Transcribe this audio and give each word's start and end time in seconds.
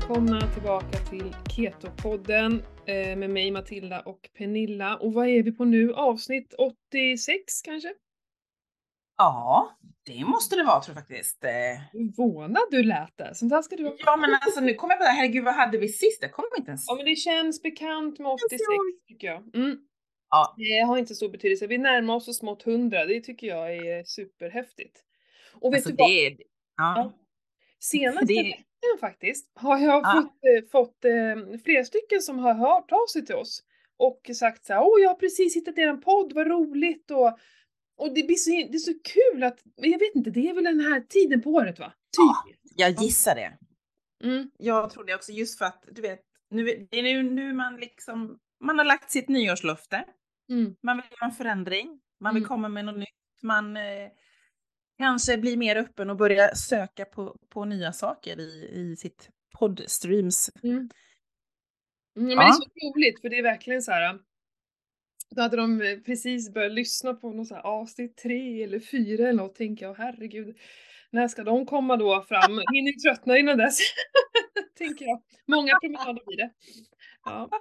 välkomna 0.00 0.40
tillbaka 0.54 0.98
till 0.98 1.34
Keto-podden 1.56 2.62
eh, 2.86 3.16
med 3.16 3.30
mig 3.30 3.50
Matilda 3.50 4.00
och 4.00 4.30
Pernilla. 4.38 4.96
Och 4.96 5.12
vad 5.12 5.28
är 5.28 5.42
vi 5.42 5.52
på 5.52 5.64
nu? 5.64 5.94
Avsnitt 5.94 6.54
86 6.58 7.62
kanske? 7.62 7.94
Ja, 9.16 9.78
det 10.06 10.24
måste 10.24 10.56
det 10.56 10.62
vara 10.62 10.80
tror 10.80 10.96
jag 10.96 11.02
faktiskt. 11.06 11.44
Eh. 11.44 11.50
Förvånad 11.92 12.62
du 12.70 12.82
lät 12.82 13.16
där. 13.16 13.32
Sånt 13.34 13.52
här 13.52 13.62
ska 13.62 13.76
du 13.76 13.84
ha. 13.84 13.96
Ja 13.98 14.16
men 14.16 14.30
alltså 14.34 14.60
nu 14.60 14.74
kommer 14.74 14.94
jag 14.94 14.98
på 15.00 15.04
det, 15.04 15.10
herregud 15.10 15.44
vad 15.44 15.54
hade 15.54 15.78
vi 15.78 15.88
sist? 15.88 16.18
Jag 16.22 16.32
kommer 16.32 16.58
inte 16.58 16.70
ens 16.70 16.84
Ja 16.88 16.94
men 16.94 17.04
det 17.04 17.16
känns 17.16 17.62
bekant 17.62 18.18
med 18.18 18.32
86 18.32 18.60
tycker 19.08 19.26
jag. 19.26 19.54
Mm. 19.56 19.78
Ja. 20.30 20.54
Det 20.58 20.86
har 20.86 20.98
inte 20.98 21.14
stor 21.14 21.28
betydelse. 21.28 21.66
Vi 21.66 21.78
närmar 21.78 22.14
oss 22.14 22.24
så 22.24 22.32
smått 22.32 22.66
100. 22.66 23.04
Det 23.04 23.20
tycker 23.20 23.46
jag 23.46 23.76
är 23.76 24.04
superhäftigt. 24.04 25.00
Och 25.60 25.72
vet 25.72 25.78
Alltså 25.78 25.90
du 25.90 25.96
vad? 25.96 26.10
det, 26.10 26.36
ja. 26.76 26.94
Ja. 26.96 27.12
Senaste 27.78 28.24
Det- 28.26 28.65
faktiskt 29.00 29.50
har 29.54 29.78
jag 29.78 30.02
Ja. 30.04 30.12
fått, 30.22 30.34
eh, 30.44 30.70
fått 30.70 31.04
eh, 31.04 31.58
flera 31.64 31.84
stycken 31.84 32.20
som 32.22 32.38
har 32.38 32.54
hört 32.54 32.92
av 32.92 33.06
sig 33.12 33.26
till 33.26 33.34
oss 33.34 33.62
och 33.96 34.30
sagt 34.34 34.64
så 34.66 34.72
här, 34.72 34.80
åh 34.82 35.00
jag 35.02 35.08
har 35.10 35.14
precis 35.14 35.56
hittat 35.56 35.78
er 35.78 35.92
podd, 35.96 36.32
vad 36.32 36.46
roligt 36.46 37.10
och, 37.10 37.38
och 37.96 38.14
det, 38.14 38.22
blir 38.26 38.36
så, 38.36 38.50
det 38.50 38.76
är 38.76 38.78
så 38.78 38.92
kul 39.04 39.42
att, 39.44 39.58
jag 39.76 39.98
vet 39.98 40.14
inte, 40.14 40.30
det 40.30 40.48
är 40.48 40.54
väl 40.54 40.64
den 40.64 40.80
här 40.80 41.00
tiden 41.00 41.42
på 41.42 41.50
året 41.50 41.78
va? 41.78 41.92
Ja. 42.18 42.44
Typ. 42.46 42.60
Jag 42.76 42.90
gissar 42.90 43.34
det. 43.34 43.52
Mm. 44.24 44.50
Jag 44.58 44.90
tror 44.90 45.04
det 45.04 45.14
också 45.14 45.32
just 45.32 45.58
för 45.58 45.64
att 45.64 45.84
du 45.92 46.02
vet, 46.02 46.20
nu, 46.50 46.86
det 46.90 46.98
är 46.98 47.02
nu, 47.02 47.22
nu 47.22 47.52
man 47.52 47.76
liksom, 47.76 48.38
man 48.60 48.78
har 48.78 48.84
lagt 48.84 49.10
sitt 49.10 49.28
nyårslöfte. 49.28 50.04
Mm. 50.50 50.76
Man 50.82 50.96
vill 50.96 51.04
göra 51.10 51.30
en 51.30 51.36
förändring, 51.36 52.00
man 52.20 52.34
vill 52.34 52.42
Mm. 52.42 52.48
komma 52.48 52.68
med 52.68 52.84
något 52.84 52.98
nytt, 52.98 53.42
man 53.42 53.76
eh, 53.76 53.82
kanske 54.98 55.38
blir 55.38 55.56
mer 55.56 55.76
öppen 55.76 56.10
och 56.10 56.16
börja 56.16 56.54
söka 56.54 57.04
på, 57.04 57.36
på 57.48 57.64
nya 57.64 57.92
saker 57.92 58.40
i, 58.40 58.70
i 58.74 58.96
sitt 58.96 59.28
poddstreams. 59.58 60.50
Mm. 60.62 60.76
Mm, 60.76 60.90
men 62.16 62.30
Ja. 62.30 62.36
det 62.42 62.48
är 62.48 62.52
så 62.52 62.94
roligt 62.94 63.20
för 63.20 63.28
det 63.28 63.38
är 63.38 63.42
verkligen 63.42 63.82
så 63.82 63.92
här. 63.92 64.18
Då 65.30 65.42
hade 65.42 65.56
de 65.56 65.80
eh, 65.82 65.98
precis 65.98 66.52
börjat 66.54 66.72
lyssna 66.72 67.14
på 67.14 67.32
någon 67.32 67.46
så 67.46 67.54
här 67.54 67.62
avsnitt 67.62 68.16
tre 68.16 68.62
eller 68.62 68.80
fyra 68.80 69.22
eller 69.28 69.42
något, 69.42 69.54
tänker 69.54 69.86
jag, 69.86 69.94
herregud. 69.94 70.56
När 71.10 71.28
ska 71.28 71.44
de 71.44 71.66
komma 71.66 71.96
då 71.96 72.22
fram? 72.28 72.50
Hinner 72.74 72.92
ju 72.92 72.98
tröttna 72.98 73.38
innan 73.38 73.58
dess. 73.58 73.78
tänker 74.78 75.04
jag. 75.04 75.22
Många 75.46 75.78
promenader 75.80 76.22
blir 76.26 76.36
det. 76.36 76.50
Ja. 77.24 77.48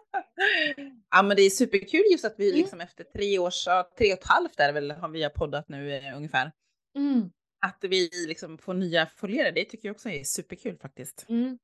Ja 1.10 1.22
men 1.24 1.38
det 1.38 1.42
är 1.44 1.50
superkul 1.50 2.04
just 2.12 2.26
att 2.26 2.36
vi 2.38 2.50
Mm. 2.50 2.62
liksom 2.62 2.82
efter 2.82 3.04
tre 3.04 3.40
års, 3.40 3.66
tre 3.98 4.14
och 4.14 4.20
ett 4.20 4.28
halvt 4.28 4.60
är 4.60 4.74
väl 4.74 4.92
har 4.92 5.10
vi 5.10 5.30
poddat 5.30 5.70
nu 5.70 5.94
eh, 5.96 6.18
ungefär. 6.18 6.52
Mm. 6.96 7.30
Att 7.66 7.78
vi 7.82 8.10
liksom 8.28 8.58
får 8.58 8.74
nya 8.74 9.06
följare, 9.06 9.52
det 9.52 9.66
tycker 9.66 9.88
jag 9.88 9.94
också 9.96 10.10
är 10.10 10.24
superkul 10.24 10.78
faktiskt. 10.78 11.26
Mm. 11.30 11.58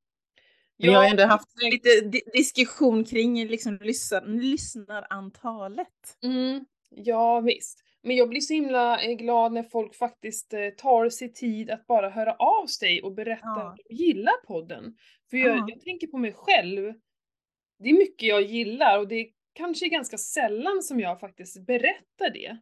Vi 0.77 0.93
har 0.93 1.05
ändå 1.05 1.23
haft 1.23 1.47
lite 1.71 2.01
di 2.01 2.21
diskussion 2.33 3.03
kring 3.05 3.47
liksom 3.47 3.77
lyssnar, 3.81 4.25
lyssnarantalet. 4.25 6.17
Mm, 6.23 6.65
ja 6.89 7.39
visst. 7.39 7.83
Men 8.03 8.15
jag 8.15 8.29
blir 8.29 8.41
så 8.41 8.53
himla 8.53 9.01
eh, 9.01 9.13
glad 9.15 9.53
när 9.53 9.63
folk 9.63 9.95
faktiskt 9.95 10.53
eh, 10.53 10.69
tar 10.69 11.09
sig 11.09 11.33
tid 11.33 11.69
att 11.71 11.87
bara 11.87 12.09
höra 12.09 12.33
av 12.33 12.65
sig 12.67 13.01
och 13.01 13.13
berätta 13.13 13.41
Ja. 13.43 13.61
att 13.69 13.77
de 13.89 13.95
gillar 13.95 14.45
podden. 14.47 14.95
För 15.29 15.37
jag, 15.37 15.57
Ja. 15.57 15.65
jag 15.69 15.81
tänker 15.81 16.07
på 16.07 16.17
mig 16.17 16.33
själv. 16.35 16.93
Det 17.79 17.89
är 17.89 17.93
mycket 17.93 18.27
jag 18.27 18.41
gillar 18.41 18.99
och 18.99 19.07
det 19.07 19.15
är 19.15 19.27
kanske 19.53 19.87
ganska 19.87 20.17
sällan 20.17 20.83
som 20.83 20.99
jag 20.99 21.19
faktiskt 21.19 21.65
berättar 21.65 22.29
det. 22.33 22.57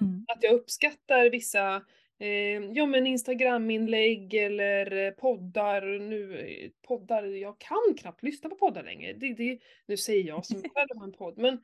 Mm. 0.00 0.24
Att 0.28 0.42
jag 0.42 0.52
uppskattar 0.52 1.30
vissa 1.30 1.82
eh, 2.18 2.64
ja, 2.72 2.86
men 2.86 3.06
Instagram-inlägg 3.06 4.34
eller 4.34 5.06
eh, 5.06 5.10
poddar. 5.10 5.98
Nu, 5.98 6.38
eh, 6.38 6.70
poddar, 6.88 7.22
jag 7.22 7.58
kan 7.58 7.94
knappt 7.98 8.22
lyssna 8.22 8.50
på 8.50 8.56
poddar 8.56 8.82
längre. 8.82 9.12
Det, 9.12 9.34
det, 9.34 9.58
nu 9.86 9.96
säger 9.96 10.24
jag 10.24 10.46
som 10.46 10.62
själv 10.74 10.88
har 10.96 11.04
en 11.04 11.12
podd, 11.12 11.38
men 11.38 11.60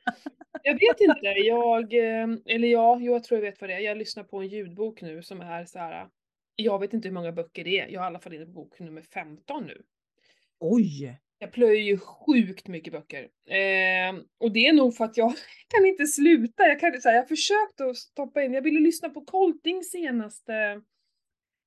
jag 0.62 0.74
vet 0.74 1.00
inte. 1.00 1.26
Jag, 1.26 1.94
eh, 1.94 2.28
eller 2.46 2.68
ja, 2.68 3.00
jag 3.00 3.24
tror 3.24 3.40
jag 3.40 3.50
vet 3.50 3.60
vad 3.60 3.70
det 3.70 3.74
är. 3.74 3.80
Jag 3.80 3.98
lyssnar 3.98 4.24
på 4.24 4.38
en 4.38 4.48
ljudbok 4.48 5.02
nu 5.02 5.22
som 5.22 5.40
är 5.40 5.64
så 5.64 5.78
här. 5.78 6.08
Jag 6.56 6.78
vet 6.78 6.94
inte 6.94 7.08
hur 7.08 7.14
många 7.14 7.32
böcker 7.32 7.64
det 7.64 7.80
är. 7.80 7.88
Jag 7.88 8.00
har 8.00 8.06
i 8.06 8.08
alla 8.08 8.18
fall 8.18 8.34
inne 8.34 8.46
på 8.46 8.52
bok 8.52 8.78
nummer 8.78 9.02
15 9.02 9.66
nu. 9.66 9.82
Oj! 10.58 11.18
Jag 11.38 11.52
plöjer 11.52 11.82
ju 11.82 11.98
sjukt 11.98 12.68
mycket 12.68 12.92
böcker. 12.92 13.22
Eh, 13.46 14.20
och 14.38 14.52
det 14.52 14.66
är 14.66 14.72
nog 14.72 14.96
för 14.96 15.04
att 15.04 15.16
jag 15.16 15.34
kan 15.68 15.86
inte 15.86 16.06
sluta. 16.06 16.62
Jag, 16.62 16.80
kan, 16.80 17.00
så 17.00 17.08
här, 17.08 17.16
jag 17.16 17.28
försökt 17.28 17.80
att 17.80 17.96
stoppa 17.96 18.42
in, 18.42 18.52
jag 18.52 18.62
ville 18.62 18.80
lyssna 18.80 19.08
på 19.08 19.24
Coltings 19.24 19.90
senaste 19.90 20.82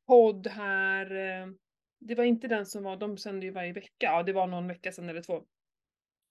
podd 0.07 0.47
här. 0.47 1.15
Ehm, 1.15 1.57
det 1.99 2.15
var 2.15 2.23
inte 2.23 2.47
den 2.47 2.65
som 2.65 2.83
var, 2.83 2.97
de 2.97 3.17
sände 3.17 3.45
ju 3.45 3.51
varje 3.51 3.73
vecka, 3.73 3.89
ja 3.99 4.23
det 4.23 4.33
var 4.33 4.47
någon 4.47 4.67
vecka 4.67 4.91
sedan 4.91 5.09
eller 5.09 5.21
två. 5.21 5.43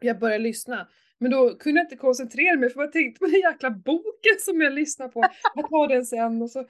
Jag 0.00 0.18
började 0.18 0.44
lyssna. 0.44 0.88
Men 1.20 1.30
då 1.30 1.54
kunde 1.58 1.80
jag 1.80 1.84
inte 1.84 1.96
koncentrera 1.96 2.56
mig 2.56 2.70
för 2.70 2.80
jag 2.80 2.92
tänkte 2.92 3.18
på 3.18 3.26
den 3.26 3.40
jäkla 3.40 3.70
boken 3.70 4.38
som 4.40 4.60
jag 4.60 4.72
lyssnade 4.72 5.12
på. 5.12 5.24
Jag 5.54 5.70
tar 5.70 5.88
den 5.88 6.06
sen 6.06 6.42
och 6.42 6.50
så 6.50 6.66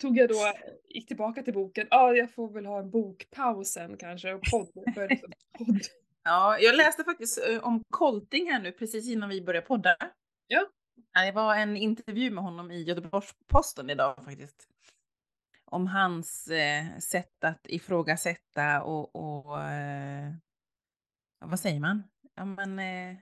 tog 0.00 0.18
jag 0.18 0.28
då, 0.28 0.52
gick 0.88 1.06
tillbaka 1.06 1.42
till 1.42 1.54
boken. 1.54 1.86
Ja, 1.90 2.14
jag 2.14 2.34
får 2.34 2.52
väl 2.52 2.66
ha 2.66 2.78
en 2.78 2.90
bokpaus 2.90 3.68
sen 3.72 3.96
kanske 3.96 4.34
och 4.34 4.40
podd. 4.50 4.94
För 4.94 5.08
podd. 5.58 5.80
Ja, 6.26 6.58
jag 6.58 6.76
läste 6.76 7.04
faktiskt 7.04 7.48
eh, 7.48 7.66
om 7.66 7.82
Colting 7.90 8.50
här 8.50 8.60
nu 8.60 8.72
precis 8.72 9.08
innan 9.08 9.28
vi 9.28 9.42
började 9.42 9.66
podda. 9.66 9.96
Ja. 10.46 10.66
Det 11.24 11.32
var 11.32 11.54
en 11.56 11.76
intervju 11.76 12.30
med 12.30 12.44
honom 12.44 12.70
i 12.70 12.82
Göteborgs-Posten 12.82 13.90
idag 13.90 14.24
faktiskt. 14.24 14.68
Om 15.64 15.86
hans 15.86 16.48
eh, 16.48 16.98
sätt 16.98 17.44
att 17.44 17.66
ifrågasätta 17.68 18.82
och, 18.82 19.16
och 19.16 19.60
eh, 19.62 20.32
vad 21.38 21.60
säger 21.60 21.80
man? 21.80 22.02
Ja, 22.34 22.44
men, 22.44 22.78
eh, 22.78 23.16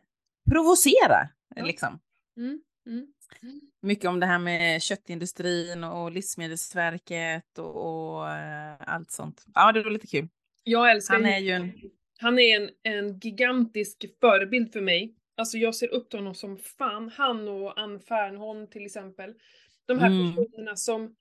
provocera 0.51 1.29
Ja. 1.57 1.65
liksom. 1.65 2.01
Mm, 2.37 2.61
mm. 2.87 3.07
Mycket 3.83 4.05
om 4.09 4.21
det 4.21 4.27
här 4.27 4.39
med 4.39 4.83
köttindustrin 4.83 5.85
och 5.85 6.13
Livsmedelsverket 6.13 7.59
och, 7.59 8.17
och 8.17 8.29
eh, 8.31 8.75
allt 8.79 9.11
sånt. 9.11 9.45
Ja, 9.55 9.73
det 9.73 9.83
var 9.83 9.91
lite 9.91 10.07
kul. 10.07 10.29
Jag 10.65 10.91
älskar 10.91 11.15
Han 11.15 11.27
är 11.27 11.39
ju 11.39 11.51
en... 11.51 11.73
Han 12.19 12.39
är 12.39 12.57
en, 12.61 12.71
en 12.83 13.19
gigantisk 13.19 14.05
förebild 14.21 14.73
för 14.73 14.81
mig. 14.81 15.15
Alltså 15.37 15.59
jag 15.59 15.75
ser 15.75 15.89
upp 15.89 16.11
till 16.11 16.19
honom 16.19 16.35
som 16.35 16.59
fan. 16.59 17.09
Han 17.17 17.49
och 17.49 17.81
Ann 17.81 18.01
Fernholm 18.01 18.67
till 18.67 18.87
exempel. 18.87 19.35
De 19.87 19.99
här 19.99 20.07
Mm. 20.07 20.37
personerna 20.37 20.77
som 20.77 21.17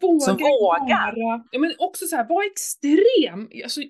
vågar, 0.00 0.20
Som 0.26 0.36
vågar. 0.36 1.14
vara, 1.24 1.44
ja 1.52 1.58
men 1.58 1.74
också 1.78 2.06
så 2.06 2.16
här, 2.16 2.28
vara 2.28 2.46
extrem. 2.46 3.50
Alltså, 3.64 3.80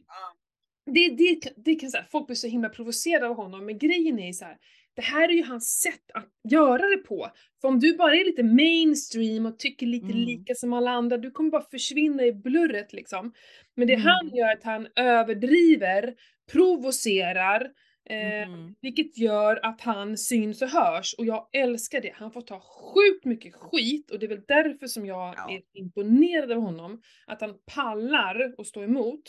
det, 0.95 1.09
det, 1.09 1.53
det 1.57 1.75
kan 1.75 1.91
säga, 1.91 2.05
folk 2.11 2.27
blir 2.27 2.37
så 2.37 2.47
himla 2.47 2.69
provocerade 2.69 3.27
av 3.29 3.37
honom, 3.37 3.67
men 3.67 3.79
grejen 3.79 4.19
är 4.19 4.33
så 4.33 4.45
här. 4.45 4.57
Det 4.97 5.03
här 5.03 5.29
är 5.29 5.33
ju 5.33 5.43
hans 5.45 5.81
sätt 5.81 6.11
att 6.15 6.29
göra 6.53 6.83
det 6.89 6.97
på. 6.97 7.31
För 7.61 7.69
om 7.69 7.81
du 7.81 7.97
bara 7.97 8.15
är 8.17 8.25
lite 8.25 8.43
mainstream 8.43 9.47
och 9.47 9.59
tycker 9.59 9.87
lite 9.87 10.07
Mm. 10.07 10.19
lika 10.19 10.55
som 10.55 10.73
alla 10.73 10.91
andra, 10.91 11.17
du 11.19 11.31
kommer 11.31 11.51
bara 11.51 11.63
försvinna 11.71 12.25
i 12.25 12.33
blurret 12.33 12.93
liksom. 12.93 13.33
Men 13.75 13.87
det 13.87 13.95
Mm. 13.95 14.07
han 14.07 14.29
gör 14.37 14.49
är 14.49 14.53
att 14.53 14.65
han 14.65 14.87
överdriver, 14.97 16.15
provocerar, 16.53 17.71
eh, 18.11 18.43
Mm. 18.49 18.75
vilket 18.81 19.19
gör 19.19 19.61
att 19.67 19.81
han 19.81 20.19
syns 20.19 20.63
och 20.63 20.69
hörs. 20.69 21.15
Och 21.19 21.27
jag 21.27 21.49
älskar 21.53 22.01
det. 22.01 22.13
Han 22.15 22.33
får 22.33 22.43
ta 22.43 22.61
sjukt 22.61 23.25
mycket 23.25 23.55
skit 23.55 24.11
och 24.11 24.19
det 24.19 24.27
är 24.27 24.29
väl 24.29 24.45
därför 24.49 24.87
som 24.87 25.07
jag 25.07 25.35
Ja. 25.37 25.51
är 25.51 25.81
imponerad 25.81 26.53
av 26.53 26.59
honom. 26.61 27.01
Att 27.27 27.41
han 27.41 27.55
pallar 27.75 28.55
och 28.59 28.67
stå 28.67 28.83
emot. 28.83 29.23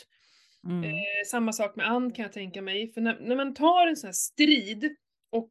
Mm. 0.66 0.84
Eh, 0.84 0.94
samma 1.26 1.52
sak 1.52 1.76
med 1.76 1.86
Ann 1.90 2.12
kan 2.12 2.22
jag 2.22 2.32
tänka 2.32 2.62
mig. 2.62 2.92
För 2.92 3.00
när, 3.00 3.20
när 3.20 3.36
man 3.36 3.54
tar 3.54 3.86
en 3.86 3.96
sån 3.96 4.08
här 4.08 4.12
strid 4.12 4.96
och 5.32 5.50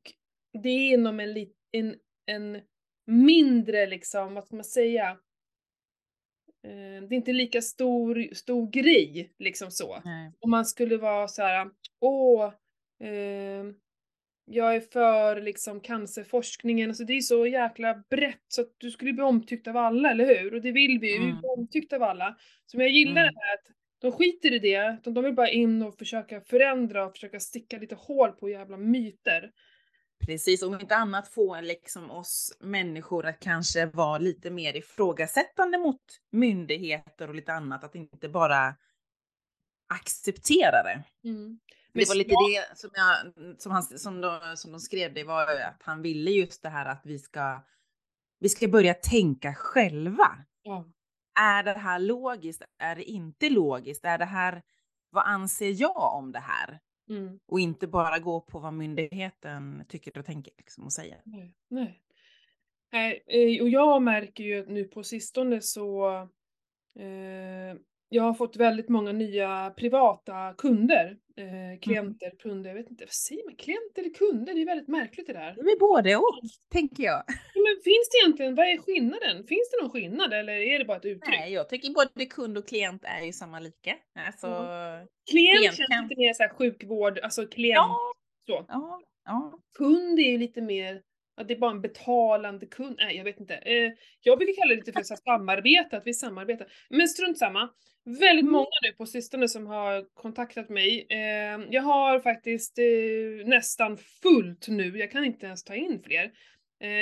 det 0.64 0.70
är 0.70 0.94
inom 0.94 1.20
en, 1.20 1.34
lit, 1.34 1.56
en, 1.72 1.96
en 2.26 2.62
mindre 3.06 3.86
liksom, 3.88 4.34
vad 4.34 4.46
ska 4.46 4.56
man 4.56 4.64
säga? 4.66 5.10
Eh, 6.68 7.02
det 7.08 7.14
är 7.16 7.18
inte 7.18 7.34
lika 7.34 7.62
stor, 7.62 8.34
stor 8.34 8.70
grej 8.72 9.34
liksom 9.40 9.72
så. 9.72 10.02
Nej. 10.06 10.32
Om 10.40 10.52
man 10.52 10.66
skulle 10.66 10.98
vara 10.98 11.28
så 11.28 11.42
här, 11.42 11.70
åh, 12.02 12.54
eh, 13.04 13.66
jag 14.50 14.76
är 14.76 14.80
för 14.80 15.42
liksom 15.42 15.80
cancerforskningen, 15.82 16.90
alltså 16.90 17.04
det 17.04 17.14
är 17.14 17.22
så 17.22 17.48
jäkla 17.48 18.04
brett 18.10 18.44
så 18.48 18.62
att 18.62 18.74
du 18.78 18.92
skulle 18.92 19.14
bli 19.14 19.24
omtyckt 19.24 19.68
av 19.68 19.78
alla, 19.78 20.12
eller 20.12 20.26
hur? 20.26 20.54
Och 20.54 20.62
det 20.62 20.72
vill 20.72 21.00
vi 21.00 21.14
ju, 21.14 21.20
vi 21.20 21.26
Mm. 21.26 21.40
bli 21.40 21.48
omtyckta 21.50 21.96
av 21.96 22.04
alla. 22.04 22.38
Så 22.66 22.78
jag 22.82 22.90
gillar 22.90 23.22
Mm. 23.22 23.34
det 23.34 23.40
här 23.42 23.54
att 23.54 23.77
de 24.00 24.12
skiter 24.12 24.54
i 24.54 24.60
det, 24.60 25.00
de 25.04 25.24
vill 25.24 25.36
bara 25.36 25.50
in 25.50 25.82
och 25.82 25.98
försöka 25.98 26.42
förändra 26.42 27.06
och 27.06 27.12
försöka 27.12 27.40
sticka 27.40 27.78
lite 27.78 27.96
hål 27.96 28.32
på 28.32 28.50
jävla 28.50 28.78
myter. 28.78 29.52
Precis, 30.26 30.64
om 30.64 30.80
inte 30.80 30.96
annat 30.96 31.28
få 31.28 31.62
liksom 31.62 32.12
oss 32.12 32.58
människor 32.60 33.26
att 33.26 33.40
kanske 33.40 33.86
vara 33.86 34.18
lite 34.18 34.50
mer 34.50 34.76
ifrågasättande 34.78 35.78
mot 35.78 36.02
myndigheter 36.32 37.28
och 37.28 37.36
lite 37.36 37.54
annat, 37.54 37.84
att 37.84 37.96
inte 37.96 38.30
bara 38.30 38.76
acceptera 39.88 40.84
det. 40.84 41.04
Mm. 41.30 41.60
Det 41.94 42.08
var 42.08 42.16
lite 42.16 42.30
det 42.30 42.78
som, 42.78 42.90
jag, 42.94 43.34
som, 43.62 43.72
han, 43.72 43.84
som, 43.84 44.22
de, 44.22 44.40
som 44.56 44.72
de 44.72 44.80
skrev, 44.80 45.14
det 45.14 45.24
var 45.24 45.44
att 45.44 45.82
han 45.84 46.02
ville 46.02 46.32
just 46.32 46.64
det 46.64 46.70
här 46.70 46.86
att 46.86 47.02
vi 47.04 47.20
ska, 47.20 47.64
vi 48.40 48.50
ska 48.50 48.68
börja 48.68 48.94
tänka 48.94 49.54
själva. 49.54 50.38
Ja. 50.62 50.86
Är 51.40 51.64
det 51.64 51.74
här 51.74 52.00
logiskt? 52.00 52.62
Är 52.78 52.96
det 52.96 53.04
inte 53.04 53.50
logiskt? 53.50 54.06
Är 54.06 54.18
det 54.18 54.26
här 54.26 54.64
vad 55.10 55.24
anser 55.26 55.82
jag 55.82 56.16
om 56.16 56.32
det 56.32 56.40
här? 56.40 56.80
Mm. 57.10 57.40
Och 57.46 57.60
inte 57.60 57.88
bara 57.88 58.20
gå 58.20 58.42
på 58.42 58.60
vad 58.60 58.74
myndigheten 58.74 59.86
tycker 59.88 60.18
och 60.18 60.26
tänker 60.26 60.54
liksom, 60.58 60.86
och 60.86 60.94
säger. 60.94 61.22
Nej. 61.26 61.54
Nej. 61.68 62.02
Nej, 62.92 63.24
eh, 63.28 63.62
och 63.62 63.70
jag 63.70 64.02
märker 64.02 64.44
ju 64.44 64.66
nu 64.66 64.84
på 64.84 65.04
sistone 65.04 65.62
så 65.62 66.16
eh, 67.00 67.76
jag 68.10 68.24
har 68.24 68.34
fått 68.34 68.56
väldigt 68.56 68.90
många 68.90 69.12
nya 69.12 69.74
privata 69.78 70.54
kunder, 70.58 71.18
eh, 71.38 71.80
klienter, 71.82 72.32
kunder, 72.40 72.70
jag 72.70 72.78
vet 72.78 72.90
inte, 72.90 73.04
vad 73.06 73.12
säger 73.14 73.46
man? 73.46 73.56
Klienter 73.56 74.02
eller 74.02 74.14
kunder? 74.14 74.54
Det 74.54 74.62
är 74.62 74.66
väldigt 74.66 74.88
märkligt 74.88 75.28
det 75.28 75.34
där. 75.34 75.56
Det 75.56 75.72
är 75.72 75.80
både 75.80 76.16
och, 76.16 76.40
tänker 76.72 77.04
jag. 77.04 77.24
Ja, 77.28 77.62
Men 77.66 77.76
finns 77.84 78.10
det 78.12 78.18
egentligen, 78.24 78.56
vad 78.56 78.66
är 78.68 78.78
skillnaden? 78.78 79.48
Finns 79.48 79.70
det 79.72 79.82
någon 79.82 79.92
skillnad 79.92 80.34
eller 80.34 80.54
är 80.54 80.80
det 80.80 80.86
bara 80.86 80.98
ett 80.98 81.06
uttryck? 81.06 81.40
Nej, 81.40 81.54
jag 81.54 81.70
tycker 81.70 81.90
både 81.94 82.26
kund 82.26 82.58
och 82.58 82.68
klient 82.68 83.04
är 83.06 83.26
ju 83.26 83.34
samma 83.34 83.60
lika. 83.60 83.96
Alltså, 84.28 84.48
Klient 85.32 85.60
klient 85.60 85.76
känns 85.76 86.10
lite 86.10 86.20
mer 86.20 86.34
såhär 86.34 86.50
sjukvård, 86.50 87.20
alltså 87.20 87.48
klient 87.48 87.76
ja, 87.76 88.14
så. 88.48 88.66
ja, 88.68 89.02
ja. 89.26 89.60
Kund 89.78 90.20
är 90.20 90.32
ju 90.32 90.38
lite 90.38 90.62
mer, 90.62 91.02
att 91.38 91.48
det 91.48 91.54
är 91.54 91.60
bara 91.60 91.72
en 91.72 91.82
betalande 91.82 92.66
kund. 92.66 92.96
Nej, 92.98 93.18
jag 93.18 93.24
vet 93.24 93.40
inte. 93.40 93.56
Eh, 93.56 93.92
jag 94.22 94.38
brukar 94.38 94.54
kalla 94.62 94.70
det 94.70 94.76
lite 94.76 94.92
för 94.94 95.04
så 95.04 95.16
samarbete, 95.16 95.98
att 95.98 96.08
vi 96.08 96.14
samarbetar. 96.14 96.68
Men 96.90 97.08
strunt 97.08 97.38
samma. 97.38 97.70
Väldigt 98.06 98.44
Mm. 98.44 98.52
många 98.52 98.68
nu 98.84 98.92
på 98.98 99.06
sistone 99.06 99.48
som 99.48 99.68
har 99.68 100.06
kontaktat 100.14 100.70
mig. 100.70 101.08
Eh, 101.10 101.60
jag 101.70 101.82
har 101.82 102.20
faktiskt 102.20 102.80
eh, 102.80 103.48
nästan 103.48 103.98
fullt 103.98 104.68
nu, 104.68 104.98
jag 104.98 105.12
kan 105.12 105.26
inte 105.26 105.46
ens 105.46 105.64
ta 105.64 105.76
in 105.76 106.04
fler. 106.04 106.32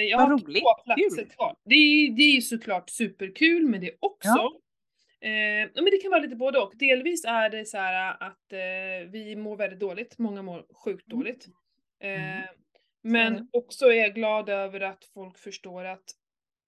Jag 0.10 0.18
Vad 0.18 0.30
har 0.30 0.38
roligt, 0.38 0.64
två 0.64 0.84
platser 0.86 1.24
kul. 1.24 1.30
kvar. 1.32 1.56
Det 1.66 1.76
är, 1.76 2.12
det 2.12 2.24
är 2.38 2.42
såklart 2.42 2.90
superkul, 2.90 3.68
men 3.68 3.82
det 3.82 3.88
är 3.88 3.96
också 4.00 4.28
Ja. 4.30 4.60
Eh, 5.22 5.70
men 5.76 5.86
det 5.86 5.98
kan 6.02 6.12
vara 6.12 6.22
lite 6.22 6.36
både 6.36 6.60
och. 6.60 6.74
Delvis 6.78 7.26
är 7.26 7.50
det 7.50 7.66
så 7.66 7.78
här 7.78 8.12
att 8.24 8.54
eh, 8.54 9.10
vi 9.12 9.36
mår 9.36 9.58
väldigt 9.58 9.80
dåligt, 9.80 10.18
många 10.18 10.42
mår 10.42 10.66
sjukt 10.86 11.12
Mm. 11.12 11.20
dåligt. 11.20 11.46
Eh, 12.04 12.10
Mm. 12.38 12.44
Men 13.12 13.34
det. 13.34 13.48
också 13.52 13.86
är 13.86 13.94
jag 13.96 14.16
glad 14.16 14.50
över 14.50 14.82
att 14.82 15.06
folk 15.06 15.38
förstår 15.38 15.86
att 15.86 16.04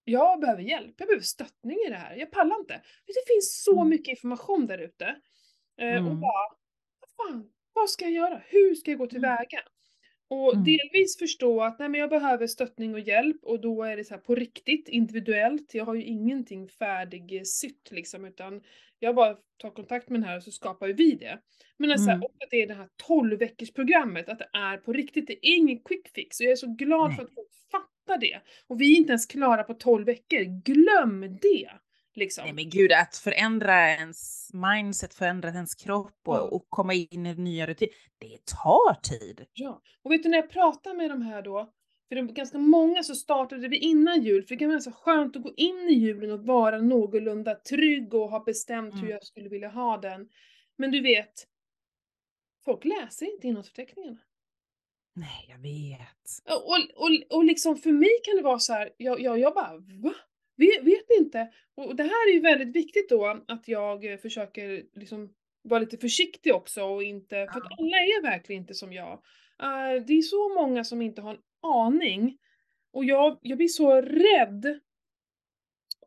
jag 0.04 0.39
behöver 0.39 0.62
hjälp, 0.62 0.95
jag 0.98 1.07
behöver 1.07 1.24
stöttning 1.25 1.78
i 1.88 1.89
det 1.89 1.95
här. 1.95 2.16
Jag 2.16 2.31
pallar 2.31 2.60
inte. 2.60 2.74
Det 3.06 3.34
finns 3.34 3.63
så 3.63 3.75
Mm. 3.75 3.89
mycket 3.89 4.07
information 4.07 4.68
där 4.68 4.78
ute. 4.78 5.06
Eh, 5.78 5.95
och 5.95 6.07
Mm. 6.12 6.19
bara, 6.19 6.50
vad 7.00 7.10
fan, 7.28 7.50
vad 7.74 7.89
ska 7.89 8.06
jag 8.06 8.13
göra? 8.13 8.42
Hur 8.45 8.75
ska 8.75 8.92
jag 8.92 8.98
gå 8.98 9.07
tillväga? 9.07 9.60
Och 10.29 10.53
Mm. 10.53 10.63
delvis 10.65 11.18
förstå 11.19 11.62
att 11.62 11.79
nej, 11.79 11.89
men 11.89 12.00
jag 12.00 12.09
behöver 12.09 12.47
stöttning 12.47 12.94
och 12.94 13.00
hjälp 13.00 13.38
och 13.41 13.62
då 13.62 13.83
är 13.83 13.97
det 13.97 14.03
så 14.03 14.18
på 14.18 14.35
riktigt, 14.35 14.89
individuellt. 14.89 15.74
Jag 15.74 15.85
har 15.85 15.95
ju 15.95 16.03
ingenting 16.03 16.68
färdigsytt 16.69 17.91
liksom 17.91 18.25
utan 18.25 18.62
jag 19.00 19.15
bara 19.15 19.35
tar 19.57 19.69
kontakt 19.69 20.09
med 20.09 20.19
den 20.21 20.29
här 20.29 20.38
och 20.38 20.44
så 20.44 20.51
skapar 20.51 20.88
vi 20.88 21.12
det. 21.12 21.39
Men 21.77 21.91
alltså, 21.91 22.09
Mm. 22.09 22.21
att 22.24 22.50
det 22.50 22.62
är 22.62 22.68
det 22.68 22.74
här 22.74 22.88
12 23.07 23.39
veckors 23.39 23.74
programmet 23.74 24.29
att 24.29 24.39
det 24.39 24.50
är 24.53 24.77
på 24.77 24.94
riktigt, 24.94 25.27
det 25.27 25.33
är 25.33 25.56
ingen 25.56 25.79
quick 25.79 26.07
fix. 26.15 26.39
Och 26.39 26.45
jag 26.45 26.51
är 26.51 26.56
så 26.56 26.68
glad 26.75 27.15
för 27.15 27.24
Nej. 27.24 27.27
att 27.29 27.33
folk 27.35 27.47
fattar 27.71 28.18
det. 28.18 28.41
Och 28.68 28.81
vi 28.81 28.94
är 28.94 28.97
inte 28.97 29.12
ens 29.12 29.25
klara 29.25 29.63
på 29.63 29.74
12 29.74 30.06
veckor, 30.06 30.62
glöm 30.63 31.21
det! 31.41 31.69
Liksom. 32.18 32.44
Nej 32.44 32.54
men 32.54 32.69
gud, 32.69 32.92
att 32.92 33.16
förändra 33.18 33.90
ens 33.90 34.50
mindset, 34.54 35.14
förändra 35.14 35.50
ens 35.50 35.75
kropp 35.75 36.22
och, 36.28 36.36
Ja. 36.36 36.42
och 36.42 36.66
komma 36.69 36.94
in 36.94 37.25
i 37.25 37.36
nya 37.36 37.68
rutiner, 37.68 37.94
det 38.18 38.46
tar 38.46 38.94
tid. 39.02 39.46
Ja, 39.54 39.81
och 40.04 40.12
vet 40.12 40.24
du 40.24 40.30
när 40.30 40.38
jag 40.38 40.50
pratar 40.50 40.94
med 40.94 41.10
de 41.10 41.22
här 41.22 41.42
då, 41.42 41.72
för 42.10 42.16
det 42.16 42.22
var 42.22 42.30
ganska 42.34 42.58
många 42.58 43.04
så 43.04 43.16
startade 43.16 43.68
vi 43.68 43.78
innan 43.78 44.22
jul, 44.22 44.44
för 44.44 44.50
det 44.56 44.60
kan 44.60 44.69
vara 44.69 44.80
så 44.80 44.92
skönt 44.92 45.36
att 45.36 45.44
gå 45.44 45.54
in 45.58 45.78
i 45.90 45.94
julen 45.94 46.31
och 46.31 46.46
vara 46.46 46.81
någorlunda 46.81 47.56
trygg 47.56 48.14
och 48.14 48.30
ha 48.30 48.44
bestämt 48.44 48.94
hur 48.94 49.00
Mm. 49.00 49.12
jag 49.12 49.24
skulle 49.25 49.50
vilja 49.50 49.70
ha 49.70 49.98
den. 49.98 50.30
Men 50.78 50.92
du 50.92 51.02
vet, 51.02 51.34
folk 52.66 52.86
läser 52.86 53.34
inte 53.34 53.48
innehållsförteckningarna. 53.48 54.18
Nej, 55.16 55.46
jag 55.50 55.58
vet. 55.58 56.54
Och, 56.66 56.70
och, 57.02 57.38
och 57.38 57.46
liksom 57.46 57.78
för 57.78 57.92
mig 57.92 58.20
kan 58.24 58.36
det 58.36 58.42
vara 58.42 58.60
så 58.60 58.74
här, 58.74 58.90
jag, 58.98 59.20
jag, 59.22 59.40
jag 59.40 59.54
bara 59.54 59.78
va? 59.78 60.13
Vet, 60.57 60.83
vet 60.83 61.09
inte. 61.19 61.50
Och 61.75 61.95
det 61.95 62.04
här 62.04 62.30
är 62.30 62.33
ju 62.33 62.39
väldigt 62.39 62.75
viktigt 62.75 63.09
då 63.09 63.42
att 63.48 63.68
jag 63.68 64.06
eh, 64.12 64.18
försöker 64.18 64.83
liksom 65.00 65.33
vara 65.62 65.80
lite 65.80 65.98
försiktig 65.98 66.56
också 66.56 66.83
och 66.83 67.04
inte, 67.04 67.36
för 67.36 67.59
att 67.59 67.80
alla 67.80 67.98
är 67.98 68.21
verkligen 68.21 68.62
inte 68.62 68.74
som 68.74 68.94
jag. 68.94 69.13
Eh, 69.62 70.04
det 70.07 70.13
är 70.13 70.21
så 70.21 70.54
många 70.54 70.83
som 70.83 71.01
inte 71.01 71.21
har 71.21 71.33
en 71.33 71.42
aning. 71.62 72.38
Och 72.94 73.06
jag, 73.06 73.39
jag 73.42 73.57
blir 73.57 73.68
så 73.68 74.01
rädd 74.01 74.80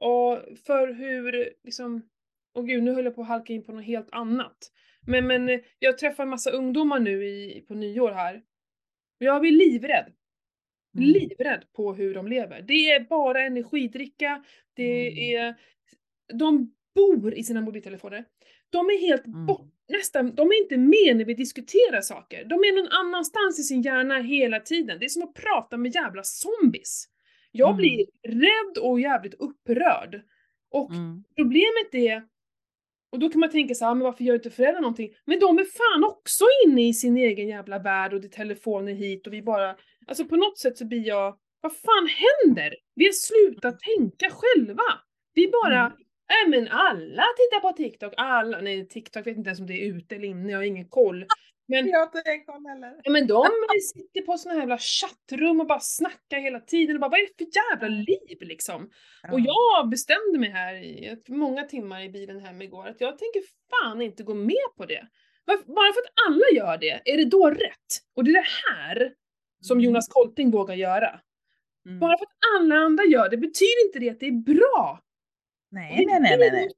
och 0.00 0.38
för 0.66 0.92
hur, 0.92 1.54
liksom, 1.64 2.08
och 2.54 2.66
gud 2.66 2.82
nu 2.82 2.92
höll 2.92 3.04
jag 3.04 3.14
på 3.14 3.22
att 3.22 3.28
halka 3.28 3.52
in 3.52 3.64
på 3.64 3.72
något 3.72 3.84
helt 3.84 4.08
annat. 4.12 4.72
Men, 5.06 5.26
men 5.26 5.48
eh, 5.48 5.60
jag 5.78 5.98
träffar 5.98 6.22
en 6.22 6.28
massa 6.30 6.50
ungdomar 6.50 7.00
nu 7.00 7.26
i, 7.26 7.64
på 7.68 7.74
nyår 7.74 8.10
här. 8.10 8.36
Och 9.20 9.26
jag 9.26 9.40
blir 9.40 9.52
livrädd. 9.52 10.12
Mm. 10.96 11.08
Livrädd 11.10 11.64
på 11.72 11.94
hur 11.94 12.14
de 12.14 12.28
lever. 12.28 12.62
Det 12.62 12.90
är 12.90 13.00
bara 13.00 13.42
energidricka, 13.42 14.44
det 14.74 15.08
Mm. 15.08 15.18
är... 15.48 15.54
De 16.38 16.74
bor 16.94 17.34
i 17.34 17.42
sina 17.44 17.60
mobiltelefoner. 17.60 18.24
De 18.70 18.86
är 18.86 19.00
helt 19.00 19.26
Mm. 19.26 19.46
bort, 19.46 19.66
nästan, 19.88 20.34
de 20.34 20.48
är 20.48 20.62
inte 20.62 20.76
med 20.76 21.16
när 21.16 21.24
vi 21.24 21.34
diskuterar 21.34 22.00
saker. 22.00 22.44
De 22.44 22.54
är 22.54 22.76
någon 22.82 22.92
annanstans 23.06 23.58
i 23.58 23.62
sin 23.62 23.82
hjärna 23.82 24.18
hela 24.18 24.60
tiden. 24.60 24.98
Det 24.98 25.04
är 25.04 25.08
som 25.08 25.22
att 25.22 25.34
prata 25.34 25.76
med 25.76 25.94
jävla 25.94 26.22
zombies. 26.24 27.04
Jag 27.52 27.68
Mm. 27.68 27.76
blir 27.76 28.06
rädd 28.28 28.78
och 28.82 29.00
jävligt 29.00 29.34
upprörd. 29.34 30.22
Och 30.70 30.90
Mm. 30.90 31.24
problemet 31.36 31.94
är, 31.94 32.22
och 33.12 33.18
då 33.18 33.28
kan 33.28 33.40
man 33.40 33.50
tänka 33.50 33.74
så 33.74 33.84
här, 33.84 33.92
"Ah, 33.92 33.94
men 33.94 34.04
varför 34.04 34.24
gör 34.24 34.34
inte 34.34 34.50
föräldrar 34.50 34.80
någonting? 34.80 35.14
Men 35.24 35.38
de 35.40 35.58
är 35.58 35.64
fan 35.64 36.04
också 36.04 36.44
inne 36.66 36.88
i 36.88 36.94
sin 36.94 37.16
egen 37.16 37.48
jävla 37.48 37.78
värld 37.78 38.12
och 38.14 38.20
det 38.20 38.26
är 38.26 38.30
telefoner 38.30 38.92
hit 38.92 39.26
och 39.26 39.32
vi 39.32 39.42
bara, 39.42 39.76
alltså 40.06 40.24
på 40.24 40.36
något 40.36 40.58
sätt 40.58 40.78
så 40.78 40.86
blir 40.86 41.06
jag, 41.08 41.36
vad 41.60 41.72
fan 41.76 42.08
händer? 42.08 42.74
Vi 42.94 43.04
har 43.04 43.12
slutat 43.12 43.78
tänka 43.80 44.26
själva. 44.30 44.82
Vi 45.34 45.48
bara, 45.62 45.80
Mm. 45.80 45.92
nej 46.28 46.60
men 46.60 46.68
alla 46.68 47.22
tittar 47.36 47.60
på 47.60 47.76
TikTok, 47.76 48.12
alla, 48.16 48.60
nej 48.60 48.88
TikTok 48.88 49.26
vet 49.26 49.36
inte 49.36 49.48
ens 49.48 49.60
om 49.60 49.66
det 49.66 49.74
är 49.74 49.94
ute 49.96 50.14
eller 50.16 50.28
inne, 50.28 50.50
jag 50.52 50.58
har 50.58 50.64
ingen 50.64 50.88
koll. 50.88 51.24
Men 51.70 51.88
Jag 51.88 51.98
har 51.98 52.06
inte 52.06 52.30
en 52.30 52.44
koll 52.44 52.66
heller. 52.66 53.00
Ja 53.02 53.10
men 53.10 53.26
de 53.26 53.46
sitter 53.94 54.20
på 54.20 54.38
såna 54.38 54.52
här 54.52 54.60
jävla 54.60 54.78
chattrum 54.78 55.60
och 55.60 55.66
bara 55.66 55.80
snackar 55.80 56.38
hela 56.38 56.60
tiden 56.60 56.96
och 56.96 57.00
bara 57.00 57.10
vad 57.10 57.20
är 57.20 57.26
det 57.26 57.44
för 57.44 57.50
jävla 57.60 57.88
liv 57.88 58.38
liksom? 58.40 58.90
Och 59.32 59.40
jag 59.40 59.88
bestämde 59.88 60.38
mig 60.38 60.50
här 60.50 60.74
i 60.74 61.16
många 61.28 61.64
timmar 61.64 62.02
i 62.02 62.08
bilen 62.08 62.40
hem 62.40 62.62
igår 62.62 62.86
att 62.88 63.00
jag 63.00 63.18
tänker 63.18 63.42
fan 63.70 64.02
inte 64.02 64.22
gå 64.22 64.34
med 64.34 64.68
på 64.76 64.86
det. 64.86 65.08
Bara 65.46 65.92
för 65.92 66.00
att 66.00 66.28
alla 66.28 66.44
gör 66.52 66.78
det, 66.78 67.00
är 67.04 67.16
det 67.16 67.24
då 67.24 67.50
rätt? 67.50 67.90
Och 68.16 68.24
det 68.24 68.30
är 68.30 68.34
det 68.34 68.48
här 68.70 69.14
som 69.60 69.78
Mm. 69.78 69.84
Jonas 69.84 70.08
Kolting 70.08 70.50
vågar 70.50 70.74
göra. 70.74 71.20
Mm. 71.86 71.98
Bara 71.98 72.18
för 72.18 72.24
att 72.24 72.36
alla 72.56 72.74
andra 72.74 73.04
gör 73.04 73.28
det 73.28 73.36
betyder 73.36 73.86
inte 73.86 73.98
det 73.98 74.10
att 74.10 74.20
det 74.20 74.26
är 74.26 74.42
bra. 74.54 75.00
Nej, 75.70 76.06
nej, 76.06 76.20
nej, 76.20 76.38
nej. 76.38 76.50
nej. 76.50 76.68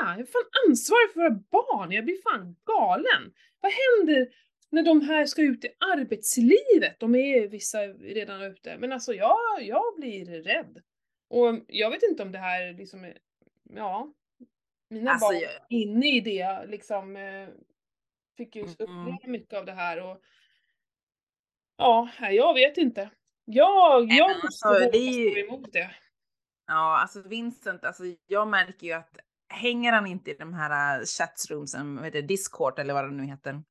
Jag 0.00 0.20
är 0.20 0.24
fan 0.24 0.42
ansvarig 0.68 1.12
för 1.12 1.20
våra 1.20 1.30
barn. 1.50 1.92
Jag 1.92 2.04
blir 2.04 2.22
fan 2.22 2.56
galen. 2.64 3.32
Vad 3.60 3.72
händer 3.72 4.28
när 4.70 4.82
de 4.82 5.00
här 5.00 5.26
ska 5.26 5.42
ut 5.42 5.64
i 5.64 5.68
arbetslivet? 5.78 7.00
De 7.00 7.14
är 7.14 7.48
vissa 7.48 7.78
redan 7.86 8.42
ute. 8.42 8.76
Men 8.78 8.92
alltså 8.92 9.12
jag, 9.14 9.38
jag 9.60 9.96
blir 9.96 10.42
rädd. 10.42 10.82
Och 11.28 11.60
jag 11.68 11.90
vet 11.90 12.02
inte 12.02 12.22
om 12.22 12.32
det 12.32 12.38
här 12.38 12.72
liksom 12.72 13.04
är, 13.04 13.18
ja, 13.74 14.12
mina 14.90 15.10
Alltså, 15.10 15.26
barn 15.26 15.38
jag- 15.40 15.50
inne 15.68 16.16
i 16.16 16.20
det 16.20 16.66
liksom 16.66 17.16
eh, 17.16 17.48
fick 18.36 18.56
ju 18.56 18.62
uppleva 18.62 19.18
mycket 19.24 19.58
av 19.58 19.64
det 19.66 19.72
här 19.72 20.02
och 20.10 20.20
ja, 21.76 22.08
jag 22.30 22.54
vet 22.54 22.76
inte. 22.76 23.10
Jag, 23.44 24.02
jag 24.12 24.28
men 24.30 24.36
måste 24.42 24.68
alltså, 24.68 24.84
våga 24.84 25.30
stå 25.32 25.38
emot 25.38 25.72
det. 25.72 25.90
Ja, 26.66 26.98
alltså 27.00 27.22
Vincent, 27.28 27.84
alltså 27.84 28.02
jag 28.26 28.48
märker 28.48 28.86
ju 28.86 28.92
att 28.92 29.18
hänger 29.48 29.92
han 29.92 30.06
inte 30.06 30.30
i 30.30 30.34
de 30.34 30.54
här 30.54 30.98
äh, 31.00 31.04
chatsroomsen, 31.04 31.96
vad 31.96 32.04
heter 32.04 32.22
det, 32.22 32.28
Discord 32.28 32.78
eller 32.78 32.94
vad 32.94 33.04
det 33.04 33.10
nu 33.10 33.26
heter. 33.26 33.62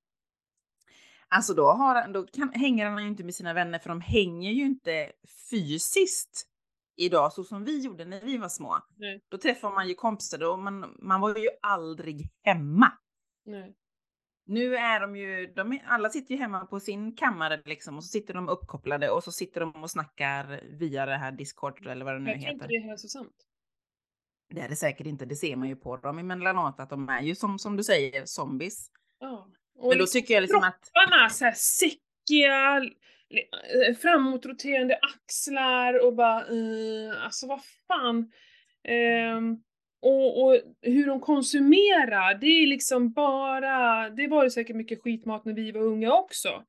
Alltså 1.27 1.53
då, 1.53 1.71
har 1.71 2.07
då 2.13 2.27
kan, 2.27 2.51
hänger 2.53 2.85
han 2.85 3.03
ju 3.03 3.09
inte 3.09 3.23
med 3.23 3.35
sina 3.35 3.53
vänner 3.53 3.79
för 3.79 3.89
de 3.89 4.01
hänger 4.01 4.51
ju 4.51 4.63
inte 4.63 5.11
fysiskt 5.49 6.47
idag 6.95 7.33
så 7.33 7.43
som 7.43 7.63
vi 7.63 7.79
gjorde 7.81 8.05
när 8.05 8.21
vi 8.21 8.37
var 8.37 8.49
små. 8.49 8.77
Nej. 8.97 9.21
Då 9.29 9.37
träffar 9.37 9.71
man 9.71 9.87
ju 9.87 9.93
kompisar 9.95 10.43
och 10.43 10.59
man, 10.59 10.97
man 10.99 11.21
var 11.21 11.35
ju 11.37 11.49
aldrig 11.61 12.29
hemma. 12.43 12.91
Nej. 13.45 13.75
Nu 14.45 14.75
är 14.75 14.99
de 14.99 15.15
ju, 15.15 15.53
de 15.55 15.73
är, 15.73 15.83
alla 15.87 16.09
sitter 16.09 16.35
ju 16.35 16.41
hemma 16.41 16.65
på 16.65 16.79
sin 16.79 17.15
kammare 17.15 17.61
liksom 17.65 17.97
och 17.97 18.03
så 18.03 18.07
sitter 18.07 18.33
de 18.33 18.49
uppkopplade 18.49 19.09
och 19.09 19.23
så 19.23 19.31
sitter 19.31 19.61
de 19.61 19.83
och 19.83 19.91
snackar 19.91 20.61
via 20.79 21.05
det 21.05 21.17
här 21.17 21.31
Discord 21.31 21.87
eller 21.87 22.05
vad 22.05 22.13
det 22.15 22.19
nu 22.19 22.31
Jag 22.31 22.41
tror 22.41 22.53
inte 22.53 22.65
heter. 22.65 22.67
det 22.67 22.75
är 22.75 22.89
hälsosamt. 22.89 23.35
Det 24.53 24.61
är 24.61 24.69
det 24.69 24.75
säkert 24.75 25.07
inte, 25.07 25.25
det 25.25 25.35
ser 25.35 25.55
man 25.55 25.69
ju 25.69 25.75
på 25.75 25.97
dem 25.97 26.19
emellanåt 26.19 26.79
att 26.79 26.89
de 26.89 27.09
är 27.09 27.21
ju 27.21 27.35
som, 27.35 27.59
som 27.59 27.77
du 27.77 27.83
säger 27.83 28.25
zombies. 28.25 28.91
Ja. 29.19 29.47
Och 29.75 29.89
Men 29.89 29.97
då 29.97 30.03
liksom 30.03 30.21
tycker 30.21 30.33
jag 30.33 30.41
liksom 30.41 30.63
att, 30.63 30.91
kropparna 30.93 31.29
så 31.29 31.45
här 31.45 31.53
säckiga, 31.53 32.77
eh, 33.29 33.95
framåtroterande 33.95 34.99
axlar 35.01 36.05
och 36.05 36.15
bara 36.15 36.49
uh, 36.51 37.25
alltså 37.25 37.47
vad 37.47 37.61
fan. 37.87 38.31
Ehm, 38.87 39.57
och, 40.01 40.43
och 40.43 40.59
hur 40.81 41.07
de 41.07 41.19
konsumerar, 41.19 42.33
det 42.35 42.47
är 42.47 42.67
liksom 42.67 43.13
bara, 43.13 44.09
det 44.09 44.27
var 44.27 44.43
det 44.43 44.51
säkert 44.51 44.75
mycket 44.75 45.03
skitmat 45.03 45.45
när 45.45 45.53
vi 45.53 45.71
var 45.71 45.81
unga 45.81 46.13
också. 46.13 46.63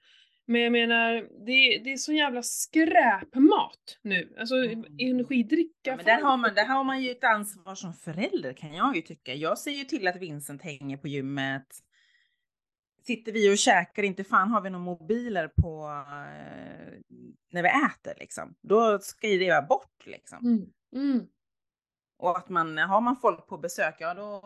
Men 0.47 0.61
jag 0.61 0.73
menar, 0.73 1.13
det, 1.47 1.79
det 1.85 1.93
är 1.93 1.97
så 1.97 2.13
jävla 2.13 2.43
skräpmat 2.43 3.99
nu. 4.03 4.35
Alltså 4.39 4.55
Mm. 4.57 4.85
energidricka. 4.99 5.91
Ja, 5.91 5.97
men 5.97 6.05
där 6.05 6.21
har, 6.23 6.37
man, 6.37 6.55
där 6.55 6.67
har 6.67 6.85
man 6.85 7.03
ju 7.03 7.11
ett 7.11 7.25
ansvar 7.25 7.75
som 7.75 7.95
förälder 7.95 8.53
kan 8.53 8.75
jag 8.75 8.97
ju 8.97 9.03
tycka. 9.03 9.35
Jag 9.35 9.59
ser 9.59 9.71
ju 9.71 9.85
till 9.85 10.09
att 10.09 10.17
Vincent 10.17 10.63
hänger 10.63 10.97
på 10.97 11.09
gymmet. 11.09 11.67
Sitter 13.07 13.33
vi 13.33 13.53
och 13.55 13.59
käkar, 13.59 14.03
inte 14.03 14.25
fan 14.25 14.51
har 14.51 14.61
vi 14.61 14.71
några 14.71 14.85
mobiler 14.85 15.49
på 15.49 15.89
eh, 16.29 16.93
när 17.53 17.63
vi 17.63 17.69
äter 17.69 18.15
liksom. 18.21 18.55
Då 18.61 18.99
ska 18.99 19.29
ju 19.29 19.39
det 19.39 19.51
vara 19.51 19.63
bort 19.63 20.07
liksom. 20.07 20.39
Mm. 20.47 20.67
Mm. 21.11 21.27
Och 22.19 22.39
att 22.39 22.49
man, 22.49 22.79
har 22.79 23.01
man 23.01 23.17
folk 23.17 23.47
på 23.47 23.59
besök, 23.59 23.95
ja 23.99 24.15
då, 24.15 24.43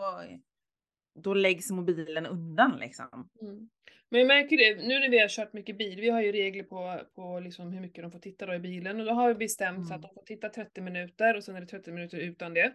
då 1.23 1.35
läggs 1.35 1.71
mobilen 1.71 2.27
undan 2.27 2.79
liksom. 2.79 3.29
Mm. 3.43 3.69
Men 4.11 4.21
jag 4.21 4.27
märker 4.29 4.57
det, 4.57 4.87
nu 4.89 4.99
när 4.99 5.09
vi 5.11 5.19
har 5.19 5.29
kört 5.29 5.53
mycket 5.53 5.79
bil, 5.79 6.01
vi 6.01 6.11
har 6.11 6.23
ju 6.23 6.33
regler 6.33 6.65
på, 6.65 7.01
på 7.15 7.41
liksom 7.41 7.73
hur 7.73 7.81
mycket 7.81 8.03
de 8.03 8.13
får 8.13 8.19
titta 8.19 8.47
då 8.47 8.55
i 8.55 8.59
bilen 8.59 9.01
och 9.01 9.07
då 9.07 9.13
har 9.13 9.29
vi 9.29 9.35
bestämt 9.35 9.89
så 9.89 9.95
att 9.95 9.99
Mm. 9.99 10.09
de 10.09 10.15
får 10.15 10.23
titta 10.23 10.49
30 10.49 10.81
minuter 10.81 11.37
och 11.37 11.45
sen 11.45 11.57
är 11.57 11.61
det 11.61 11.67
30 11.67 11.93
minuter 11.93 12.19
utan 12.19 12.55
det. 12.55 12.73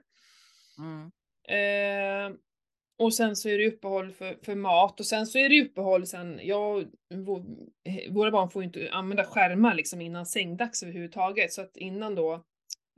Mm. 0.80 1.12
Eh, 1.48 2.38
och 2.98 3.14
sen 3.14 3.36
så 3.36 3.50
är 3.50 3.58
det 3.58 3.68
uppehåll 3.68 4.12
för, 4.12 4.38
för 4.46 4.56
mat 4.56 5.00
och 5.00 5.06
sen 5.06 5.26
så 5.28 5.38
är 5.40 5.50
det 5.50 5.62
uppehåll 5.62 6.06
sen, 6.08 6.40
jag, 6.44 6.86
vår, 7.14 7.44
våra 8.14 8.32
barn 8.32 8.50
får 8.50 8.62
ju 8.62 8.66
inte 8.68 8.90
använda 8.92 9.24
skärmar 9.26 9.76
liksom 9.76 10.02
innan 10.02 10.26
sängdags 10.26 10.84
överhuvudtaget 10.84 11.54
så 11.54 11.62
att 11.62 11.78
innan 11.78 12.16
då 12.16 12.46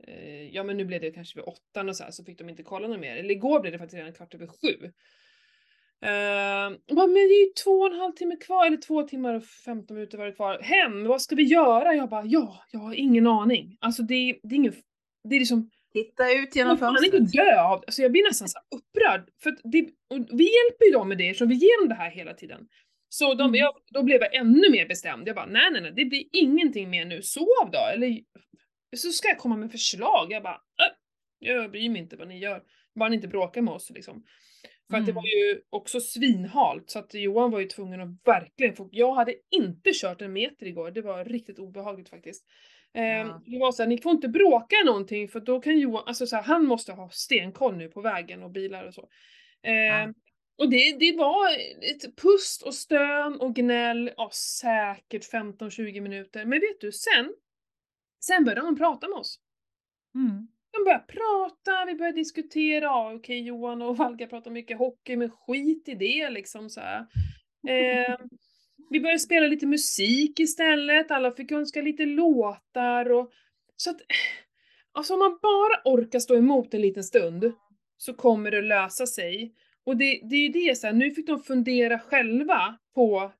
eh, 0.06 0.48
Ja 0.48 0.62
men 0.62 0.76
nu 0.76 0.84
blev 0.84 1.00
det 1.00 1.10
kanske 1.10 1.38
vid 1.38 1.44
åttan 1.44 1.88
och 1.88 1.96
så 1.96 2.04
här, 2.04 2.10
så 2.10 2.24
fick 2.24 2.38
de 2.38 2.48
inte 2.48 2.62
kolla 2.62 2.88
något 2.88 3.00
mer. 3.00 3.16
Eller 3.16 3.30
igår 3.30 3.60
blev 3.60 3.72
det 3.72 3.78
faktiskt 3.78 3.98
redan 3.98 4.12
kvart 4.12 4.34
över 4.34 4.46
sju. 4.46 4.92
Uh, 6.04 6.76
men 6.96 7.14
det 7.14 7.20
är 7.20 7.46
ju 7.46 7.52
två 7.64 7.70
och 7.70 7.92
en 7.92 7.98
halv 8.00 8.12
timme 8.12 8.36
kvar, 8.36 8.66
eller 8.66 8.76
två 8.76 9.02
timmar 9.02 9.34
och 9.34 9.44
15 9.44 9.94
minuter 9.94 10.18
var 10.18 10.26
det 10.26 10.32
kvar. 10.32 10.58
Hem, 10.62 11.04
vad 11.04 11.22
ska 11.22 11.34
vi 11.34 11.42
göra? 11.42 11.94
Jag 11.94 12.08
bara, 12.08 12.24
ja, 12.24 12.64
jag 12.70 12.80
har 12.80 12.94
ingen 12.94 13.26
aning. 13.26 13.76
Alltså 13.80 14.02
det, 14.02 14.38
det 14.42 14.54
är 14.54 14.56
ingen, 14.56 14.74
det 15.28 15.34
är 15.36 15.38
liksom 15.38 15.70
Titta 15.92 16.32
ut 16.32 16.56
genom 16.56 16.68
man 16.80 16.94
kan 16.94 17.04
inte 17.04 17.16
fönstret. 17.18 17.46
dö 17.46 17.60
av 17.60 17.72
alltså 17.86 18.02
jag 18.02 18.12
blir 18.12 18.22
nästan 18.28 18.48
så 18.48 18.58
upprörd. 18.76 19.28
För 19.42 19.50
det, 19.50 19.88
vi 20.36 20.44
hjälper 20.44 20.84
ju 20.86 20.92
dem 20.92 21.08
med 21.08 21.18
det 21.18 21.28
eftersom 21.28 21.48
vi 21.48 21.54
ger 21.54 21.80
dem 21.82 21.88
det 21.88 21.94
här 21.94 22.10
hela 22.10 22.34
tiden. 22.34 22.68
Så 23.08 23.34
de, 23.34 23.42
Mm. 23.48 23.54
jag, 23.54 23.72
då 23.92 24.02
blev 24.02 24.20
jag 24.20 24.34
ännu 24.34 24.70
mer 24.70 24.86
bestämd. 24.88 25.28
Jag 25.28 25.36
bara, 25.36 25.46
nej 25.46 25.70
nej 25.72 25.82
nej, 25.82 25.92
det 25.96 26.04
blir 26.04 26.24
ingenting 26.32 26.90
mer 26.90 27.04
nu. 27.04 27.22
Sov 27.22 27.70
då! 27.72 27.78
Eller 27.94 28.20
så 28.96 29.10
ska 29.10 29.28
jag 29.28 29.38
komma 29.38 29.56
med 29.56 29.70
förslag. 29.72 30.26
Jag 30.32 30.42
bara, 30.42 30.54
äh, 30.54 30.94
jag 31.38 31.70
bryr 31.70 31.90
mig 31.90 32.02
inte 32.02 32.16
vad 32.16 32.28
ni 32.28 32.38
gör. 32.38 32.62
Bara 32.94 33.08
ni 33.08 33.16
inte 33.16 33.28
bråkar 33.28 33.62
med 33.62 33.74
oss 33.74 33.90
liksom. 33.90 34.24
För 34.90 34.96
att 34.96 35.06
det 35.06 35.12
Mm. 35.12 35.14
var 35.14 35.26
ju 35.26 35.60
också 35.70 36.00
svinhalt 36.00 36.90
så 36.90 36.98
att 36.98 37.14
Johan 37.14 37.50
var 37.50 37.60
ju 37.60 37.66
tvungen 37.66 38.00
att 38.00 38.08
verkligen 38.24 38.76
få, 38.76 38.88
jag 38.92 39.14
hade 39.14 39.34
inte 39.50 39.90
kört 39.94 40.22
en 40.22 40.32
meter 40.32 40.66
igår, 40.66 40.90
det 40.90 41.02
var 41.02 41.24
riktigt 41.24 41.58
obehagligt 41.58 42.08
faktiskt. 42.08 42.46
Ehm, 42.94 43.26
Ja. 43.28 43.42
Det 43.46 43.58
var 43.58 43.72
såhär, 43.72 43.88
ni 43.88 43.98
får 43.98 44.12
inte 44.12 44.28
bråka 44.28 44.76
någonting 44.86 45.28
för 45.28 45.40
då 45.40 45.60
kan 45.60 45.78
Johan, 45.78 46.04
alltså 46.06 46.26
så 46.26 46.36
här, 46.36 46.42
han 46.42 46.64
måste 46.66 46.92
ha 46.92 47.08
stenkoll 47.10 47.76
nu 47.76 47.88
på 47.88 48.00
vägen 48.00 48.42
och 48.42 48.50
bilar 48.50 48.84
och 48.84 48.94
så. 48.94 49.08
Ehm, 49.62 50.14
Och 50.58 50.70
det, 50.70 50.96
det 50.98 51.16
var 51.16 51.48
ett 51.82 52.16
pust 52.16 52.62
och 52.62 52.74
stön 52.74 53.40
och 53.40 53.54
gnäll, 53.54 54.10
ja 54.16 54.30
säkert 54.32 55.24
15-20 55.32 56.00
minuter. 56.00 56.44
Men 56.44 56.60
vet 56.60 56.80
du, 56.80 56.92
sen, 56.92 57.34
sen 58.20 58.44
började 58.44 58.60
han 58.60 58.76
prata 58.76 59.08
med 59.08 59.18
oss. 59.18 59.40
Mm. 60.14 60.48
De 60.76 60.84
började 60.84 61.04
prata, 61.08 61.84
vi 61.86 61.94
började 61.94 62.18
diskutera, 62.18 62.84
ja, 62.84 63.12
okej 63.14 63.40
Johan 63.40 63.82
och 63.82 63.96
Valka 63.96 64.26
pratar 64.26 64.50
mycket 64.50 64.78
hockey, 64.78 65.16
men 65.16 65.30
skit 65.30 65.88
i 65.88 65.94
det 65.94 66.30
liksom 66.30 66.70
så 66.70 66.80
här. 66.80 67.06
Eh, 67.68 68.16
vi 68.90 69.00
började 69.00 69.18
spela 69.18 69.46
lite 69.46 69.66
musik 69.66 70.40
istället, 70.40 71.10
alla 71.10 71.32
fick 71.32 71.52
önska 71.52 71.82
lite 71.82 72.04
låtar 72.06 73.12
och 73.12 73.30
så 73.76 73.90
att 73.90 74.00
Alltså 74.92 75.12
om 75.12 75.18
man 75.18 75.38
bara 75.42 75.94
orkar 75.94 76.18
stå 76.18 76.36
emot 76.36 76.74
en 76.74 76.80
liten 76.80 77.04
stund 77.04 77.52
så 77.96 78.14
kommer 78.14 78.50
det 78.50 78.62
lösa 78.62 79.06
sig. 79.06 79.54
Och 79.84 79.96
det, 79.96 80.20
det 80.30 80.36
är 80.36 80.40
ju 80.40 80.48
det 80.48 80.78
så 80.78 80.86
här, 80.86 80.94
nu 80.94 81.10
fick 81.10 81.26
de 81.26 81.40
fundera 81.40 81.98
själva 81.98 82.78
på 82.94 83.32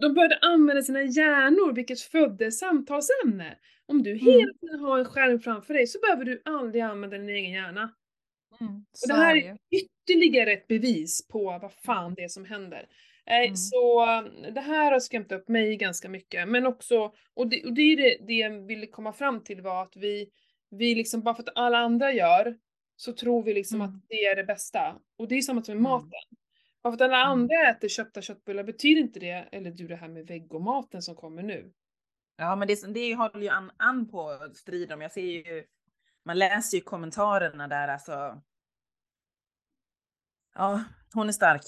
de 0.00 0.14
började 0.14 0.38
använda 0.42 0.82
sina 0.82 1.02
hjärnor, 1.02 1.72
vilket 1.74 2.00
födde 2.00 2.52
samtalsämne. 2.52 3.58
Om 3.90 4.02
du 4.02 4.14
hela 4.14 4.52
tiden 4.60 4.80
har 4.80 4.98
en 4.98 5.04
skärm 5.04 5.40
framför 5.40 5.74
dig 5.74 5.86
så 5.86 5.98
behöver 6.00 6.24
du 6.24 6.42
aldrig 6.44 6.82
använda 6.82 7.18
din 7.18 7.28
egen 7.28 7.50
hjärna. 7.52 7.94
Mm. 8.60 8.74
Och 8.74 9.08
det 9.08 9.14
här 9.14 9.36
är 9.36 9.56
ytterligare 9.70 10.52
ett 10.52 10.66
bevis 10.66 11.28
på 11.28 11.58
vad 11.62 11.72
fan 11.72 12.14
det 12.14 12.22
är 12.24 12.28
som 12.28 12.44
händer. 12.44 12.86
Eh, 13.26 13.36
Mm. 13.44 13.56
Så 13.56 14.02
eh, 14.02 14.52
det 14.52 14.60
här 14.60 14.92
har 14.92 15.00
skrämt 15.00 15.32
upp 15.32 15.48
mig 15.48 15.76
ganska 15.76 16.08
mycket, 16.08 16.48
men 16.48 16.66
också, 16.66 17.12
och 17.34 17.48
det, 17.48 17.64
och 17.64 17.74
det 17.74 17.82
är 17.82 17.96
det, 17.96 18.16
det 18.26 18.32
jag 18.32 18.66
ville 18.66 18.86
komma 18.86 19.12
fram 19.12 19.44
till 19.44 19.60
var 19.62 19.82
att 19.82 19.96
vi, 19.96 20.30
vi 20.70 20.94
liksom, 20.94 21.22
bara 21.22 21.34
för 21.34 21.42
att 21.42 21.52
alla 21.56 21.78
andra 21.78 22.12
gör, 22.12 22.58
så 22.96 23.12
tror 23.12 23.42
vi 23.42 23.54
liksom 23.54 23.80
Mm. 23.80 23.88
att 23.94 24.02
det 24.08 24.14
är 24.24 24.36
det 24.36 24.44
bästa. 24.44 24.96
Och 25.18 25.28
det 25.28 25.34
är 25.38 25.42
samma 25.42 25.62
som 25.62 25.72
med 25.74 25.80
Mm. 25.80 25.90
maten. 25.92 26.10
Bara 26.82 26.90
för 26.90 26.94
att 26.94 27.00
alla 27.10 27.16
Mm. 27.20 27.30
andra 27.32 27.70
äter 27.70 27.88
köpta 27.88 28.22
köttbullar 28.22 28.64
betyder 28.64 29.00
inte 29.00 29.20
det, 29.20 29.48
eller 29.52 29.70
du 29.70 29.88
det 29.88 29.96
här 29.96 30.08
med 30.08 30.26
vegomaten 30.26 31.02
som 31.02 31.14
kommer 31.14 31.42
nu. 31.42 31.72
Ja, 32.40 32.56
men 32.56 32.68
det, 32.68 32.94
det 32.94 33.14
håller 33.14 33.40
ju 33.40 33.48
an, 33.48 33.70
an 33.76 34.08
på 34.08 34.38
strid 34.54 34.92
om. 34.92 35.00
Jag 35.00 35.12
ser 35.12 35.20
ju, 35.22 35.64
man 36.24 36.38
läser 36.38 36.76
ju 36.76 36.82
kommentarerna 36.82 37.68
där 37.68 37.88
alltså. 37.88 38.40
Ja, 40.54 40.84
hon 41.14 41.28
är 41.28 41.32
stark. 41.32 41.62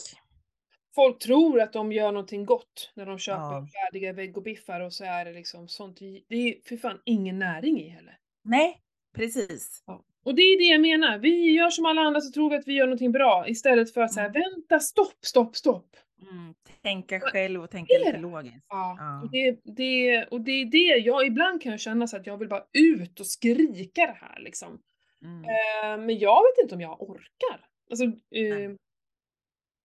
Folk 0.95 1.19
tror 1.19 1.61
att 1.61 1.73
de 1.73 1.93
gör 1.93 2.13
någonting 2.13 2.47
gott 2.47 2.93
när 2.95 3.07
de 3.07 3.19
köper 3.19 3.41
Ja. 3.43 3.67
färdiga 3.73 4.13
vegobiffar 4.13 4.81
och 4.81 4.93
så 4.93 5.05
är 5.05 5.25
det 5.25 5.33
liksom 5.33 5.69
sånt, 5.69 5.99
det 6.29 6.35
är 6.35 6.69
för 6.69 6.77
fan 6.77 7.01
ingen 7.05 7.39
näring 7.39 7.81
i 7.81 7.89
heller. 7.89 8.19
Nej, 8.45 8.81
precis. 9.15 9.83
Och 10.25 10.35
det 10.35 10.43
är 10.43 10.59
det 10.59 10.65
jag 10.65 10.81
menar, 10.81 11.19
vi 11.19 11.51
gör 11.53 11.71
som 11.71 11.87
alla 11.87 12.01
andra 12.01 12.21
så 12.21 12.33
tror 12.33 12.51
vi 12.51 12.57
att 12.57 12.69
vi 12.69 12.73
gör 12.73 12.87
någonting 12.87 13.13
bra 13.13 13.49
istället 13.49 13.95
för 13.95 14.01
att 14.01 14.13
säga 14.15 14.27
Mm. 14.27 14.43
vänta, 14.43 14.81
stopp, 14.81 15.19
stopp, 15.25 15.57
stopp. 15.57 15.97
Mm. 16.31 16.55
Tänka 16.83 17.21
själv 17.21 17.63
och 17.63 17.71
tänka 17.71 17.95
lite 17.99 18.19
logiskt. 18.19 18.67
Ja, 18.69 18.97
Ja. 18.99 19.29
Det, 19.33 19.61
det, 19.77 20.25
och 20.25 20.41
det 20.41 20.53
är 20.53 20.65
det, 20.65 20.99
jag, 21.07 21.27
ibland 21.27 21.63
kan 21.63 21.71
jag 21.73 21.81
känna 21.81 22.07
så 22.07 22.17
att 22.17 22.27
jag 22.27 22.39
vill 22.39 22.49
bara 22.49 22.65
ut 22.73 23.21
och 23.21 23.27
skrika 23.27 24.07
det 24.07 24.19
här 24.21 24.41
liksom. 24.41 24.83
Mm. 25.25 25.45
Eh, 25.45 26.07
men 26.07 26.19
jag 26.19 26.43
vet 26.43 26.63
inte 26.63 26.75
om 26.75 26.81
jag 26.81 27.03
orkar. 27.03 27.67
Alltså, 27.91 28.05
eh. 28.05 28.71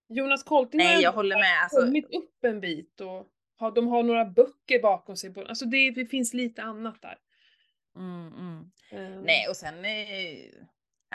Jonas 0.10 0.44
Kolting 0.44 0.78
Nej, 0.78 1.02
jag 1.04 1.12
håller 1.12 1.36
med. 1.36 1.64
Alltså, 1.64 1.82
kommit 1.82 2.06
upp 2.16 2.44
en 2.44 2.60
bit 2.60 3.02
och 3.02 3.28
har, 3.58 3.72
de 3.72 3.88
har 3.88 4.04
några 4.04 4.26
böcker 4.26 4.82
bakom 4.82 5.16
sig. 5.16 5.34
På, 5.34 5.42
alltså 5.46 5.66
det, 5.66 5.92
det 5.92 6.06
finns 6.06 6.34
lite 6.34 6.64
annat 6.64 7.02
där. 7.02 7.18
mm, 7.98 8.34
mm. 8.34 8.72
Eh, 8.92 9.22
Nej, 9.24 9.48
och 9.50 9.56
sen, 9.56 9.86
eh, 9.86 10.64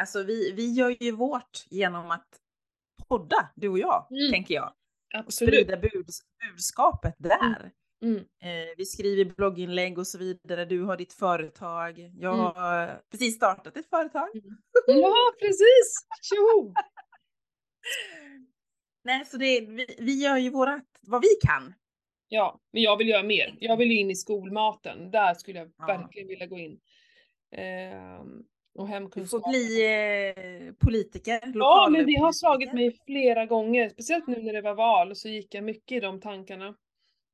alltså 0.01 0.23
vi, 0.23 0.53
vi 0.53 0.73
gör 0.73 0.97
ju 1.03 1.13
vårt 1.13 1.67
genom 1.71 2.11
att 2.11 2.29
podda, 3.09 3.51
du 3.55 3.69
och 3.69 3.79
jag, 3.79 4.07
Mm. 4.11 4.33
tänker 4.33 4.55
jag. 4.55 4.73
Absolut. 5.13 5.55
sprida 5.55 5.77
bud, 5.77 6.07
budskapet 6.51 7.15
där. 7.19 7.71
Mm. 8.05 8.17
Eh, 8.19 8.75
vi 8.77 8.85
skriver 8.85 9.25
blogginlägg 9.25 9.99
och 9.99 10.07
så 10.07 10.19
vidare. 10.19 10.65
Du 10.65 10.83
har 10.83 10.97
ditt 10.97 11.13
företag. 11.13 11.99
Jag 11.99 12.35
Mm. 12.35 12.45
har 12.47 13.01
precis 13.11 13.37
startat 13.37 13.77
ett 13.77 13.89
företag. 13.91 14.29
Ja, 14.87 15.15
precis! 15.41 16.07
Tjoho! 16.23 16.75
Nej, 19.05 19.25
så 19.25 19.37
det, 19.37 19.61
vi, 19.61 19.87
vi 19.99 20.23
gör 20.23 20.37
ju 20.37 20.51
vårat, 20.51 20.85
vad 21.03 21.23
vi 21.23 21.29
kan. 21.47 21.75
Ja, 22.29 22.61
men 22.73 22.83
jag 22.83 22.97
vill 22.97 23.09
göra 23.09 23.23
mer. 23.23 23.57
Jag 23.61 23.77
vill 23.77 23.91
in 23.91 24.11
i 24.11 24.17
skolmaten. 24.17 25.11
Där 25.11 25.35
skulle 25.35 25.59
jag 25.59 25.73
Ja. 25.79 25.87
verkligen 25.87 26.29
vilja 26.29 26.47
gå 26.47 26.59
in. 26.59 26.81
Ehm, 27.57 28.43
och 28.75 28.87
Du 28.87 28.93
hemkunskap. 28.93 29.43
får 29.43 29.51
bli 29.51 29.87
eh, 30.69 30.73
politiker. 30.87 31.41
Ja, 31.55 31.89
men 31.91 32.07
det 32.07 32.15
har 32.21 32.33
slagit 32.33 32.73
mig 32.73 32.97
flera 33.07 33.47
gånger. 33.47 33.89
Speciellt 33.89 34.27
nu 34.27 34.43
när 34.43 34.53
det 34.53 34.61
var 34.63 34.75
val 34.75 35.17
så 35.17 35.29
gick 35.29 35.55
jag 35.55 35.65
mycket 35.65 35.97
i 35.97 36.01
de 36.01 36.21
tankarna. 36.21 36.75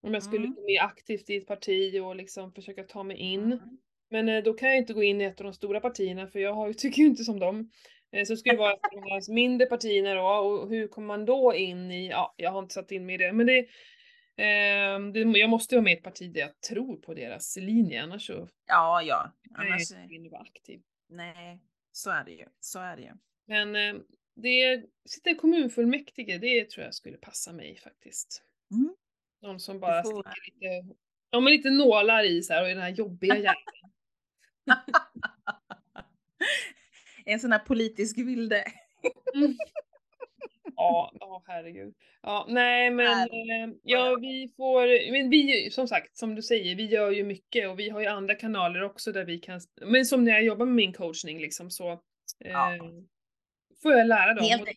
Om 0.03 0.15
jag 0.15 0.23
skulle 0.23 0.45
Mm. 0.45 0.55
gå 0.55 0.61
med 0.63 0.81
aktivt 0.83 1.31
i 1.31 1.37
ett 1.37 1.47
parti 1.47 2.01
och 2.01 2.17
liksom 2.17 2.53
försöka 2.53 2.83
ta 2.83 3.03
mig 3.03 3.17
in. 3.17 3.43
Mm. 3.45 3.59
Men 4.11 4.29
eh, 4.29 4.43
då 4.43 4.53
kan 4.55 4.69
jag 4.69 4.79
inte 4.79 4.93
gå 4.95 5.03
in 5.03 5.21
i 5.21 5.25
ett 5.25 5.41
av 5.41 5.45
de 5.45 5.53
stora 5.53 5.81
partierna 5.81 6.27
för 6.27 6.39
jag 6.39 6.53
har, 6.55 6.67
ju- 6.67 6.75
tycker 6.79 7.03
ju 7.03 7.09
inte 7.09 7.25
som 7.25 7.39
dem. 7.41 7.71
Eh, 8.13 8.25
så 8.25 8.35
det 8.35 8.51
ju 8.51 8.57
vara 8.57 8.73
ett 8.73 8.81
av 8.95 9.01
de 9.03 9.11
här 9.11 9.33
mindre 9.35 9.67
partierna 9.67 10.15
då 10.15 10.23
och 10.29 10.69
hur 10.69 10.89
kommer 10.89 11.07
man 11.07 11.25
då 11.25 11.55
in 11.55 11.91
i, 11.91 12.09
ja 12.09 12.35
jag 12.37 12.51
har 12.51 12.59
inte 12.59 12.75
satt 12.75 12.93
in 12.93 13.07
mig 13.07 13.15
i 13.15 13.19
det 13.19 13.33
men 13.33 13.47
det, 13.47 13.67
ehm, 14.37 15.13
det 15.13 15.21
jag 15.21 15.51
måste 15.51 15.75
vara 15.75 15.83
med 15.83 15.93
i 15.93 15.97
ett 15.97 16.03
parti 16.03 16.33
där 16.33 16.41
jag 16.41 16.61
tror 16.61 16.97
på 16.97 17.15
deras 17.15 17.57
linje 17.61 18.03
annars 18.03 18.27
så 18.27 18.49
Ja, 18.69 19.03
ja. 19.03 19.33
kan 19.57 19.67
jag 19.67 19.73
Annars, 19.73 20.11
inte 20.11 20.31
vara 20.31 20.43
aktiv. 20.43 20.81
Nej, 21.09 21.61
så 21.93 22.11
är 22.11 22.25
det 22.25 22.33
ju. 22.33 22.47
Så 22.61 22.79
är 22.79 22.97
det 22.97 23.03
ju. 23.03 23.13
Men 23.47 23.77
eh, 23.77 24.03
det, 24.35 24.85
sitta 25.05 25.31
i 25.31 25.35
kommunfullmäktige 25.35 26.39
det 26.39 26.71
tror 26.71 26.85
jag 26.85 26.95
skulle 26.95 27.17
passa 27.17 27.53
mig 27.53 27.77
faktiskt. 27.77 28.43
Mm. 28.71 28.95
Någon 29.43 29.61
som 29.61 29.81
bara 29.81 30.03
får- 30.03 30.23
sticker 30.23 30.53
lite, 30.55 30.95
ja 31.31 31.41
men 31.41 31.53
lite 31.53 31.71
nålar 31.71 32.25
i 32.25 32.43
så 32.43 32.53
här 32.53 32.63
och 32.63 32.71
i 32.71 32.75
den 32.75 32.83
här 32.83 32.89
jobbiga 32.91 33.37
hjärnan. 33.39 33.55
en 37.25 37.41
sån 37.41 37.53
här 37.53 37.59
politisk 37.59 38.19
vilde. 38.19 38.65
Mm. 39.35 39.57
Ja, 40.79 41.13
ja 41.21 41.43
herregud. 41.47 41.95
Ja, 42.23 42.47
nej 42.49 42.91
men 42.91 43.21
eh, 43.21 43.77
ja 43.83 44.17
vi 44.21 44.53
får, 44.57 45.13
men 45.13 45.31
vi 45.31 45.71
som 45.71 45.89
sagt 45.89 46.17
som 46.17 46.35
du 46.35 46.43
säger, 46.43 46.77
vi 46.77 46.87
gör 46.87 47.11
ju 47.11 47.25
mycket 47.25 47.69
och 47.69 47.79
vi 47.79 47.91
har 47.91 48.01
ju 48.01 48.07
andra 48.07 48.35
kanaler 48.35 48.83
också 48.83 49.13
där 49.13 49.25
vi 49.25 49.39
kan, 49.39 49.61
men 49.81 50.05
som 50.05 50.25
när 50.25 50.33
jag 50.33 50.45
jobbar 50.45 50.67
med 50.67 50.75
min 50.75 50.93
coachning 50.93 51.41
liksom 51.41 51.71
så 51.71 51.93
eh, 52.45 52.51
Ja. 52.51 52.79
får 53.83 53.93
jag 53.93 54.07
lära 54.07 54.35
dem. 54.35 54.45
Helt 54.45 54.69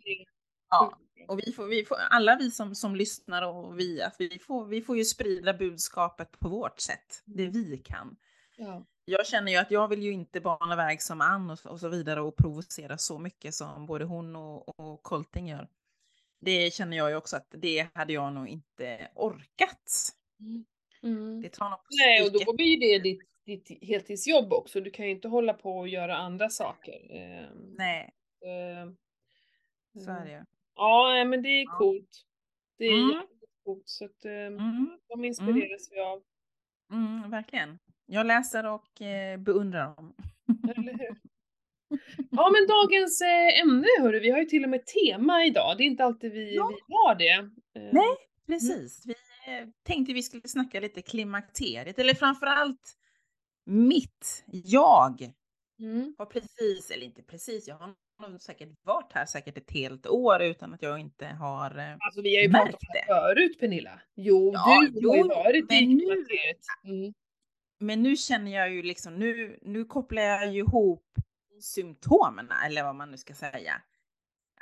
Ja. 0.69 0.97
Och 1.27 1.39
vi 1.39 1.51
får, 1.51 1.65
vi 1.65 1.85
får, 1.85 1.97
alla 2.09 2.35
vi 2.35 2.51
som, 2.51 2.75
som 2.75 2.95
lyssnar 2.95 3.41
och 3.41 3.79
vi, 3.79 4.01
att 4.01 4.15
vi, 4.19 4.39
får, 4.39 4.65
vi 4.65 4.81
får 4.81 4.97
ju 4.97 5.05
sprida 5.05 5.53
budskapet 5.53 6.39
på 6.39 6.49
vårt 6.49 6.79
sätt, 6.79 7.23
det 7.25 7.47
vi 7.47 7.77
kan. 7.77 8.15
Ja. 8.57 8.85
Jag 9.05 9.27
känner 9.27 9.51
ju 9.51 9.57
att 9.57 9.71
jag 9.71 9.87
vill 9.87 10.03
ju 10.03 10.11
inte 10.11 10.41
bana 10.41 10.75
väg 10.75 11.01
som 11.01 11.21
Ann 11.21 11.49
och, 11.49 11.65
och 11.65 11.79
så 11.79 11.89
vidare 11.89 12.21
och 12.21 12.35
provocera 12.35 12.97
så 12.97 13.19
mycket 13.19 13.53
som 13.53 13.85
både 13.85 14.05
hon 14.05 14.35
och, 14.35 14.79
och 14.79 15.03
Colting 15.03 15.47
gör. 15.49 15.67
Det 16.41 16.73
känner 16.73 16.97
jag 16.97 17.09
ju 17.09 17.15
också 17.15 17.35
att 17.35 17.47
det 17.57 17.87
hade 17.93 18.13
jag 18.13 18.33
nog 18.33 18.47
inte 18.47 19.07
orkat. 19.15 20.09
Mm. 21.03 21.41
Det 21.41 21.49
tar 21.49 21.69
nog 21.69 21.79
Nej, 22.05 22.23
och 22.25 22.31
då 22.45 22.53
blir 22.55 22.79
det 22.79 22.99
ditt, 22.99 23.21
ditt 23.45 23.83
heltidsjobb 23.83 24.53
också. 24.53 24.81
Du 24.81 24.91
kan 24.91 25.05
ju 25.05 25.11
inte 25.11 25.27
hålla 25.27 25.53
på 25.53 25.77
och 25.77 25.87
göra 25.87 26.17
andra 26.17 26.49
saker. 26.49 27.11
Ehm, 27.11 27.75
Nej, 27.77 28.13
ehm, 28.45 28.95
så 30.05 30.11
är 30.11 30.25
det 30.25 30.31
ju. 30.31 30.43
Ja, 30.75 31.23
men 31.25 31.41
det 31.43 31.49
är 31.49 31.63
Ja. 31.65 31.77
coolt. 31.77 32.21
Det 32.77 32.85
är 32.85 33.11
Mm. 33.13 33.25
coolt. 33.63 33.83
Så 33.89 34.05
att, 34.05 34.25
ehm, 34.25 34.31
Mm, 34.57 34.99
de 35.07 35.25
inspireras 35.25 35.87
vi 35.91 35.99
av. 35.99 36.23
mm, 36.91 37.31
verkligen. 37.31 37.79
Jag 38.05 38.25
läser 38.25 38.65
och 38.65 39.01
eh, 39.01 39.37
beundrar 39.37 39.95
dem. 39.95 40.15
Eller 40.77 40.91
hur? 40.97 41.15
Ja, 42.31 42.51
men 42.51 42.67
dagens 42.67 43.21
eh, 43.21 43.61
ämne 43.61 43.87
hörru, 44.01 44.19
vi 44.19 44.29
har 44.31 44.39
ju 44.39 44.45
till 44.45 44.63
och 44.63 44.69
med 44.69 44.85
tema 44.85 45.45
idag. 45.45 45.77
Det 45.77 45.83
är 45.83 45.85
inte 45.85 46.03
alltid 46.03 46.31
vi, 46.31 46.55
Ja. 46.55 46.69
vi 46.87 46.93
har 46.93 47.15
det. 47.15 47.29
Ehm, 47.29 47.51
Nej. 47.91 48.15
Precis. 48.47 49.03
Vi 49.05 49.11
eh, 49.11 49.67
tänkte 49.83 50.13
vi 50.13 50.23
skulle 50.23 50.47
snacka 50.47 50.79
lite 50.79 51.01
klimakteriet, 51.01 51.99
eller 51.99 52.13
framförallt 52.13 52.97
mitt, 53.65 54.43
jag 54.47 55.31
Mm. 55.79 56.15
har 56.17 56.25
precis, 56.25 56.91
eller 56.91 57.05
inte 57.05 57.23
precis, 57.23 57.67
jag 57.67 57.75
har 57.75 58.29
nog 58.29 58.41
säkert 58.41 58.69
varit 58.83 59.11
här 59.13 59.25
säkert 59.25 59.57
ett 59.57 59.71
helt 59.71 60.07
år 60.07 60.41
utan 60.41 60.73
att 60.73 60.81
jag 60.81 60.99
inte 60.99 61.25
har 61.25 61.77
eh, 61.77 61.93
Alltså 61.99 62.21
vi 62.21 62.35
har 62.35 62.43
ju 62.43 62.49
pratat 62.51 62.73
om 62.73 62.79
det 62.93 63.05
förut 63.07 63.59
Pernilla. 63.59 64.01
Jo, 64.15 64.51
Ja, 64.53 64.87
du 64.93 65.07
har 65.07 65.15
ju 65.15 65.21
jo, 65.21 65.27
varit 65.27 65.55
i 65.71 65.81
men 65.81 65.89
nu- 65.89 65.99
klimakteriet. 65.99 66.57
Mm. 66.83 67.13
Men 67.79 68.03
nu 68.03 68.15
känner 68.15 68.51
jag 68.51 68.73
ju 68.73 68.83
liksom, 68.83 69.15
nu, 69.15 69.59
nu 69.61 69.85
kopplar 69.85 70.21
jag 70.21 70.53
ju 70.53 70.59
ihop 70.59 71.05
symptomen, 71.61 72.51
eller 72.65 72.83
vad 72.83 72.95
man 72.95 73.11
nu 73.11 73.17
ska 73.17 73.33
säga. 73.33 73.81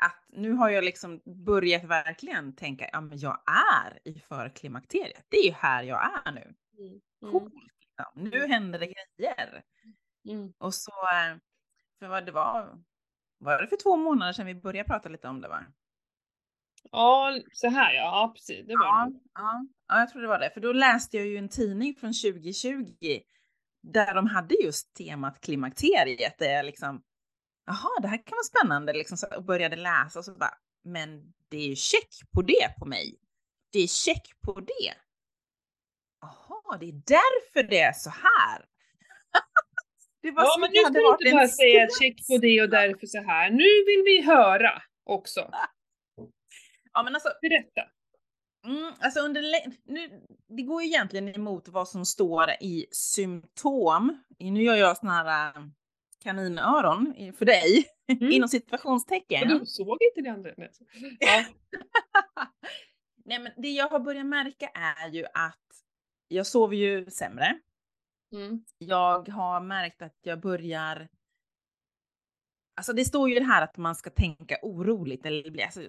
Att 0.01 0.25
nu 0.29 0.51
har 0.53 0.70
jag 0.70 0.84
liksom 0.84 1.22
börjat 1.46 1.84
verkligen 1.84 2.56
tänka, 2.56 2.89
ja 2.94 3.01
men 3.01 3.18
jag 3.20 3.39
är 3.82 4.00
i 4.10 4.20
förklimakteriet. 4.20 5.25
Det 5.29 5.38
är 5.38 5.46
ju 5.46 5.51
här 5.51 5.84
jag 5.84 6.12
är 6.25 6.32
nu. 6.32 6.53
Mm. 6.77 7.00
Mm. 7.22 7.32
Coolt! 7.32 7.53
Liksom. 7.53 8.24
Nu 8.32 8.48
händer 8.48 8.79
det 8.79 8.86
grejer. 9.18 9.63
Mm. 10.29 10.53
Och 10.58 10.74
så, 10.74 10.91
eh, 10.91 11.38
för 12.00 12.08
vad 12.08 12.25
det 12.25 12.32
var, 12.32 12.84
var 13.38 13.62
det 13.62 13.68
för 13.68 13.77
två 13.77 13.98
månader 13.98 14.34
sedan 14.34 14.46
vi 14.46 14.56
började 14.56 14.88
prata 14.89 15.10
lite 15.10 15.27
om 15.27 15.41
det 15.41 15.48
va? 15.48 15.63
Ja, 16.91 17.39
så 17.51 17.68
här 17.70 17.94
ja. 17.94 18.01
Ja, 18.01 18.32
precis. 18.36 18.68
Det 18.68 18.75
var 18.75 18.86
Ja, 18.86 19.06
det. 19.10 19.20
ja, 19.34 19.65
ja, 19.88 20.00
jag 20.00 20.10
tror 20.10 20.22
det 20.22 20.27
var 20.27 20.39
det. 20.39 20.50
För 20.50 20.62
då 20.62 20.74
läste 20.74 21.18
jag 21.18 21.25
ju 21.25 21.38
en 21.38 21.50
tidning 21.50 21.96
från 21.96 22.13
2020 22.13 23.20
där 23.81 24.13
de 24.13 24.27
hade 24.27 24.55
just 24.55 24.93
temat 24.93 25.41
klimakteriet. 25.41 26.38
Där 26.38 26.50
jag 26.50 26.65
liksom, 26.65 27.03
jaha, 27.65 28.00
det 28.01 28.07
här 28.07 28.18
kan 28.18 28.35
vara 28.35 28.44
spännande 28.44 28.94
liksom, 28.94 29.18
så, 29.18 29.27
och 29.35 29.44
började 29.44 29.75
läsa 29.75 30.20
och 30.20 30.25
så 30.25 30.33
bara, 30.33 30.57
men 30.83 31.33
det 31.50 31.57
är 31.57 31.68
ju 31.68 31.75
check 31.75 32.09
på 32.33 32.42
det 32.42 32.75
på 32.79 32.85
mig. 32.85 33.20
Det 33.72 33.79
är 33.79 33.87
check 33.87 34.42
på 34.46 34.59
det. 34.59 34.94
Jaha, 36.22 36.77
det 36.79 36.85
är 36.89 37.01
därför 37.05 37.70
det 37.70 37.79
är 37.79 37.94
så 37.94 38.09
här. 38.09 38.65
det 40.22 40.31
var 40.31 40.44
Ja, 40.44 40.57
men 40.59 40.72
nu 40.72 40.79
ska 40.79 40.89
du 40.89 41.09
inte 41.09 41.35
bara 41.35 41.48
säga 41.48 41.87
check 42.01 42.27
på 42.27 42.37
det 42.37 42.61
och 42.61 42.70
därför 42.70 43.07
så 43.07 43.22
här. 43.22 43.50
Nu 43.50 43.85
vill 43.85 44.03
vi 44.05 44.22
höra 44.22 44.81
också. 45.03 45.51
Ja, 46.94 47.03
men 47.03 47.15
alltså, 47.15 47.29
Berätta. 47.42 47.81
Mm, 48.70 48.94
alltså 49.00 49.20
under, 49.20 49.42
nu, 49.86 50.22
det 50.48 50.62
går 50.62 50.82
ju 50.82 50.88
egentligen 50.88 51.36
emot 51.36 51.68
vad 51.68 51.88
som 51.88 52.05
står 52.05 52.50
i 52.62 52.86
symptom. 52.92 54.24
Nu 54.40 54.64
gör 54.64 54.75
jag 54.75 54.98
såna 54.98 55.12
här 55.14 55.48
äh, 55.55 55.64
kaninöron 56.24 57.34
för 57.38 57.46
dig, 57.46 57.86
Mm. 58.10 58.32
inom 58.32 58.50
situationstecken. 58.50 59.53
Och 59.53 59.60
du 59.60 59.66
såg 59.66 59.98
inte 60.01 60.22
det 60.22 60.29
andra? 60.29 60.53
Nej. 60.58 60.72
Ja. 61.20 61.46
Nej, 63.25 63.40
men 63.40 63.51
det 63.58 63.70
jag 63.70 63.90
har 63.90 64.00
börjat 64.00 64.25
märka 64.25 64.68
är 64.68 65.10
ju 65.10 65.25
att 65.25 65.84
jag 66.27 66.48
sover 66.48 66.75
ju 66.75 67.05
sämre. 67.12 67.60
Mm. 68.34 68.64
Jag 68.77 69.29
har 69.29 69.62
märkt 69.62 70.01
att 70.01 70.18
jag 70.22 70.40
börjar... 70.40 71.08
Alltså 72.75 72.94
det 72.94 73.05
står 73.05 73.29
ju 73.29 73.40
det 73.40 73.46
här 73.46 73.62
att 73.62 73.77
man 73.77 73.96
ska 73.96 74.10
tänka 74.10 74.58
oroligt 74.62 75.25
eller 75.25 75.51
bli 75.51 75.64
alltså, 75.64 75.82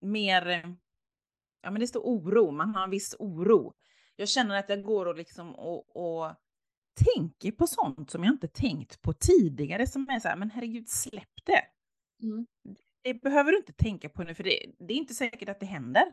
mer... 0.00 0.76
Ja 1.62 1.70
men 1.70 1.80
det 1.80 1.86
står 1.86 2.00
oro, 2.00 2.50
man 2.50 2.74
har 2.74 2.84
en 2.84 2.90
viss 2.90 3.16
oro. 3.18 3.74
Jag 4.16 4.28
känner 4.28 4.58
att 4.58 4.68
jag 4.68 4.82
går 4.82 5.06
och 5.06 5.16
liksom 5.16 5.54
och, 5.54 5.96
och 5.96 6.34
tänker 7.14 7.52
på 7.52 7.66
sånt 7.66 8.10
som 8.10 8.24
jag 8.24 8.34
inte 8.34 8.48
tänkt 8.48 9.02
på 9.02 9.12
tidigare 9.12 9.86
som 9.86 10.08
är 10.08 10.20
så 10.20 10.28
här, 10.28 10.36
men 10.36 10.50
herregud 10.50 10.88
släpp 10.88 11.44
det. 11.44 11.62
Mm. 12.22 12.46
Det 13.02 13.14
behöver 13.14 13.52
du 13.52 13.58
inte 13.58 13.72
tänka 13.72 14.08
på 14.08 14.22
nu 14.22 14.34
för 14.34 14.44
det, 14.44 14.72
det 14.78 14.94
är 14.94 14.98
inte 14.98 15.14
säkert 15.14 15.48
att 15.48 15.60
det 15.60 15.66
händer. 15.66 16.12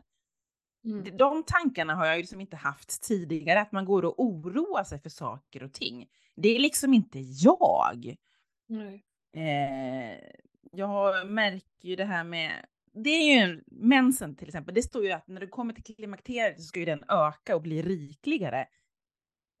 Mm. 0.84 1.16
De 1.16 1.42
tankarna 1.42 1.94
har 1.94 2.06
jag 2.06 2.16
ju 2.16 2.22
liksom 2.22 2.40
inte 2.40 2.56
haft 2.56 3.02
tidigare, 3.02 3.60
att 3.60 3.72
man 3.72 3.84
går 3.84 4.04
och 4.04 4.20
oroar 4.20 4.84
sig 4.84 5.00
för 5.00 5.10
saker 5.10 5.62
och 5.62 5.72
ting. 5.72 6.08
Det 6.36 6.48
är 6.48 6.58
liksom 6.58 6.94
inte 6.94 7.18
jag. 7.20 8.16
Nej. 8.66 9.04
Eh, 9.36 10.20
jag 10.72 11.30
märker 11.30 11.88
ju 11.88 11.96
det 11.96 12.04
här 12.04 12.24
med, 12.24 12.66
det 13.04 13.10
är 13.10 13.34
ju 13.34 13.40
en, 13.40 13.64
mensen 13.66 14.36
till 14.36 14.48
exempel, 14.48 14.74
det 14.74 14.82
står 14.82 15.04
ju 15.04 15.12
att 15.12 15.28
när 15.28 15.40
du 15.40 15.48
kommer 15.48 15.74
till 15.74 15.96
klimakteriet 15.96 16.60
så 16.60 16.62
ska 16.62 16.80
ju 16.80 16.86
den 16.86 17.04
öka 17.08 17.56
och 17.56 17.62
bli 17.62 17.82
rikligare. 17.82 18.66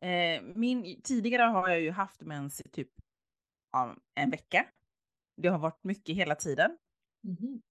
Eh, 0.00 0.42
min, 0.54 1.02
tidigare 1.02 1.42
har 1.42 1.68
jag 1.68 1.80
ju 1.80 1.90
haft 1.90 2.20
mens 2.20 2.60
i 2.60 2.68
typ 2.68 2.90
ja, 3.72 3.96
en 4.14 4.30
vecka. 4.30 4.66
Det 5.36 5.48
har 5.48 5.58
varit 5.58 5.84
mycket 5.84 6.16
hela 6.16 6.34
tiden. 6.34 6.78
Mhm. 7.22 7.62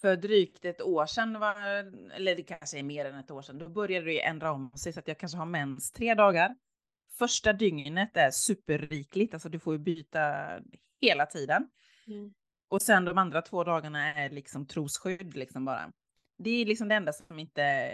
För 0.00 0.16
drygt 0.16 0.64
ett 0.64 0.82
år 0.82 1.06
sedan, 1.06 1.40
var, 1.40 1.54
eller 2.12 2.36
det 2.36 2.42
kanske 2.42 2.78
är 2.78 2.82
mer 2.82 3.04
än 3.04 3.18
ett 3.18 3.30
år 3.30 3.42
sedan, 3.42 3.58
då 3.58 3.68
började 3.68 4.06
det 4.06 4.22
ändra 4.22 4.52
om 4.52 4.70
sig 4.70 4.92
så 4.92 5.00
att 5.00 5.08
jag 5.08 5.18
kanske 5.18 5.38
har 5.38 5.46
mens 5.46 5.92
tre 5.92 6.14
dagar. 6.14 6.56
Första 7.18 7.52
dygnet 7.52 8.16
är 8.16 8.30
superrikligt, 8.30 9.34
alltså 9.34 9.48
du 9.48 9.58
får 9.58 9.74
ju 9.74 9.78
byta 9.78 10.46
hela 11.00 11.26
tiden. 11.26 11.68
Mm. 12.06 12.34
Och 12.72 12.82
sen 12.82 13.04
de 13.04 13.18
andra 13.18 13.42
två 13.42 13.64
dagarna 13.64 14.14
är 14.14 14.30
liksom 14.30 14.66
trosskydd 14.66 15.36
liksom 15.36 15.64
bara. 15.64 15.92
Det 16.38 16.50
är 16.50 16.66
liksom 16.66 16.88
det 16.88 16.94
enda 16.94 17.12
som 17.12 17.38
inte, 17.38 17.92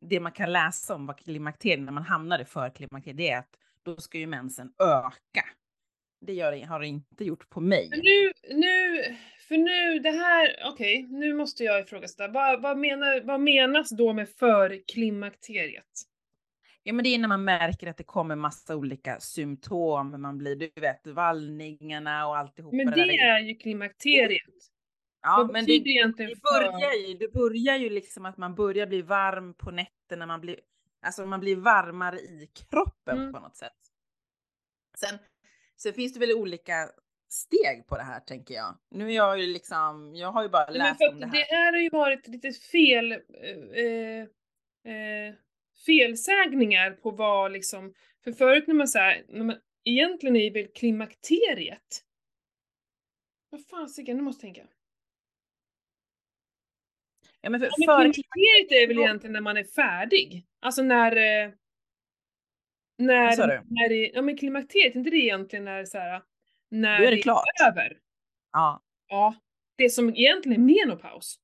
det 0.00 0.20
man 0.20 0.32
kan 0.32 0.52
läsa 0.52 0.94
om 0.94 1.06
vad 1.06 1.18
klimakteriet, 1.18 1.80
när 1.80 1.92
man 1.92 2.02
hamnar 2.02 2.38
i 2.38 2.44
förklimakteriet, 2.44 3.16
det 3.16 3.30
är 3.30 3.38
att 3.38 3.58
då 3.82 3.96
ska 3.96 4.18
ju 4.18 4.26
mensen 4.26 4.72
öka. 4.78 5.44
Det 6.20 6.32
gör, 6.32 6.66
har 6.66 6.80
det 6.80 6.86
inte 6.86 7.24
gjort 7.24 7.48
på 7.48 7.60
mig. 7.60 7.88
Men 7.90 7.98
nu, 7.98 8.32
nu, 8.54 9.02
för 9.48 9.56
nu, 9.56 9.98
det 9.98 10.10
här, 10.10 10.56
okej, 10.72 11.02
nu 11.02 11.34
måste 11.34 11.64
jag 11.64 11.80
ifrågasätta. 11.80 12.28
Vad, 12.28 12.62
vad, 12.62 12.78
menar, 12.78 13.20
vad 13.20 13.40
menas 13.40 13.90
då 13.90 14.12
med 14.12 14.28
förklimakteriet? 14.28 16.02
Ja, 16.86 16.92
men 16.92 17.02
det 17.04 17.08
är 17.14 17.18
när 17.18 17.28
man 17.28 17.44
märker 17.44 17.86
att 17.86 17.96
det 17.96 18.04
kommer 18.04 18.36
massa 18.36 18.76
olika 18.76 19.20
symptom. 19.20 20.22
Man 20.22 20.38
blir, 20.38 20.56
du 20.56 20.70
vet, 20.80 21.06
vallningarna 21.06 22.26
och 22.28 22.36
alltihopa. 22.36 22.76
Men 22.76 22.86
det 22.86 23.04
det 23.04 23.16
är 23.16 23.40
ju 23.40 23.54
klimakteriet. 23.54 24.42
ja, 25.22 25.36
vad 25.38 25.52
men 25.52 25.64
det, 25.66 25.72
egentligen 25.72 26.30
det 26.30 26.40
börjar 26.42 26.92
ju, 27.08 27.14
det 27.14 27.32
börjar 27.32 27.76
ju 27.76 27.90
liksom 27.90 28.26
att 28.26 28.36
man 28.36 28.54
börjar 28.54 28.86
bli 28.86 29.02
varm 29.02 29.54
på 29.54 29.70
nätterna. 29.70 30.26
Man 30.26 30.40
blir, 30.40 30.60
alltså 31.06 31.26
man 31.26 31.40
blir 31.40 31.56
varmare 31.56 32.18
i 32.18 32.50
kroppen 32.54 33.18
Mm. 33.18 33.32
på 33.32 33.40
något 33.40 33.56
sätt. 33.56 33.72
Sen, 34.98 35.18
sen 35.76 35.92
finns 35.92 36.14
det 36.14 36.20
väl 36.20 36.32
olika 36.32 36.88
steg 37.28 37.86
på 37.86 37.96
det 37.96 38.02
här 38.02 38.20
tänker 38.20 38.54
jag. 38.54 38.78
Nu 38.90 39.10
är 39.10 39.14
jag 39.16 39.38
ju 39.40 39.46
liksom, 39.46 40.14
jag 40.14 40.32
har 40.32 40.42
ju 40.42 40.48
bara 40.48 40.70
läst 40.70 41.00
om 41.10 41.20
det 41.20 41.26
det 41.26 41.38
här. 41.38 41.44
här 41.56 41.72
har 41.72 41.80
ju 41.80 41.90
varit 41.90 42.28
lite 42.28 42.52
fel, 42.52 43.12
eh, 43.12 43.18
eh, 43.84 44.20
eh, 44.94 45.34
felsägningar 45.86 46.90
på 46.90 47.10
vad 47.10 47.52
liksom, 47.52 47.94
för 48.24 48.32
förut 48.32 48.64
när 48.66 48.74
man 48.74 49.46
man, 49.46 49.56
egentligen 49.84 50.36
är 50.36 50.50
väl 50.50 50.66
klimakteriet, 50.68 52.02
vad 53.50 53.66
fasiken, 53.66 54.16
nu 54.16 54.22
måste 54.22 54.46
jag 54.46 54.54
tänka. 54.54 54.72
Ja, 57.40 57.50
men 57.50 57.60
för, 57.60 57.66
Ja, 57.76 57.98
men 57.98 58.12
klimakteriet 58.12 58.72
är 58.72 58.86
väl 58.88 58.98
egentligen 58.98 59.32
när 59.32 59.40
man 59.40 59.56
är 59.56 59.64
färdig? 59.64 60.46
Alltså 60.60 60.82
när... 60.82 61.16
eh, 61.16 61.52
När, 62.98 63.36
Vad 63.36 63.48
när 63.48 63.88
det, 63.88 64.10
ja 64.14 64.22
men 64.22 64.36
klimakteriet, 64.36 64.94
är 64.94 64.98
inte 64.98 65.10
det 65.10 65.16
egentligen 65.16 65.64
när 65.64 65.84
så 65.84 65.98
här, 65.98 66.22
när 66.68 66.98
Då 66.98 67.04
är 67.04 67.10
det 67.10 67.22
klart. 67.22 67.44
över? 67.70 67.98
Ja. 68.52 68.82
Ja. 69.08 69.34
Det 69.76 69.90
som 69.90 70.08
egentligen 70.08 70.60
är 70.70 70.86
menopaus. 70.86 71.36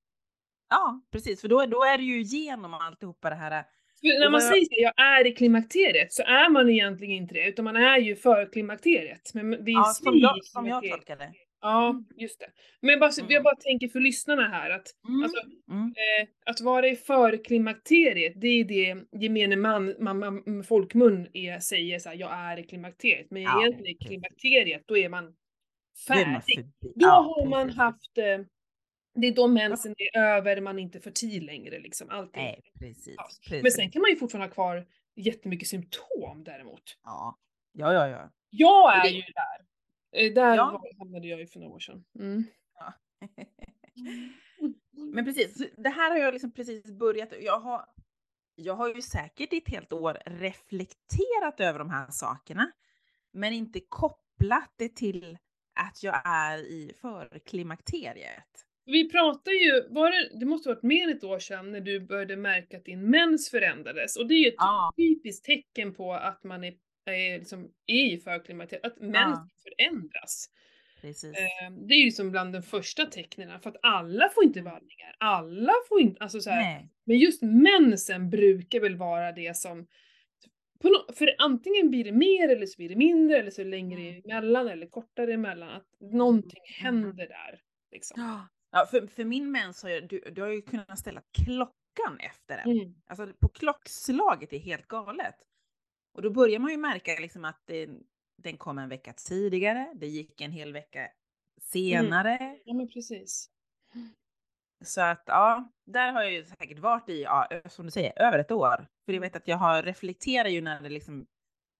Ja, 0.69 1.01
precis. 1.11 1.41
För 1.41 1.49
då, 1.49 1.67
då 1.67 1.85
är 1.85 1.99
det 1.99 2.05
ju 2.05 2.21
igenom 2.21 2.75
alltihopa 2.75 3.31
det 3.31 3.37
här. 3.37 3.65
För 4.03 4.21
när 4.21 4.31
man 4.31 4.41
säger 4.41 4.63
att 4.63 4.95
jag 4.97 5.07
är 5.07 5.27
i 5.27 5.33
klimakteriet 5.33 6.13
så 6.13 6.23
är 6.23 6.51
man 6.51 6.71
egentligen 6.71 7.15
inte 7.15 7.35
det, 7.35 7.49
utan 7.49 7.65
man 7.65 7.77
är 7.77 7.99
ju 7.99 8.17
för 8.17 8.53
klimakteriet. 8.53 9.31
Men 9.35 9.65
vi 9.65 9.73
Ja, 9.73 9.85
som 9.85 10.19
jag, 10.19 10.45
som 10.45 10.67
jag 10.67 10.83
tolkar 10.91 11.17
det. 11.17 11.33
Ja, 11.61 12.05
just 12.17 12.41
det. 12.41 12.47
Men 12.81 13.01
bara, 13.01 13.11
Mm. 13.21 13.31
jag 13.31 13.43
bara 13.43 13.57
tänker 13.57 13.89
för 13.89 14.01
lyssnarna 14.01 14.49
här 14.49 14.71
att 14.71 14.87
Mm. 15.09 15.23
Alltså, 15.23 15.41
Mm. 15.71 15.87
eh, 15.87 16.29
att 16.47 16.61
vara 16.61 16.89
i 16.89 16.97
förklimakteriet, 16.97 18.33
det 18.41 18.47
är 18.47 18.65
det 18.65 18.97
gemene 19.23 19.57
man, 19.57 19.95
man, 19.99 20.19
man 20.19 20.65
folkmun 20.69 21.29
är, 21.33 21.59
säger 21.59 21.99
så 21.99 22.09
här, 22.09 22.17
jag 22.17 22.33
är 22.33 22.59
i 22.59 22.63
klimakteriet. 22.63 23.31
Men 23.31 23.43
Ja, 23.43 23.61
egentligen 23.61 23.97
i 23.97 24.05
klimakteriet, 24.05 24.83
då 24.87 24.97
är 24.99 25.09
man 25.09 25.25
Då 26.09 26.15
är 26.15 26.27
man 26.27 26.41
färdig. 26.43 26.67
Då 26.81 26.91
Ja, 26.95 27.35
har 27.37 27.47
man 27.49 27.71
haft, 27.71 28.19
eh, 28.19 28.25
det 29.15 29.27
är 29.27 29.35
då 29.35 29.49
mensen 29.49 29.95
är 29.99 30.19
över, 30.21 30.61
man 30.61 30.79
är 30.79 30.83
inte 30.83 31.01
fertil 31.01 31.47
längre 31.47 31.79
liksom. 31.79 32.11
Allting. 32.11 32.43
Nej, 32.43 32.63
precis. 32.79 33.15
Ja. 33.17 33.29
precis. 33.49 33.63
Men 33.63 33.73
sen 33.73 33.91
kan 33.91 34.03
man 34.03 34.11
ju 34.11 34.17
fortfarande 34.17 34.47
ha 34.49 34.55
kvar 34.55 34.87
jättemycket 35.17 35.69
symptom 35.69 36.45
däremot. 36.45 36.99
Ja, 37.05 37.39
ja, 37.73 37.93
ja. 37.93 38.09
ja. 38.09 38.31
Jag 38.51 38.97
är 38.99 39.03
det- 39.03 39.09
ju 39.11 39.23
där. 39.23 39.67
Eh, 40.27 40.35
Där 40.35 40.57
Ja. 40.57 40.65
var, 40.83 40.99
hamnade 40.99 41.29
jag 41.29 41.39
ju 41.41 41.47
för 41.47 41.61
några 41.61 41.75
år 41.75 41.79
sedan. 41.81 42.05
Mm. 42.19 42.45
ja. 42.79 42.93
Men 45.15 45.25
precis, 45.25 45.71
det 45.77 45.89
här 45.89 46.11
har 46.11 46.19
jag 46.19 46.33
liksom 46.33 46.53
precis 46.53 46.85
börjat. 46.99 47.33
Jag 47.41 47.61
har, 47.61 47.85
jag 48.55 48.75
har 48.75 48.95
ju 48.95 49.03
säkert 49.03 49.53
i 49.53 49.57
ett 49.57 49.69
helt 49.69 49.93
år 49.93 50.19
reflekterat 50.27 51.61
över 51.61 51.79
de 51.79 51.91
här 51.91 52.07
sakerna, 52.11 52.73
men 53.33 53.53
inte 53.53 53.81
kopplat 53.89 54.73
det 54.77 54.97
till 54.97 55.39
att 55.81 56.03
jag 56.03 56.23
är 56.25 56.59
i 56.59 56.93
förklimakteriet. 57.01 58.65
Vi 58.85 59.09
pratar 59.11 59.53
ju, 59.53 59.87
var 59.89 60.11
det, 60.11 60.39
det 60.41 60.47
måste 60.47 60.69
varit 60.69 60.83
mer 60.83 61.09
än 61.09 61.17
ett 61.17 61.25
år 61.25 61.39
sedan 61.39 61.73
när 61.73 61.81
du 61.81 62.01
började 62.01 62.37
märka 62.37 62.77
att 62.77 62.85
din 62.85 63.11
mens 63.11 63.51
förändrades. 63.51 64.17
Och 64.17 64.27
det 64.29 64.35
är 64.35 64.39
ju 64.39 64.49
ett 64.49 64.55
Ja. 64.59 64.93
typiskt 64.97 65.45
tecken 65.47 65.95
på 65.95 66.13
att 66.15 66.45
man 66.45 66.65
är, 66.65 66.75
är, 67.07 67.39
liksom, 67.39 67.71
är 67.87 68.13
i 68.13 68.19
förklimakteriet, 68.19 68.87
att 68.87 69.01
mens 69.01 69.39
förändras. 69.63 70.47
Precis. 71.01 71.37
Eh, 71.39 71.71
Det 71.89 71.95
är 71.95 71.99
ju 71.99 72.05
liksom 72.05 72.31
bland 72.31 72.53
de 72.53 72.63
första 72.63 73.07
tecknen, 73.07 73.61
för 73.61 73.71
att 73.71 73.77
alla 73.83 74.29
får 74.35 74.45
inte 74.45 74.61
vallningar. 74.63 75.17
Alla 75.19 75.73
får 75.89 76.01
inte, 76.01 76.23
alltså 76.23 76.41
så 76.41 76.51
här. 76.51 76.89
Men 77.05 77.19
just 77.19 77.43
mensen 77.43 78.31
brukar 78.31 78.81
väl 78.81 78.97
vara 78.97 79.33
det 79.33 79.57
som 79.57 79.87
no 80.85 81.13
för 81.15 81.35
antingen 81.39 81.91
blir 81.91 82.05
det 82.05 82.13
mer 82.13 82.49
eller 82.49 82.67
så 82.67 82.77
blir 82.77 82.89
det 82.89 82.97
mindre 82.97 83.39
eller 83.39 83.51
så 83.51 83.65
längre 83.65 84.01
Mm. 84.01 84.23
emellan 84.25 84.69
eller 84.69 84.87
kortare 84.87 85.33
emellan. 85.35 85.69
Att 85.71 85.87
någonting 86.01 86.61
Mm. 86.81 86.95
händer 86.95 87.27
där. 87.29 87.61
Liksom. 87.93 88.21
Ja, 88.73 88.87
för, 88.91 89.07
för 89.07 89.25
min 89.25 89.53
mens 89.53 89.83
har 89.83 89.91
jag, 89.91 90.09
du, 90.09 90.21
du 90.21 90.43
har 90.43 90.49
ju 90.49 90.63
kunnat 90.63 90.99
ställa 90.99 91.23
klockan 91.33 92.19
efter 92.21 92.57
den. 92.57 92.71
Mm. 92.71 92.95
Alltså 93.07 93.33
på 93.41 93.49
klockslaget 93.49 94.53
är 94.53 94.59
helt 94.59 94.89
galet. 94.89 95.35
Och 96.15 96.23
då 96.23 96.31
börjar 96.31 96.59
man 96.59 96.71
ju 96.71 96.77
märka 96.77 97.17
liksom 97.21 97.45
att 97.45 97.63
det, 97.67 97.91
den 98.37 98.57
kom 98.57 98.79
en 98.79 98.89
vecka 98.89 99.13
tidigare, 99.13 99.93
det 99.95 100.07
gick 100.07 100.41
en 100.41 100.53
hel 100.53 100.73
vecka 100.73 101.09
senare. 101.61 102.61
Ja 102.65 102.75
men 102.75 102.89
precis. 102.89 103.51
Så 104.85 105.01
att 105.01 105.23
ja, 105.27 105.73
där 105.87 106.13
har 106.13 106.23
jag 106.23 106.33
ju 106.33 106.45
säkert 106.45 106.79
varit 106.79 107.09
i, 107.09 107.23
ja, 107.23 107.49
som 107.69 107.85
du 107.85 107.91
säger, 107.91 108.23
över 108.23 108.39
ett 108.39 108.51
år. 108.51 108.87
För 109.05 109.13
jag 109.13 109.21
vet 109.21 109.37
att 109.37 109.49
jag 109.49 109.57
har 109.57 109.83
reflekterat 109.83 110.53
ju 110.53 110.61
när 110.61 110.81
det 110.81 110.89
liksom, 110.89 111.27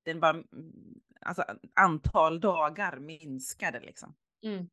den 0.05 0.21
bara, 0.21 0.31
mm, 0.31 1.01
alltså 1.21 1.45
antal 1.75 2.41
dagar 2.41 2.99
minskade 2.99 3.81
liksom. 3.81 4.15
Mm. 4.45 4.69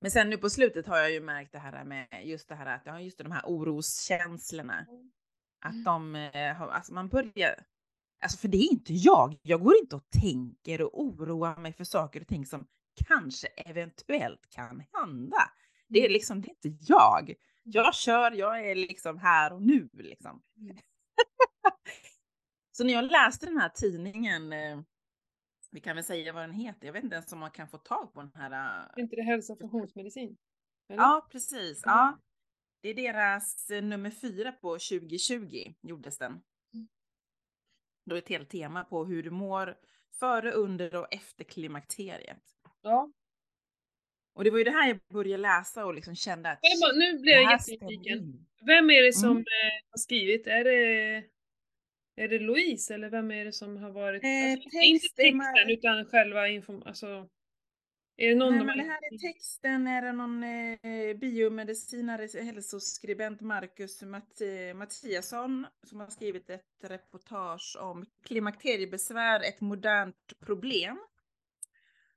Men 0.00 0.10
sen 0.10 0.30
nu 0.30 0.36
på 0.36 0.50
slutet 0.50 0.86
har 0.86 0.96
jag 0.96 1.12
ju 1.12 1.20
märkt 1.20 1.52
det 1.52 1.58
här 1.58 1.84
med 1.84 2.08
just 2.24 2.48
det 2.48 2.54
här 2.54 2.66
att 2.66 2.86
jag 2.86 2.92
har 2.92 3.00
just 3.00 3.18
de 3.18 3.32
här 3.32 3.42
oroskänslorna. 3.46 4.86
Att 5.60 5.84
de 5.84 6.14
eh, 6.16 6.54
har, 6.54 6.68
alltså 6.68 6.92
man 6.92 7.08
börjar, 7.08 7.54
alltså 8.22 8.38
för 8.38 8.48
det 8.48 8.56
är 8.56 8.72
inte 8.72 8.92
jag. 8.92 9.38
Jag 9.42 9.62
går 9.62 9.76
inte 9.76 9.96
och 9.96 10.10
tänker 10.10 10.82
och 10.82 11.00
oroar 11.00 11.56
mig 11.56 11.72
för 11.72 11.84
saker 11.84 12.20
och 12.20 12.26
ting 12.26 12.46
som 12.46 12.66
kanske 13.08 13.46
eventuellt 13.46 14.50
kan 14.50 14.82
hända. 14.92 15.50
Det 15.88 16.04
är 16.04 16.08
liksom, 16.08 16.40
det 16.40 16.48
är 16.48 16.66
inte 16.66 16.84
jag. 16.92 17.34
Jag 17.62 17.94
kör, 17.94 18.30
jag 18.30 18.70
är 18.70 18.74
liksom 18.74 19.18
här 19.18 19.52
och 19.52 19.62
nu 19.62 19.88
liksom. 19.92 20.42
Mm. 20.56 20.76
Så 22.72 22.84
när 22.84 22.92
jag 22.92 23.10
läste 23.10 23.46
den 23.46 23.56
här 23.56 23.68
tidningen, 23.68 24.52
eh, 24.52 24.80
vi 25.70 25.80
kan 25.80 25.96
väl 25.96 26.04
säga 26.04 26.32
vad 26.32 26.42
den 26.42 26.52
heter, 26.52 26.86
jag 26.86 26.92
vet 26.92 27.04
inte 27.04 27.14
ens 27.16 27.32
om 27.32 27.38
man 27.38 27.50
kan 27.50 27.68
få 27.68 27.78
tag 27.78 28.12
på 28.14 28.20
den 28.20 28.30
här. 28.34 28.50
eh, 28.50 28.88
Är 28.96 29.00
inte 29.00 29.16
det 29.16 29.22
hälsa 29.22 29.52
och 29.52 29.58
funktionsmedicin? 29.58 30.36
Eller? 30.88 31.02
Ja, 31.02 31.28
precis. 31.32 31.82
Ja. 31.84 32.18
Det 32.82 32.88
är 32.88 32.94
deras 32.94 33.70
eh, 33.70 33.82
nummer 33.82 34.10
fyra 34.10 34.52
på 34.52 34.68
2020 34.78 35.74
gjordes 35.80 36.18
den. 36.18 36.32
Mm. 36.74 36.88
Då 38.06 38.14
är 38.14 38.18
ett 38.18 38.28
helt 38.28 38.50
tema 38.50 38.84
på 38.84 39.04
hur 39.04 39.22
du 39.22 39.30
mår 39.30 39.76
före, 40.20 40.52
under 40.52 40.94
och 40.96 41.14
efter 41.14 41.44
klimakteriet. 41.44 42.42
ja. 42.82 43.12
Och 44.34 44.44
det 44.44 44.50
var 44.50 44.58
ju 44.58 44.64
det 44.64 44.70
här 44.70 44.88
jag 44.88 44.98
började 45.12 45.42
läsa 45.42 45.86
och 45.86 45.94
liksom 45.94 46.14
kände 46.14 46.50
att 46.50 46.58
bara, 46.80 46.92
nu 46.92 47.18
blir 47.18 47.32
jag 47.32 47.52
jättenyfiken. 47.52 48.46
Vem 48.66 48.90
är 48.90 49.02
det 49.02 49.12
som 49.12 49.30
Mm. 49.30 49.40
eh, 49.40 49.88
har 49.90 49.98
skrivit? 49.98 50.46
Är 50.46 50.64
det, 50.64 51.24
är 52.24 52.28
det 52.28 52.38
Louise 52.38 52.94
eller 52.94 53.10
vem 53.10 53.30
är 53.30 53.44
det 53.44 53.52
som 53.52 53.76
har 53.76 53.90
varit? 53.90 54.24
Eh, 54.24 54.52
alltså, 54.52 54.78
inte 54.78 55.02
text 55.02 55.18
är 55.18 55.22
texten 55.22 55.40
ma- 55.40 55.72
utan 55.72 56.04
själva 56.04 56.48
informationen. 56.48 56.88
Alltså, 56.88 57.28
är 58.16 58.28
det 58.28 58.34
någon 58.34 58.50
Nej, 58.50 58.58
de 58.58 58.66
men 58.66 58.78
det 58.78 58.84
här 58.84 58.98
är 59.12 59.18
texten, 59.32 59.86
är 59.86 60.02
det 60.02 60.12
någon 60.12 60.42
eh, 60.44 61.16
biomedicinare, 61.16 62.42
hälsoskribent 62.44 63.40
Marcus 63.40 64.02
Matt 64.02 64.40
Mattiasson 64.74 65.66
som 65.86 66.00
har 66.00 66.06
skrivit 66.06 66.50
ett 66.50 66.84
reportage 66.84 67.76
om 67.80 68.06
klimakteriebesvär, 68.24 69.40
ett 69.40 69.60
modernt 69.60 70.32
problem. 70.46 70.98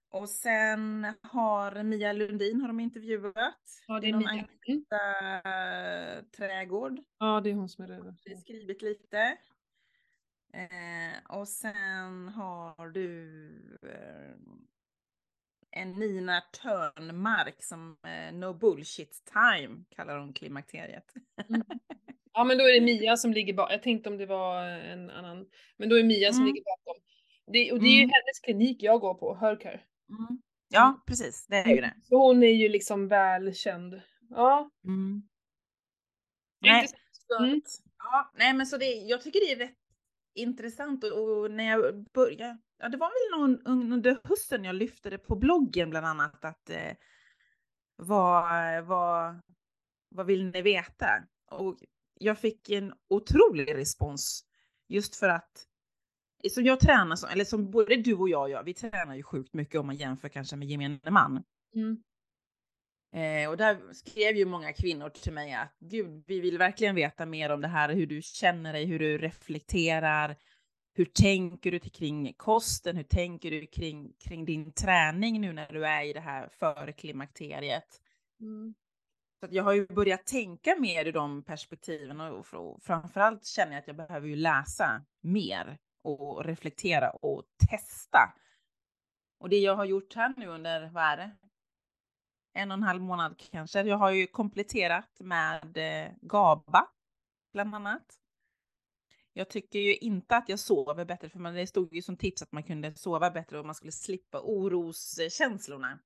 Och 0.10 0.30
sen 0.30 1.08
har 1.22 1.84
Mia 1.84 2.14
Lundin 2.14 2.62
har 2.62 2.68
de 2.68 2.80
intervjuat. 2.80 3.62
Ja, 3.88 4.00
det 4.00 4.08
är 4.08 4.12
någon 4.12 4.20
Mia. 4.20 4.30
Agneta 4.30 6.22
Trädgård. 6.38 7.00
Ja, 7.20 7.42
det 7.44 7.50
är 7.50 7.54
hon 7.54 7.70
som 7.70 7.84
är 7.84 7.88
redan. 7.88 8.06
har 8.06 8.36
skrivit 8.42 8.82
lite. 8.82 9.38
Eh, 10.54 11.38
och 11.38 11.48
sen 11.48 12.28
har 12.30 12.90
du 12.90 13.28
eh, 13.84 14.36
en 15.72 15.92
Nina 15.92 16.42
Törnmark 16.42 17.64
som 17.64 17.98
eh, 18.08 18.34
No 18.34 18.54
Bullshit 18.54 19.24
Time 19.34 19.84
kallar 19.90 20.18
hon 20.20 20.34
klimakteriet. 20.34 21.14
Ja, 22.36 22.44
men 22.44 22.58
då 22.58 22.64
är 22.64 22.74
det 22.74 22.82
Mia 22.86 23.18
som 23.18 23.34
ligger 23.34 23.54
bakom. 23.54 23.72
Jag 23.72 23.84
tänkte 23.84 24.10
om 24.10 24.18
det 24.18 24.26
var 24.26 24.66
en 24.66 25.10
annan. 25.10 25.46
Men 25.78 25.90
då 25.90 25.96
är 26.00 26.04
Mia 26.04 26.32
som 26.34 26.42
Mm. 26.42 26.54
ligger 26.54 26.64
bakom. 26.66 27.04
Det, 27.46 27.72
och 27.72 27.80
det 27.80 27.86
är 27.86 27.92
ju 27.96 27.98
Mm. 28.04 28.10
hennes 28.14 28.40
klinik 28.44 28.84
jag 28.84 29.00
går 29.02 29.14
på, 29.14 29.36
Hercare. 29.36 29.82
Mm. 30.10 30.42
Ja, 30.70 31.04
precis, 31.08 31.48
det 31.48 31.56
är 31.56 31.68
ju 31.76 31.82
det. 31.82 31.94
Så 32.04 32.18
hon 32.28 32.44
är 32.44 32.52
ju 32.54 32.70
liksom 32.70 33.08
välkänd. 33.08 34.02
Ja. 34.30 34.70
Mm. 34.86 35.24
Det 36.62 36.70
Nej, 36.72 36.88
Mm. 37.40 37.62
ja, 37.98 38.32
nej, 38.38 38.54
men 38.54 38.66
så 38.66 38.78
det, 38.78 38.86
jag 38.86 39.22
tycker 39.22 39.40
det 39.40 39.52
är 39.52 39.68
rätt 39.68 39.78
intressant 40.36 41.04
och, 41.04 41.12
och 41.12 41.52
när 41.52 41.64
jag 41.64 42.04
började, 42.14 42.58
ja 42.78 42.90
det 42.90 42.98
var 42.98 43.08
väl 43.08 43.40
någon 43.40 43.94
under 43.94 44.20
hösten 44.24 44.64
jag 44.64 44.76
lyfte 44.76 45.10
det 45.10 45.18
på 45.18 45.36
bloggen 45.36 45.90
bland 45.90 46.06
annat 46.06 46.46
att 46.46 46.70
eh, 46.70 46.92
vad, 47.96 48.86
vad, 48.86 49.40
vad 50.10 50.26
vill 50.26 50.46
ni 50.46 50.62
veta? 50.62 51.08
Och 51.52 51.78
jag 52.20 52.40
fick 52.40 52.70
en 52.70 52.94
otrolig 53.10 53.76
respons 53.76 54.46
just 54.88 55.16
för 55.16 55.30
att 55.30 55.68
som 56.52 56.64
jag 56.64 56.80
tränar, 56.80 57.16
som, 57.16 57.30
eller 57.30 57.46
som 57.46 57.72
både 57.72 57.96
du 57.96 58.16
och 58.16 58.30
jag 58.30 58.50
gör, 58.50 58.64
vi 58.64 58.74
tränar 58.74 59.16
ju 59.16 59.24
sjukt 59.24 59.54
mycket 59.54 59.80
om 59.80 59.86
man 59.86 59.96
jämför 59.96 60.30
kanske 60.30 60.56
med 60.56 60.68
gemene 60.68 61.12
man. 61.12 61.44
Mm. 61.76 62.04
Eh, 63.14 63.50
och 63.50 63.58
där 63.58 63.94
skrev 63.94 64.36
ju 64.36 64.46
många 64.46 64.74
kvinnor 64.74 65.10
till 65.10 65.34
mig 65.34 65.54
att 65.54 65.76
gud, 65.80 66.24
vi 66.28 66.40
vill 66.40 66.58
verkligen 66.58 66.96
veta 66.96 67.26
mer 67.26 67.50
om 67.50 67.62
det 67.62 67.68
här, 67.68 67.90
hur 67.90 68.08
du 68.08 68.22
känner 68.22 68.74
dig, 68.74 68.86
hur 68.86 69.00
du 69.00 69.18
reflekterar. 69.18 70.36
Hur 70.96 71.06
tänker 71.06 71.72
du 71.72 71.80
kring 71.80 72.34
kosten? 72.34 72.98
Hur 72.98 73.04
tänker 73.04 73.52
du 73.52 73.68
kring, 73.68 74.14
kring 74.20 74.46
din 74.46 74.74
träning 74.74 75.42
nu 75.42 75.54
när 75.54 75.74
du 75.74 75.86
är 75.86 76.04
i 76.04 76.14
det 76.14 76.20
här 76.20 76.50
före 76.50 76.94
klimakteriet? 76.94 78.02
Mm. 78.42 78.74
Så 79.40 79.48
jag 79.52 79.64
har 79.64 79.74
ju 79.74 79.88
börjat 79.88 80.26
tänka 80.26 80.76
mer 80.80 81.06
i 81.06 81.12
de 81.12 81.44
perspektiven 81.44 82.22
och 82.22 82.46
fr- 82.46 82.80
framförallt 82.82 83.46
känner 83.46 83.72
jag 83.72 83.80
att 83.80 83.88
jag 83.88 83.96
behöver 83.96 84.28
ju 84.28 84.36
läsa 84.36 85.06
mer 85.22 85.78
och 86.04 86.46
reflektera 86.46 87.10
och 87.10 87.44
testa. 87.70 88.34
Och 89.40 89.50
det 89.50 89.60
jag 89.60 89.76
har 89.76 89.86
gjort 89.86 90.16
här 90.16 90.34
nu 90.38 90.48
under, 90.48 90.90
vad 90.90 91.04
är 91.04 91.18
det? 91.18 91.32
En 92.54 92.72
och 92.72 92.78
en 92.78 92.84
halv 92.84 93.02
månad 93.02 93.38
kanske. 93.52 93.82
Jag 93.82 93.98
har 93.98 94.12
ju 94.12 94.28
kompletterat 94.28 95.20
med 95.20 95.78
eh, 95.78 96.12
GABA 96.22 96.88
bland 97.54 97.76
annat. 97.76 98.20
Jag 99.34 99.50
tycker 99.50 99.80
ju 99.80 99.96
inte 99.96 100.36
att 100.36 100.50
jag 100.50 100.60
sover 100.60 101.06
bättre 101.06 101.30
för 101.30 101.40
man, 101.40 101.54
det 101.54 101.68
stod 101.68 101.96
ju 101.96 102.02
som 102.02 102.18
tips 102.18 102.42
att 102.42 102.52
man 102.52 102.64
kunde 102.64 102.96
sova 102.96 103.32
bättre 103.32 103.60
och 103.60 103.66
man 103.66 103.76
skulle 103.76 103.92
slippa 103.92 104.42
oroskänslorna. 104.42 106.00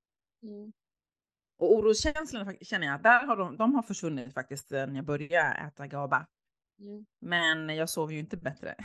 Mm. 0.44 0.74
Och 1.58 1.76
oroskänslorna 1.76 2.54
känner 2.62 2.88
jag 2.88 3.04
där 3.04 3.26
har 3.26 3.38
de, 3.38 3.58
de 3.58 3.76
har 3.76 3.84
försvunnit 3.84 4.34
faktiskt 4.34 4.72
när 4.72 4.96
jag 4.96 5.06
började 5.06 5.68
äta 5.68 5.88
GABA. 5.88 6.28
Mm. 6.80 7.06
Men 7.20 7.76
jag 7.76 7.90
sover 7.90 8.14
ju 8.14 8.20
inte 8.20 8.38
bättre. 8.38 8.76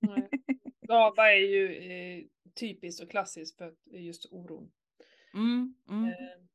Nej. 0.00 0.28
GABA 0.80 1.32
är 1.32 1.40
ju 1.40 1.74
eh, 1.74 2.24
typiskt 2.54 3.02
och 3.02 3.10
klassiskt 3.10 3.58
för 3.58 3.74
just 3.86 4.32
oron. 4.32 4.70
Mm, 5.34 5.74
mm. 5.88 6.04
Eh, 6.04 6.47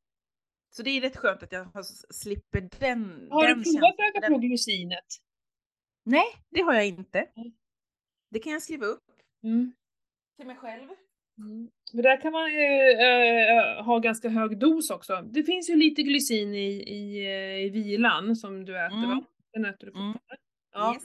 Så 0.76 0.82
det 0.82 0.90
är 0.90 1.00
rätt 1.00 1.16
skönt 1.16 1.42
att 1.42 1.52
jag 1.52 1.84
slipper 2.10 2.68
den. 2.80 3.28
har 3.30 3.48
den 3.48 3.62
du 3.62 3.72
provat 3.72 3.94
att 3.94 4.16
öka 4.16 4.28
på 4.28 4.38
glycinet? 4.38 5.04
Nej, 6.04 6.24
det 6.50 6.60
har 6.60 6.74
jag 6.74 6.86
inte. 6.86 7.18
Mm. 7.18 7.52
Det 8.30 8.38
kan 8.38 8.52
jag 8.52 8.62
skriva 8.62 8.86
upp 8.86 9.02
Mm. 9.44 9.72
till 10.36 10.46
mig 10.46 10.56
själv. 10.56 10.88
Mm. 11.38 11.70
Men 11.92 12.02
där 12.02 12.20
kan 12.20 12.32
man 12.32 12.48
eh, 12.50 13.78
eh, 13.78 13.84
ha 13.84 13.98
ganska 13.98 14.28
hög 14.28 14.58
dos 14.58 14.90
också. 14.90 15.22
Det 15.22 15.42
finns 15.42 15.70
ju 15.70 15.76
lite 15.76 16.02
glycin 16.02 16.54
i, 16.54 16.66
i, 16.72 17.24
eh, 17.26 17.64
i 17.66 17.68
vilan 17.68 18.36
som 18.36 18.64
du 18.64 18.78
äter 18.86 18.96
Mm. 18.98 19.10
va? 19.10 19.24
Den 19.52 19.64
äter 19.64 19.86
du 19.86 19.92
Mm. 19.92 20.12
fortfarande. 20.12 20.42
Ja. 20.72 20.94
Yes. 20.94 21.04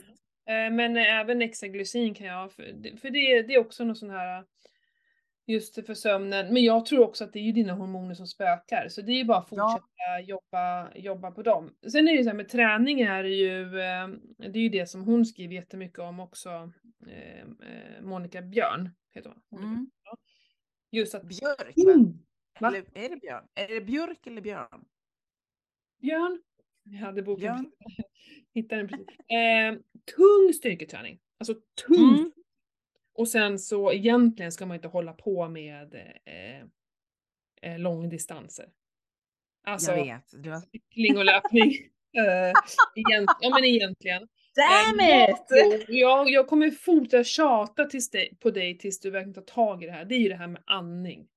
Eh, 0.50 0.72
Men 0.76 0.98
även 0.98 1.42
extra 1.42 1.68
glycin 1.68 2.14
kan 2.14 2.28
jag 2.28 2.52
för, 2.52 2.64
det- 2.64 2.98
för 2.98 3.10
det, 3.10 3.42
det 3.42 3.54
är 3.54 3.60
också 3.60 3.84
något 3.84 3.98
sån 3.98 4.10
här 4.10 4.46
just 5.50 5.86
för 5.86 5.94
sömnen. 5.94 6.54
Men 6.54 6.64
jag 6.64 6.86
tror 6.86 7.04
också 7.04 7.24
att 7.24 7.34
det 7.34 7.40
är 7.40 7.44
ju 7.44 7.52
dina 7.52 7.74
hormoner 7.74 8.16
som 8.16 8.28
spökar, 8.28 8.88
så 8.90 9.02
det 9.02 9.12
är 9.12 9.16
ju 9.18 9.24
bara 9.26 9.38
att 9.38 9.48
Ja. 9.52 9.70
fortsätta 9.72 10.20
jobba, 10.30 10.94
jobba 10.96 11.32
på 11.32 11.44
dem. 11.44 11.76
Sen 11.92 12.08
är 12.08 12.12
det 12.12 12.18
ju 12.18 12.24
så 12.24 12.30
här 12.30 12.38
med 12.38 12.50
träning 12.50 13.02
är 13.02 13.24
det 13.24 13.30
ju, 13.30 13.62
eh, 13.80 14.08
det 14.38 14.60
är 14.60 14.64
ju 14.64 14.70
det 14.70 14.86
som 14.90 15.04
hon 15.04 15.26
skriver 15.26 15.54
jättemycket 15.56 16.00
om 16.00 16.20
också, 16.20 16.72
eh, 17.08 17.40
eh, 17.42 18.02
Monica 18.02 18.42
Björn 18.42 18.90
heter 19.12 19.34
hon. 19.50 19.64
Mm. 19.64 19.90
Just 20.92 21.16
att 21.16 21.24
Björk? 21.24 21.78
Mm. 21.78 22.14
Eller 22.62 22.84
är 22.94 23.10
det 23.10 23.16
björn? 23.22 23.48
Är 23.56 23.68
det 23.68 23.82
björk 23.82 24.28
eller 24.28 24.42
björn? 24.42 24.86
Björn, 26.02 26.42
jag 26.84 27.00
hade 27.00 27.22
boken 27.22 27.42
Björn. 27.42 27.72
Hittade 28.54 28.82
den 28.82 28.88
precis. 28.88 29.08
Eh, 29.08 29.74
tung 30.16 30.54
styrketräning, 30.54 31.20
alltså 31.40 31.54
tung 31.88 32.10
Mm. 32.20 32.32
Och 33.20 33.28
sen 33.28 33.60
så 33.60 33.92
egentligen 33.92 34.52
ska 34.52 34.66
man 34.66 34.76
inte 34.76 34.88
hålla 34.88 35.14
på 35.14 35.50
med 35.50 35.96
eh, 36.26 36.62
eh, 37.62 37.80
långdistanser. 37.80 38.70
Alltså 39.68 39.92
jag 39.92 40.06
vet. 40.06 40.44
Du 40.44 40.50
har... 40.50 40.60
cykling 40.60 41.18
och 41.18 41.26
löpning. 41.26 41.72
eh, 42.18 42.54
egent, 42.96 43.30
ja 43.42 43.50
men 43.50 43.66
egentligen. 43.66 44.28
Damn 44.56 45.00
Eh, 45.00 45.30
it! 45.30 45.86
Jag, 45.88 46.30
jag, 46.30 46.48
kommer 46.48 46.72
fortsätta 46.72 47.24
tjata 47.24 47.86
tills 47.86 48.12
dig, 48.12 48.38
på 48.40 48.52
dig 48.52 48.78
tills 48.78 49.00
du 49.00 49.10
verkligen 49.10 49.34
tar 49.34 49.54
tag 49.54 49.84
i 49.84 49.86
det 49.86 49.92
här. 49.92 50.06
Det 50.06 50.16
är 50.16 50.20
ju 50.20 50.30
det 50.30 50.36
här 50.36 50.48
med 50.48 50.64
andning. 50.66 51.28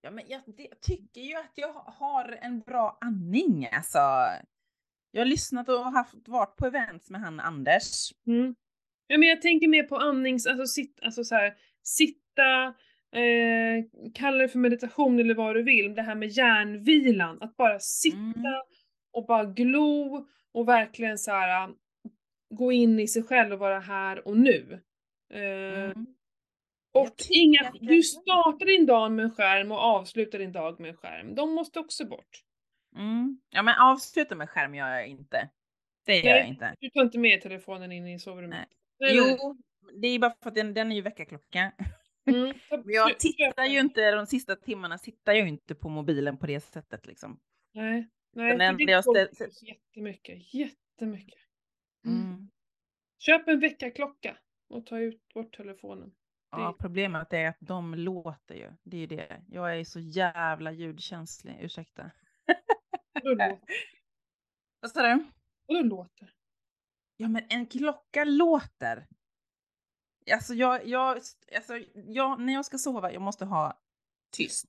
Ja, 0.00 0.10
men 0.10 0.24
jag, 0.28 0.40
det, 0.46 0.68
tycker 0.80 1.20
ju 1.20 1.36
att 1.36 1.52
jag 1.54 1.72
har 1.72 2.38
en 2.40 2.60
bra 2.60 2.98
andning 3.00 3.68
alltså. 3.72 3.98
Jag 5.10 5.20
har 5.20 5.26
lyssnat 5.26 5.68
och 5.68 5.84
haft, 5.84 6.28
varit 6.28 6.56
på 6.56 6.66
events 6.66 7.10
med 7.10 7.20
han 7.20 7.40
Anders. 7.40 8.12
Mm. 8.26 8.54
Ja 9.12 9.18
men 9.18 9.28
jag 9.28 9.42
tänker 9.42 9.68
mer 9.68 9.82
på 9.82 9.96
andnings, 9.96 10.46
alltså, 10.46 10.66
sit, 10.66 10.98
alltså 11.02 11.24
så 11.24 11.34
här, 11.34 11.54
sitta, 11.82 12.66
eh, 13.14 13.84
kalla 14.14 14.38
det 14.38 14.48
för 14.48 14.58
meditation 14.58 15.20
eller 15.20 15.34
vad 15.34 15.56
du 15.56 15.62
vill, 15.62 15.94
det 15.94 16.02
här 16.02 16.14
med 16.14 16.28
hjärnvilan, 16.28 17.38
att 17.42 17.56
bara 17.56 17.78
sitta 17.80 18.16
Mm. 18.18 18.62
och 19.12 19.26
bara 19.26 19.44
glo 19.44 20.26
och 20.52 20.68
verkligen 20.68 21.18
så 21.18 21.30
här 21.30 21.64
äh, 21.68 21.74
gå 22.54 22.72
in 22.72 23.00
i 23.00 23.06
sig 23.08 23.22
själv 23.22 23.52
och 23.52 23.58
vara 23.58 23.80
här 23.80 24.28
och 24.28 24.36
nu. 24.36 24.80
Eh, 25.34 25.90
Mm. 25.90 26.06
och 26.94 27.14
inga, 27.30 27.72
du 27.80 28.02
startar 28.02 28.66
din 28.66 28.86
dag 28.86 29.12
med 29.12 29.24
en 29.24 29.30
skärm 29.30 29.72
och 29.72 29.78
avslutar 29.78 30.38
din 30.38 30.52
dag 30.52 30.80
med 30.80 30.90
en 30.90 30.96
skärm. 30.96 31.34
De 31.34 31.54
måste 31.54 31.80
också 31.80 32.06
bort. 32.06 32.42
Mm. 32.96 33.40
Ja, 33.50 33.62
men 33.62 33.74
avsluta 33.80 34.34
med 34.34 34.50
skärm 34.50 34.74
gör 34.74 34.88
jag 34.88 35.06
inte. 35.06 35.48
Det 36.06 36.16
gör 36.16 36.22
Nej. 36.24 36.38
jag 36.38 36.48
inte. 36.48 36.74
Du 36.80 36.90
tar 36.90 37.02
inte 37.02 37.18
med 37.18 37.40
telefonen 37.42 37.92
in 37.92 38.06
i 38.06 38.18
sovrummet. 38.18 38.50
Nej. 38.58 38.66
Jo, 38.98 39.56
det 40.00 40.08
är 40.08 40.18
bara 40.18 40.34
för 40.42 40.48
att 40.48 40.54
den, 40.54 40.74
den 40.74 40.92
är 40.92 40.96
ju 40.96 41.02
väckarklocka. 41.02 41.72
Mm. 42.30 42.54
Jag 42.84 43.18
tittar 43.18 43.64
ju 43.64 43.80
inte, 43.80 44.10
de 44.10 44.26
sista 44.26 44.56
timmarna 44.56 44.98
tittar 44.98 45.32
jag 45.32 45.42
ju 45.42 45.48
inte 45.48 45.74
på 45.74 45.88
mobilen 45.88 46.38
på 46.38 46.46
det 46.46 46.60
sättet 46.60 47.06
liksom. 47.06 47.40
Nej, 47.74 48.08
nej. 48.32 48.58
Den 48.58 48.76
det 48.76 48.82
jag 48.92 49.04
ställ- 49.04 49.28
jättemycket, 49.62 50.54
jättemycket. 50.54 51.40
Mm. 52.06 52.22
Mm. 52.22 52.50
Köp 53.18 53.48
en 53.48 53.60
väckarklocka 53.60 54.38
och 54.68 54.86
ta 54.86 54.98
ut 54.98 55.28
bort 55.34 55.56
telefonen. 55.56 56.14
Ja, 56.50 56.76
problemet 56.78 57.32
är 57.32 57.48
att 57.48 57.56
de 57.60 57.94
låter 57.94 58.54
ju. 58.54 58.72
Det 58.82 58.96
är 58.96 59.00
ju 59.00 59.06
det. 59.06 59.42
Jag 59.48 59.78
är 59.78 59.84
så 59.84 60.00
jävla 60.00 60.72
ljudkänslig, 60.72 61.58
ursäkta. 61.60 62.10
Och 63.14 63.20
då 63.24 63.30
låter. 63.30 63.58
Vad 64.80 64.90
sa 64.90 65.02
du? 65.02 65.24
Och 65.68 65.74
då 65.74 65.82
låter. 65.82 66.34
Ja, 67.22 67.28
men 67.28 67.42
en 67.48 67.66
klocka 67.66 68.24
låter. 68.24 69.06
Alltså, 70.32 70.54
jag, 70.54 70.86
jag, 70.86 71.16
alltså 71.56 71.78
jag, 71.94 72.40
när 72.40 72.52
jag 72.52 72.64
ska 72.64 72.78
sova, 72.78 73.12
jag 73.12 73.22
måste 73.22 73.44
ha 73.44 73.80
tyst. 74.32 74.66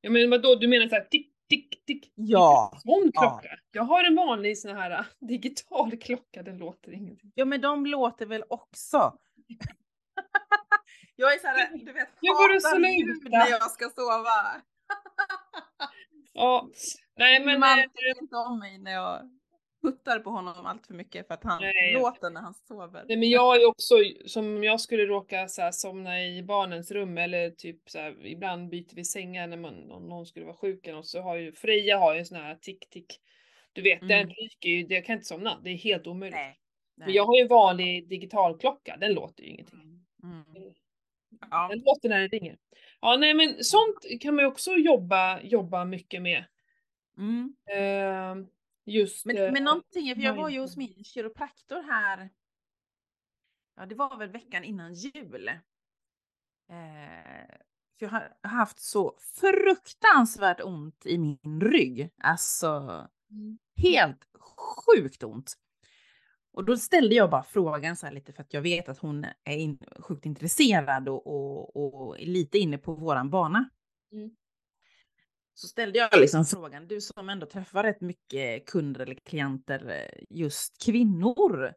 Ja 0.00 0.10
men 0.10 0.30
vadå, 0.30 0.54
du 0.54 0.68
menar 0.68 0.88
såhär 0.88 1.04
tick, 1.10 1.32
tick, 1.48 1.84
tick? 1.84 2.12
Ja. 2.14 2.72
Sån 2.82 3.10
Ja. 3.14 3.20
klocka? 3.20 3.58
Jag 3.72 3.82
har 3.82 4.04
en 4.04 4.16
vanlig 4.16 4.58
sån 4.58 4.76
här 4.76 4.90
äh, 4.90 5.04
digital 5.28 5.96
klocka, 5.96 6.42
den 6.42 6.58
låter 6.58 6.92
ingenting. 6.92 7.32
Ja, 7.34 7.44
men 7.44 7.60
de 7.60 7.86
låter 7.86 8.26
väl 8.26 8.44
också. 8.48 9.18
jag 11.16 11.34
är 11.34 11.38
så 11.38 11.46
här, 11.46 11.70
du 11.72 11.92
vet, 11.92 12.08
hatar 12.08 12.78
ljud 12.78 13.30
när 13.30 13.50
jag 13.50 13.70
ska 13.70 13.88
sova. 13.88 14.62
Ja, 16.32 16.68
nej 17.16 17.44
men... 17.44 17.60
Man 17.60 17.78
eh, 17.78 17.82
tycker 17.82 18.22
inte 18.22 18.36
om 18.36 18.58
mig 18.58 18.78
när 18.78 18.92
jag 18.92 19.30
puttar 19.90 20.18
på 20.18 20.30
honom 20.30 20.66
allt 20.66 20.86
för 20.86 20.94
mycket 20.94 21.26
för 21.26 21.34
att 21.34 21.44
han 21.44 21.62
Nej, 21.62 21.94
låter 21.94 22.30
när 22.30 22.40
han 22.40 22.54
sover. 22.54 23.04
Nej 23.08 23.16
men 23.16 23.30
jag 23.30 23.62
är 23.62 23.66
också, 23.68 23.94
som 24.26 24.64
jag 24.64 24.80
skulle 24.80 25.06
råka 25.06 25.48
så 25.48 25.62
här, 25.62 25.72
somna 25.72 26.24
i 26.24 26.42
barnens 26.42 26.90
rum 26.90 27.18
eller 27.18 27.50
typ 27.50 27.90
så 27.90 27.98
här, 27.98 28.26
ibland 28.26 28.68
byter 28.70 28.94
vi 28.94 29.04
sängar 29.04 29.46
när 29.46 29.56
man, 29.56 29.90
om 29.90 30.08
någon 30.08 30.26
skulle 30.26 30.46
vara 30.46 30.56
sjuk 30.56 30.86
eller 30.86 30.96
något, 30.96 31.06
så 31.06 31.20
har 31.20 31.36
ju 31.36 31.52
Freja 31.52 31.98
har 31.98 32.14
ju 32.14 32.18
en 32.20 32.26
sån 32.26 32.38
här 32.38 32.54
tick-tick. 32.54 33.20
Du 33.72 33.82
vet, 33.82 34.00
den 34.00 34.10
Mm. 34.10 34.28
ryker 34.28 34.68
ju, 34.68 34.86
jag 34.88 35.04
kan 35.04 35.12
inte 35.14 35.26
somna, 35.26 35.60
det 35.64 35.70
är 35.70 35.76
helt 35.76 36.06
omöjligt. 36.06 36.36
Nej. 36.36 36.58
Men 36.96 37.12
jag 37.12 37.24
har 37.24 37.36
ju 37.36 37.42
en 37.42 37.48
vanlig 37.48 38.08
digital 38.08 38.58
klocka, 38.58 38.96
den 39.00 39.14
låter 39.14 39.42
ju 39.42 39.48
ingenting. 39.50 39.80
Mm. 40.22 40.44
Mm. 40.56 40.72
Ja. 41.50 41.68
Den 41.70 41.78
låter 41.86 42.08
när 42.08 42.20
den 42.20 42.28
ringer. 42.28 42.56
Ja 43.00 43.16
nej 43.16 43.34
men 43.34 43.64
sånt 43.64 44.20
kan 44.20 44.34
man 44.34 44.44
ju 44.44 44.48
också 44.48 44.72
jobba, 44.72 45.40
jobba 45.40 45.84
mycket 45.84 46.22
med. 46.22 46.44
Mm. 47.18 47.54
Eh, 47.70 48.46
just... 48.86 49.26
Men, 49.26 49.36
eh, 49.36 49.52
men 49.52 49.64
någonting, 49.64 50.14
för 50.14 50.22
jag 50.22 50.34
var 50.34 50.48
ju 50.48 50.60
hos 50.60 50.76
min 50.76 51.04
kiropraktor 51.04 51.82
här. 51.82 52.30
Ja, 53.76 53.86
det 53.86 53.94
var 53.94 54.18
väl 54.18 54.30
veckan 54.30 54.64
innan 54.64 54.94
jul. 54.94 55.48
Eh, 55.48 55.54
för 57.98 58.06
jag 58.06 58.08
har 58.08 58.36
haft 58.42 58.78
så 58.78 59.16
fruktansvärt 59.20 60.60
ont 60.60 61.06
i 61.06 61.18
min 61.18 61.60
rygg. 61.60 62.10
Alltså 62.22 63.08
Mm. 63.30 63.58
helt 63.76 64.28
sjukt 64.86 65.22
ont. 65.22 65.54
Och 66.52 66.64
då 66.64 66.76
ställde 66.76 67.14
jag 67.14 67.30
bara 67.30 67.42
frågan 67.42 67.96
så 67.96 68.06
här 68.06 68.12
lite 68.12 68.32
för 68.32 68.42
att 68.42 68.54
jag 68.54 68.62
vet 68.62 68.88
att 68.88 68.98
hon 68.98 69.24
är 69.44 69.56
in, 69.56 69.78
sjukt 70.00 70.26
intresserad 70.26 71.08
och, 71.08 71.26
och, 71.26 71.76
och 71.76 72.20
är 72.20 72.26
lite 72.26 72.58
inne 72.58 72.78
på 72.78 72.94
våran 72.94 73.30
bana. 73.30 73.68
Mm. 74.12 74.30
Så 75.58 75.68
ställde 75.68 75.98
jag 75.98 76.20
liksom 76.20 76.44
frågan, 76.44 76.86
du 76.86 77.00
som 77.00 77.28
ändå 77.28 77.46
träffar 77.46 77.82
rätt 77.82 78.00
mycket 78.00 78.66
kunder 78.66 79.00
eller 79.00 79.14
klienter, 79.14 79.88
eh, 79.88 80.24
just 80.30 80.84
kvinnor. 80.84 81.74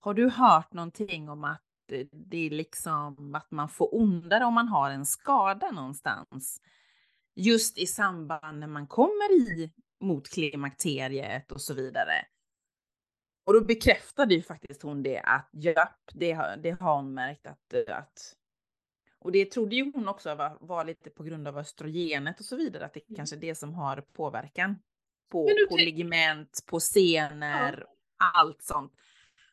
Har 0.00 0.14
du 0.14 0.28
hört 0.28 0.72
någonting 0.72 1.28
om 1.28 1.44
att 1.44 1.62
eh, 1.92 2.06
det 2.12 2.46
är 2.46 2.50
liksom 2.50 3.34
att 3.34 3.50
man 3.50 3.68
får 3.68 3.94
ondare 3.94 4.44
om 4.44 4.54
man 4.54 4.68
har 4.68 4.90
en 4.90 5.06
skada 5.06 5.70
någonstans? 5.70 6.60
Just 7.34 7.78
i 7.78 7.86
samband 7.86 8.58
när 8.58 8.66
man 8.66 8.86
kommer 8.86 9.32
i 9.32 9.72
mot 10.00 10.28
klimakteriet 10.28 11.52
och 11.52 11.60
så 11.60 11.74
vidare. 11.74 12.26
Och 13.46 13.52
då 13.52 13.60
bekräftade 13.64 14.34
ju 14.34 14.42
faktiskt 14.42 14.82
hon 14.82 15.02
det 15.02 15.20
att 15.20 15.50
japp, 15.52 16.10
det 16.14 16.32
har, 16.32 16.56
det 16.56 16.80
har 16.80 16.96
hon 16.96 17.14
märkt 17.14 17.46
att, 17.46 17.74
eh, 17.74 17.96
att 17.96 18.34
och 19.20 19.32
det 19.32 19.44
trodde 19.44 19.76
ju 19.76 19.92
hon 19.94 20.08
också 20.08 20.34
var, 20.34 20.58
var 20.60 20.84
lite 20.84 21.10
på 21.10 21.22
grund 21.22 21.48
av 21.48 21.58
östrogenet 21.58 22.38
och 22.40 22.44
så 22.46 22.56
vidare, 22.56 22.84
att 22.86 22.94
det 22.94 23.08
Mm. 23.08 23.16
kanske 23.16 23.36
är 23.36 23.40
det 23.40 23.54
som 23.54 23.74
har 23.74 24.00
påverkan 24.00 24.76
på, 25.30 25.48
på 25.68 25.76
ligament, 25.76 26.64
på 26.66 26.80
senor, 26.80 27.86
allt 28.16 28.62
sånt. 28.62 28.92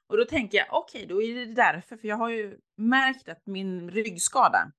Och 0.07 0.17
då 0.17 0.25
tänker 0.25 0.57
jag, 0.57 0.67
okej, 0.71 1.05
då 1.05 1.21
är 1.21 1.35
det 1.35 1.45
därför, 1.45 1.97
för 1.97 2.07
jag 2.07 2.15
har 2.17 2.29
ju 2.29 2.59
märkt 2.75 3.29
att 3.29 3.45
min 3.45 3.91
ryggskada, 3.91 4.71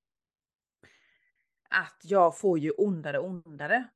att 1.71 2.01
jag 2.03 2.39
får 2.39 2.59
ju 2.59 2.71
ondare 2.71 3.19
och 3.19 3.27
ondare. 3.27 3.89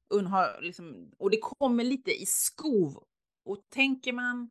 Liksom, 0.61 1.13
och 1.19 1.31
det 1.31 1.39
kommer 1.41 1.85
lite 1.85 2.23
i 2.23 2.27
skov. 2.27 3.05
Och 3.45 3.59
tänker 3.69 4.13
man 4.13 4.51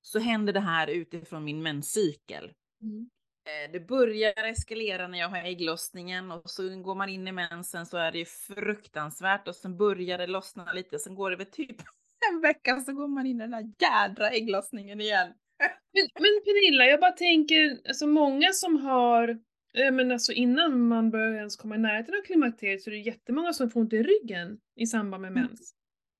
så 0.00 0.18
händer 0.18 0.52
det 0.52 0.60
här 0.60 0.86
utifrån 0.86 1.44
min 1.44 1.62
menscykel. 1.62 2.52
Mm. 2.82 3.10
Eh, 3.48 3.72
det 3.72 3.80
börjar 3.80 4.44
eskalera 4.44 5.08
när 5.08 5.18
jag 5.18 5.28
har 5.28 5.38
ägglossningen 5.38 6.30
och 6.32 6.50
så 6.50 6.62
går 6.82 6.94
man 6.94 7.08
in 7.08 7.28
i 7.28 7.32
mensen 7.32 7.86
så 7.86 7.96
är 7.96 8.12
det 8.12 8.18
ju 8.18 8.24
fruktansvärt 8.24 9.48
och 9.48 9.54
sen 9.56 9.76
börjar 9.76 10.18
det 10.18 10.26
lossna 10.26 10.72
lite. 10.72 10.98
Sen 10.98 11.14
går 11.14 11.30
det 11.30 11.36
väl 11.36 11.46
typ 11.46 11.76
en 12.32 12.40
vecka 12.40 12.80
så 12.80 12.92
går 12.92 13.08
man 13.08 13.26
in 13.26 13.36
i 13.36 13.40
den 13.40 13.54
här 13.54 13.72
jädra 13.78 14.30
ägglossningen 14.30 15.00
igen. 15.00 15.28
Men, 15.92 16.08
men 16.14 16.30
Pernilla, 16.44 16.84
jag 16.84 17.00
bara 17.00 17.12
tänker, 17.12 17.78
alltså 17.88 18.06
många 18.06 18.52
som 18.52 18.76
har, 18.76 19.28
eh, 19.74 19.92
men 19.92 20.12
alltså 20.12 20.32
innan 20.32 20.88
man 20.88 21.10
börjar 21.10 21.34
ens 21.34 21.56
komma 21.56 21.74
i 21.74 21.78
närheten 21.78 22.14
av 22.14 22.22
klimakteriet 22.22 22.82
så 22.82 22.90
är 22.90 22.94
det 22.94 23.00
jättemånga 23.00 23.52
som 23.52 23.70
får 23.70 23.80
ont 23.80 23.92
i 23.92 24.02
ryggen 24.02 24.58
i 24.76 24.86
samband 24.86 25.20
med 25.22 25.30
Mm. 25.30 25.42
mens. 25.42 25.74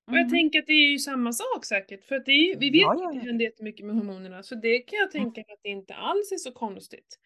Och 0.08 0.14
jag 0.14 0.20
Mm. 0.20 0.30
tänker 0.30 0.58
att 0.58 0.66
det 0.66 0.72
är 0.72 0.90
ju 0.90 0.98
samma 0.98 1.32
sak 1.32 1.64
säkert, 1.64 2.04
för 2.04 2.16
att 2.16 2.26
det 2.26 2.32
är, 2.32 2.58
vi 2.58 2.70
vet 2.70 2.80
Ja, 2.82 2.92
att 2.92 2.98
ja, 3.00 3.10
det 3.12 3.18
ja. 3.18 3.24
händer 3.26 3.44
jättemycket 3.44 3.86
med 3.86 3.96
hormonerna, 3.96 4.42
så 4.42 4.54
det 4.54 4.78
kan 4.78 4.98
jag 4.98 5.10
tänka 5.10 5.40
att 5.40 5.60
det 5.62 5.68
inte 5.68 5.94
alls 5.94 6.32
är 6.32 6.36
så 6.36 6.52
konstigt. 6.52 7.18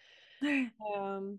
ehm, 0.97 1.39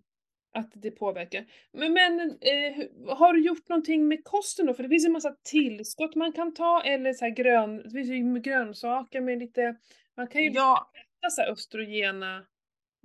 att 0.56 0.72
det 0.76 0.92
påverkar. 0.92 1.46
Men, 1.74 1.94
men 1.94 2.20
eh, 2.32 3.16
har 3.18 3.34
du 3.34 3.46
gjort 3.46 3.70
någonting 3.70 4.08
med 4.08 4.24
kosten 4.24 4.66
då? 4.66 4.74
För 4.74 4.84
det 4.84 4.90
finns 4.90 5.04
ju 5.06 5.08
en 5.08 5.14
massa 5.14 5.36
tillskott 5.44 6.16
man 6.16 6.34
kan 6.34 6.54
ta, 6.54 6.82
eller 6.84 7.14
så 7.14 7.26
här 7.26 7.32
grön, 7.32 7.78
det 7.78 7.90
finns 7.90 8.10
ju 8.10 8.40
grönsaker 8.40 9.22
med 9.22 9.40
lite, 9.40 9.76
man 10.18 10.28
kan 10.28 10.44
ju 10.44 10.50
Ja, 10.50 10.92
äta 10.94 11.30
så 11.30 11.42
här 11.42 11.52
östrogena 11.52 12.38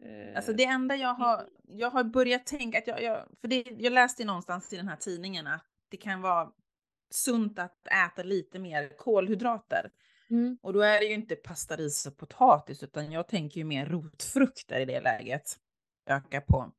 eh, 0.03 0.37
alltså 0.37 0.53
det 0.53 0.64
enda 0.64 0.96
jag 0.96 1.14
har, 1.14 1.46
jag 1.68 1.90
har 1.90 2.05
börjat 2.05 2.46
tänka 2.46 2.79
att 2.79 2.87
jag, 2.87 3.03
jag 3.03 3.29
för 3.40 3.48
det, 3.48 3.64
jag 3.79 3.92
läste 3.92 4.24
någonstans 4.24 4.72
i 4.72 4.77
den 4.77 4.88
här 4.88 4.96
tidningen 4.96 5.46
att 5.46 5.64
det 5.88 5.96
kan 5.96 6.20
vara 6.22 6.53
sunt 7.11 7.59
att 7.59 7.87
äta 7.87 8.23
lite 8.23 8.59
mer 8.59 8.97
kolhydrater. 8.97 9.90
Mm. 10.31 10.59
Och 10.62 10.73
då 10.73 10.81
är 10.81 11.01
det 11.01 11.07
ju 11.07 11.14
inte 11.14 11.37
pasta, 11.37 11.77
ris 11.77 12.07
och 12.07 12.16
potatis 12.16 12.83
utan 12.83 13.12
jag 13.12 13.29
tänker 13.29 13.59
ju 13.59 13.64
mer 13.64 13.87
rotfrukter 13.87 14.81
i 14.81 14.85
det 14.85 15.01
läget. 15.01 15.57
Öka 16.07 16.40
på. 16.40 16.73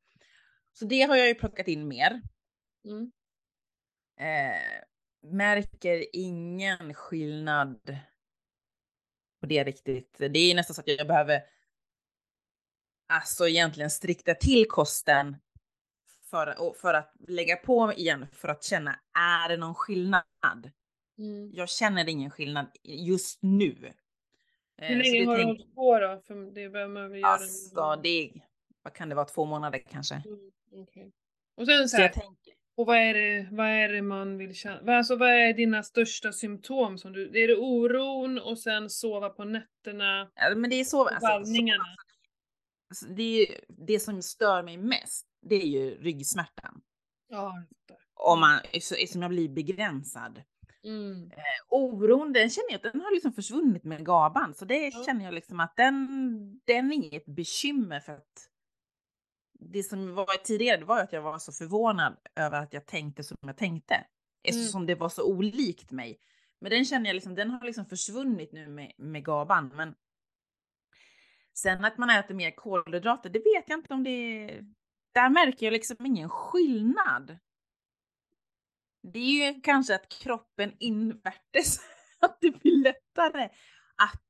Så 0.72 0.84
det 0.84 1.02
har 1.02 1.16
jag 1.16 1.28
ju 1.28 1.34
plockat 1.34 1.68
in 1.68 1.88
mer. 1.88 2.22
Mm. 2.84 3.12
Eh, 4.20 4.82
märker 5.22 6.16
ingen 6.16 6.94
skillnad 6.94 7.98
på 9.40 9.46
det 9.46 9.64
riktigt. 9.64 10.16
Det 10.18 10.38
är 10.38 10.54
nästan 10.54 10.74
så 10.74 10.80
att 10.80 10.88
jag 10.88 11.06
behöver 11.06 11.42
alltså 13.08 13.48
egentligen 13.48 13.90
strikta 13.90 14.34
till 14.34 14.68
kosten 14.68 15.36
för, 16.30 16.72
för 16.80 16.94
att 16.94 17.12
lägga 17.28 17.56
på 17.56 17.92
igen 17.92 18.26
för 18.32 18.48
att 18.48 18.64
känna, 18.64 19.00
är 19.18 19.48
det 19.48 19.56
någon 19.56 19.74
skillnad? 19.74 20.22
Mm. 21.18 21.50
Jag 21.54 21.68
känner 21.68 22.08
ingen 22.08 22.30
skillnad 22.30 22.66
just 22.82 23.38
nu. 23.42 23.92
Eh, 24.78 24.88
Hur 24.88 25.04
så 25.04 25.12
länge 25.12 25.26
har 25.26 25.38
du 25.38 25.44
hållit 25.44 25.74
på 25.74 25.98
då? 26.00 26.22
För 26.26 26.54
det 26.54 26.68
behöver 26.68 27.08
väl 27.08 27.20
göra. 27.20 27.30
Alltså 27.32 27.96
det 28.02 28.32
vad 28.82 28.92
kan 28.92 29.08
det 29.08 29.14
vara, 29.14 29.24
två 29.26 29.44
månader 29.44 29.78
kanske? 29.90 30.14
Mm, 30.14 30.50
okej. 30.82 31.12
Och 31.56 31.66
sen 31.66 31.82
så 31.82 31.88
Så 31.88 31.96
här, 31.96 32.02
jag 32.04 32.12
tänker, 32.12 32.54
och 32.76 32.86
vad 32.86 32.96
är 32.96 33.14
det, 33.14 33.48
vad 33.52 33.66
är 33.66 33.88
det 33.88 34.02
man 34.02 34.38
vill 34.38 34.54
känna? 34.54 34.82
Vad- 34.82 34.96
Alltså 34.96 35.16
vad 35.16 35.28
är 35.28 35.52
dina 35.54 35.82
största 35.82 36.32
symptom 36.32 36.98
som 36.98 37.12
du, 37.12 37.42
är 37.42 37.48
det 37.48 37.56
oron 37.56 38.38
och 38.38 38.58
sen 38.58 38.90
sova 38.90 39.28
på 39.28 39.44
nätterna? 39.44 40.30
ja, 40.34 40.54
men 40.54 40.70
det 40.70 40.76
är 40.76 40.84
så, 40.84 41.04
alltså, 41.04 41.20
så 41.20 41.26
Vallningarna. 41.26 41.84
alltså, 42.90 43.06
det, 43.06 43.22
är, 43.42 43.60
det 43.68 44.00
som 44.00 44.22
stör 44.22 44.62
mig 44.62 44.76
mest, 44.76 45.26
det 45.42 45.54
är 45.54 45.66
ju 45.66 46.02
ryggsmärtan. 46.02 46.80
Ja. 47.28 47.62
Om 48.14 48.40
man, 48.40 48.60
så- 48.80 49.06
som 49.08 49.22
jag 49.22 49.30
blir 49.30 49.48
begränsad. 49.48 50.42
Mm. 50.84 51.30
Oron, 51.68 52.32
den 52.32 52.50
känner 52.50 52.70
jag 52.72 52.82
den 52.82 53.00
har 53.00 53.14
liksom 53.14 53.32
försvunnit 53.32 53.84
med 53.84 54.06
gaban. 54.06 54.54
Så 54.54 54.64
det 54.64 54.88
Ja. 54.88 55.04
känner 55.06 55.24
jag 55.24 55.34
liksom 55.34 55.60
att 55.60 55.76
den, 55.76 56.06
den 56.64 56.92
är 56.92 56.96
inget 56.96 57.26
bekymmer 57.26 58.00
för 58.00 58.12
att 58.12 58.48
det 59.52 59.82
som 59.82 60.14
var 60.14 60.42
tidigare 60.44 60.84
var 60.84 61.00
att 61.00 61.12
jag 61.12 61.22
var 61.22 61.38
så 61.38 61.52
förvånad 61.52 62.16
över 62.36 62.62
att 62.62 62.72
jag 62.72 62.86
tänkte 62.86 63.24
som 63.24 63.36
jag 63.40 63.56
tänkte. 63.56 64.06
Eftersom 64.42 64.86
det 64.86 64.94
var 64.94 65.08
så 65.08 65.24
olikt 65.24 65.90
mig. 65.90 66.20
Men 66.60 66.70
den 66.70 66.84
känner 66.84 67.06
jag 67.06 67.14
liksom, 67.14 67.34
den 67.34 67.50
har 67.50 67.64
liksom 67.64 67.86
försvunnit 67.86 68.52
nu 68.52 68.68
med, 68.68 68.92
med 68.98 69.24
gaban. 69.24 69.68
Men 69.74 69.94
sen 71.54 71.84
att 71.84 71.98
man 71.98 72.10
äter 72.10 72.34
mer 72.34 72.50
kolhydrater, 72.50 73.30
det 73.30 73.38
vet 73.38 73.64
jag 73.68 73.78
inte 73.78 73.94
om 73.94 74.04
det 74.04 74.10
är... 74.10 74.64
Där 75.12 75.30
märker 75.30 75.66
jag 75.66 75.72
liksom 75.72 76.06
ingen 76.06 76.28
skillnad. 76.28 77.38
Det 79.02 79.18
är 79.18 79.52
ju 79.52 79.60
kanske 79.60 79.94
att 79.94 80.08
kroppen 80.08 80.72
invärtes, 80.78 81.80
att 82.20 82.38
det 82.40 82.50
blir 82.50 82.76
lättare 82.76 83.48
att 83.96 84.22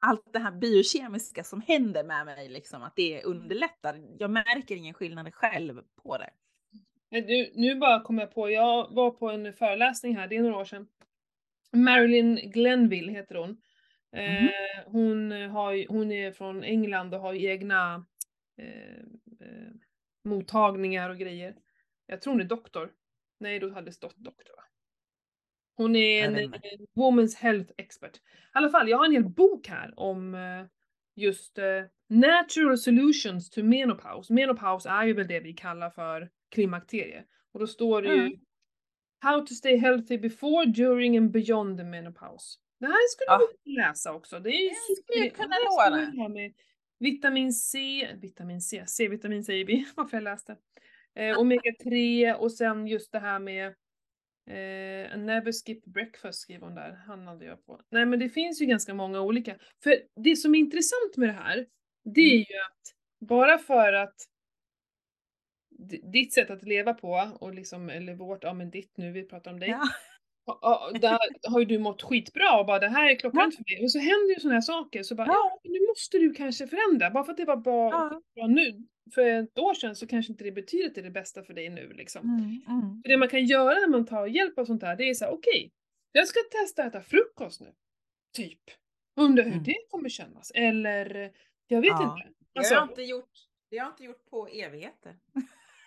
allt 0.00 0.32
det 0.32 0.38
här 0.38 0.52
biokemiska 0.52 1.44
som 1.44 1.60
händer 1.60 2.04
med 2.04 2.26
mig, 2.26 2.48
liksom, 2.48 2.82
att 2.82 2.96
det 2.96 3.22
underlättar. 3.22 4.00
Jag 4.18 4.30
märker 4.30 4.76
ingen 4.76 4.94
skillnad 4.94 5.34
själv 5.34 5.82
på 6.02 6.18
det. 6.18 6.30
Du, 7.10 7.52
nu 7.54 7.74
bara 7.74 8.00
kom 8.00 8.18
jag 8.18 8.34
på, 8.34 8.50
jag 8.50 8.94
var 8.94 9.10
på 9.10 9.30
en 9.30 9.52
föreläsning 9.52 10.16
här, 10.16 10.28
det 10.28 10.36
är 10.36 10.42
några 10.42 10.56
år 10.56 10.64
sedan. 10.64 10.88
Marilyn 11.72 12.50
Glenville 12.50 13.12
heter 13.12 13.34
hon. 13.34 13.56
Eh, 14.16 14.50
hon, 14.86 15.32
har, 15.32 15.88
hon 15.88 16.12
är 16.12 16.32
från 16.32 16.64
England 16.64 17.14
och 17.14 17.20
har 17.20 17.34
egna 17.34 18.04
eh, 18.62 19.46
eh, 19.46 19.72
mottagningar 20.24 21.10
och 21.10 21.18
grejer. 21.18 21.56
Jag 22.06 22.22
tror 22.22 22.32
hon 22.32 22.40
är 22.40 22.44
doktor. 22.44 22.92
Nej, 23.40 23.58
då 23.58 23.70
hade 23.70 23.86
det 23.86 23.92
stått 23.92 24.16
doktor 24.16 24.56
va? 24.56 24.62
Hon 25.76 25.96
är 25.96 26.24
en, 26.24 26.36
en 26.36 26.52
Women's 26.94 27.36
Health 27.36 27.72
Expert. 27.76 28.16
I 28.16 28.20
alla 28.52 28.70
fall, 28.70 28.88
jag 28.88 28.98
har 28.98 29.04
en 29.04 29.12
hel 29.12 29.28
bok 29.28 29.68
här 29.68 29.92
om 29.96 30.34
eh, 30.34 30.64
just 31.14 31.58
eh, 31.58 31.82
Natural 32.08 32.78
Solutions 32.78 33.50
to 33.50 33.62
Menopause. 33.62 34.32
Menopause 34.32 34.88
är 34.88 35.04
ju 35.04 35.12
väl 35.12 35.26
det 35.26 35.40
vi 35.40 35.52
kallar 35.52 35.90
för 35.90 36.30
klimakterie. 36.50 37.24
Och 37.52 37.60
då 37.60 37.66
står 37.66 38.02
det 38.02 38.08
ju 38.08 38.20
Mm. 38.20 38.38
How 39.20 39.46
to 39.46 39.54
stay 39.54 39.76
healthy 39.76 40.18
before, 40.18 40.66
during 40.66 41.16
and 41.16 41.30
beyond 41.30 41.78
the 41.78 41.84
menopause. 41.84 42.58
Det 42.80 42.86
här 42.86 43.08
skulle 43.10 43.26
Ja. 43.26 43.40
vi 43.64 43.72
kunna 43.72 43.86
läsa 43.88 44.12
också. 44.12 44.38
Det 44.40 44.50
är 44.50 44.62
ju 44.62 44.70
skulle 45.02 45.24
jag 45.24 45.34
kunna 45.34 45.48
det 45.48 45.54
här 45.54 46.06
skulle 46.06 46.22
ha 46.22 46.28
med 46.28 46.52
vitamin 47.02 47.52
C, 47.52 48.08
vitamin 48.20 48.60
C, 48.60 48.84
C-vitamin 48.86 49.44
säger 49.44 49.64
vi, 49.64 49.86
varför 49.96 50.16
jag 50.16 50.24
läste. 50.24 50.56
Eh, 51.14 51.38
omega 51.38 51.72
3 51.84 52.34
och 52.34 52.52
sen 52.52 52.86
just 52.86 53.12
det 53.12 53.18
här 53.18 53.38
med 53.38 53.66
eh, 54.46 55.18
never 55.18 55.52
skip 55.52 55.84
breakfast 55.84 56.40
skriver 56.40 56.66
hon 56.66 56.74
där, 56.74 56.92
hamnade 57.06 57.44
jag 57.44 57.66
på. 57.66 57.80
Nej 57.90 58.06
men 58.06 58.18
det 58.18 58.28
finns 58.28 58.62
ju 58.62 58.66
ganska 58.66 58.94
många 58.94 59.20
olika. 59.20 59.56
För 59.82 59.94
det 60.24 60.36
som 60.36 60.54
är 60.54 60.58
intressant 60.58 61.16
med 61.16 61.28
det 61.28 61.32
här, 61.32 61.66
det 62.04 62.20
är 62.20 62.34
Mm. 62.34 62.46
ju 62.48 62.56
att 62.58 62.94
bara 63.28 63.58
för 63.58 63.92
att 63.92 64.14
ditt 66.12 66.32
sätt 66.34 66.50
att 66.50 66.62
leva 66.62 66.94
på, 66.94 67.30
och 67.40 67.54
liksom, 67.54 67.88
eller 67.90 68.14
vårt, 68.14 68.44
ja 68.44 68.52
men 68.52 68.70
ditt 68.70 68.96
nu, 68.96 69.12
vi 69.12 69.22
pratar 69.24 69.50
om 69.50 69.60
dig. 69.60 69.68
Ja. 69.68 69.82
Ja, 70.46 70.90
där 71.00 71.18
har 71.50 71.58
ju 71.60 71.64
du 71.66 71.78
mått 71.78 72.02
skitbra 72.02 72.58
och 72.60 72.66
bara 72.66 72.78
det 72.78 72.88
här 72.88 73.10
är 73.10 73.14
klockrent 73.16 73.56
för 73.56 73.64
mig. 73.74 73.84
Och 73.84 73.90
så 73.92 73.98
händer 73.98 74.34
ju 74.34 74.40
sådana 74.40 74.54
här 74.54 74.60
saker 74.60 75.02
så 75.02 75.14
bara 75.14 75.26
Ja. 75.26 75.60
nu 75.64 75.78
måste 75.88 76.18
du 76.18 76.32
kanske 76.34 76.66
förändra. 76.66 77.10
Bara 77.10 77.24
för 77.24 77.30
att 77.32 77.36
det 77.36 77.44
var 77.44 77.56
bra, 77.56 77.90
Ja. 77.90 78.22
bra 78.34 78.46
nu 78.46 78.86
för 79.14 79.22
ett 79.26 79.58
år 79.58 79.74
sedan 79.74 79.96
så 79.96 80.06
kanske 80.06 80.32
inte 80.32 80.44
det 80.44 80.52
betyder 80.52 80.86
att 80.88 80.94
det 80.94 81.00
är 81.00 81.04
det 81.04 81.10
bästa 81.10 81.42
för 81.42 81.54
dig 81.54 81.68
nu 81.70 81.92
liksom. 81.92 82.22
Mm, 82.28 82.60
mm. 82.80 83.02
Det 83.04 83.16
man 83.16 83.28
kan 83.28 83.44
göra 83.46 83.74
när 83.80 83.88
man 83.88 84.06
tar 84.06 84.26
hjälp 84.26 84.58
av 84.58 84.64
sånt 84.64 84.82
här 84.82 84.96
det 84.96 85.04
är 85.10 85.14
så 85.14 85.24
här: 85.24 85.32
okej, 85.32 85.70
jag 86.12 86.28
ska 86.28 86.40
testa 86.50 86.82
att 86.84 86.88
äta 86.94 87.00
frukost 87.02 87.60
nu. 87.60 87.72
Typ. 88.36 88.60
Undrar 89.16 89.44
hur 89.44 89.52
Mm. 89.52 89.64
det 89.64 89.76
kommer 89.90 90.08
kännas. 90.08 90.50
Eller, 90.54 91.32
jag 91.66 91.80
vet 91.80 91.88
Ja. 91.90 92.02
inte. 92.18 92.28
Det 92.54 92.58
Alltså, 92.58 92.74
har 92.74 92.80
jag 92.80 92.90
inte 92.90 93.02
gjort. 93.02 93.30
Det 93.70 93.78
har 93.78 93.86
jag 93.86 93.92
inte 93.92 94.04
gjort 94.04 94.30
på 94.30 94.46
evigheter. 94.46 95.16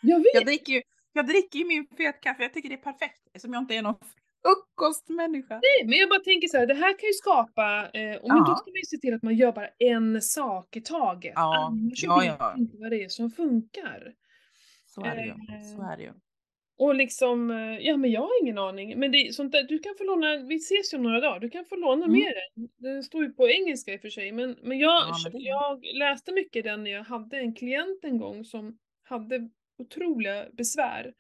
jag 0.02 0.18
vet. 0.20 0.26
Jag 0.34 0.46
dricker 0.46 0.74
ju, 0.74 0.82
jag 1.14 1.28
dricker 1.28 1.60
ju 1.60 1.66
min 1.66 1.88
fetkaffe. 1.98 2.44
Jag 2.44 2.54
tycker 2.54 2.70
det 2.70 2.76
är 2.76 2.92
perfekt 2.92 3.22
eftersom 3.34 3.54
jag 3.54 3.62
inte 3.64 3.76
är 3.76 3.82
någon 3.82 3.96
frukostmänniska. 4.46 5.54
Nej, 5.54 5.88
men 5.90 5.98
jag 6.00 6.10
bara 6.10 6.20
tänker 6.20 6.48
så 6.48 6.58
här, 6.58 6.66
det 6.68 6.74
här 6.74 7.00
kan 7.00 7.08
ju 7.08 7.14
skapa, 7.14 7.90
eh, 7.94 8.16
och 8.16 8.28
men 8.28 8.38
då 8.38 8.56
ska 8.56 8.72
man 8.72 8.76
ju 8.84 8.86
se 8.86 8.98
till 8.98 9.14
att 9.14 9.24
man 9.24 9.36
gör 9.36 9.52
bara 9.52 9.68
en 9.80 10.22
sak 10.22 10.76
i 10.76 10.82
taget. 10.82 11.34
Ja, 11.36 11.66
Annars 11.68 12.04
ja, 12.04 12.18
vet 12.20 12.36
ja. 12.40 12.56
inte 12.58 12.78
vad 12.78 12.92
det 12.92 13.04
är 13.04 13.10
som 13.10 13.32
funkar. 13.32 14.14
Så 14.86 15.02
är 15.06 15.16
det 15.16 15.22
ju. 15.26 15.30
Eh, 15.30 15.76
Så 15.76 15.82
är 15.92 15.98
det 15.98 16.04
ju. 16.04 16.12
Och 16.78 16.96
liksom, 16.96 17.52
eh, 17.52 17.58
ja 17.80 17.98
men 17.98 18.12
jag 18.12 18.22
har 18.22 18.42
ingen 18.44 18.58
aning. 18.58 19.00
Men 19.00 19.12
det 19.12 19.36
sånt 19.36 19.52
där, 19.52 19.64
du 19.64 19.80
kan 19.80 19.96
få 19.98 20.04
låna, 20.04 20.38
vi 20.38 20.56
ses 20.56 20.94
ju 20.94 20.98
om 20.98 21.04
några 21.04 21.20
dagar, 21.20 21.40
du 21.40 21.50
kan 21.50 21.66
få 21.66 21.76
låna 21.76 22.06
Mm. 22.06 22.20
med 22.20 22.34
den. 22.56 22.70
Den 22.78 23.04
står 23.04 23.24
ju 23.24 23.34
på 23.34 23.48
engelska 23.50 23.94
i 23.94 23.98
och 23.98 24.02
för 24.02 24.10
sig, 24.10 24.32
men, 24.32 24.56
men, 24.62 24.80
jag, 24.80 24.92
Ja, 25.10 25.16
men 25.24 25.32
det- 25.32 25.48
jag 25.48 25.86
läste 25.96 26.32
mycket 26.32 26.64
den 26.64 26.84
när 26.84 26.92
jag 26.92 27.04
hade 27.04 27.38
en 27.38 27.56
klient 27.56 28.00
en 28.04 28.18
gång 28.18 28.44
som 28.46 28.78
hade 29.04 29.50
otroliga 29.78 30.46
besvär. 30.54 31.14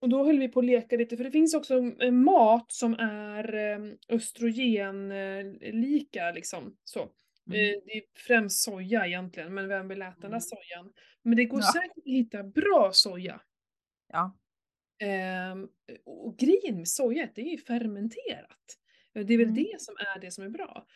Och 0.00 0.08
då 0.08 0.24
höll 0.24 0.38
vi 0.38 0.48
på 0.48 0.60
att 0.60 0.66
leka 0.66 0.96
lite, 0.96 1.16
för 1.16 1.24
det 1.24 1.30
finns 1.30 1.54
också 1.54 1.78
eh, 2.00 2.10
mat 2.12 2.72
som 2.72 2.94
är 2.98 3.54
eh, 3.54 3.78
östrogenlika 4.08 6.30
liksom. 6.34 6.76
Så. 6.84 7.00
Mm. 7.00 7.10
Eh, 7.60 7.74
Det 7.86 7.92
är 7.92 8.02
främst 8.26 8.62
soja 8.62 9.06
egentligen, 9.06 9.54
men 9.54 9.68
vem 9.68 9.88
vill 9.88 10.02
äta 10.02 10.10
den 10.20 10.22
där 10.22 10.28
Mm. 10.28 10.40
sojan? 10.40 10.92
Men 11.22 11.36
det 11.36 11.44
går 11.44 11.60
Ja. 11.60 11.72
säkert 11.72 11.98
att 11.98 12.04
hitta 12.06 12.42
bra 12.44 12.90
soja. 12.92 13.40
Ja. 14.12 14.38
Ehm, 15.00 15.68
och 16.06 16.36
grejen 16.38 16.76
med 16.76 16.88
soja 16.88 17.28
det 17.34 17.42
är 17.42 17.50
ju 17.50 17.58
fermenterat. 17.58 18.76
Eh, 19.14 19.26
Det 19.26 19.34
är 19.34 19.38
väl 19.38 19.48
Mm. 19.48 19.64
det 19.64 19.80
som 19.80 19.94
är 20.16 20.20
det 20.20 20.30
som 20.30 20.44
är 20.44 20.48
bra. 20.48 20.86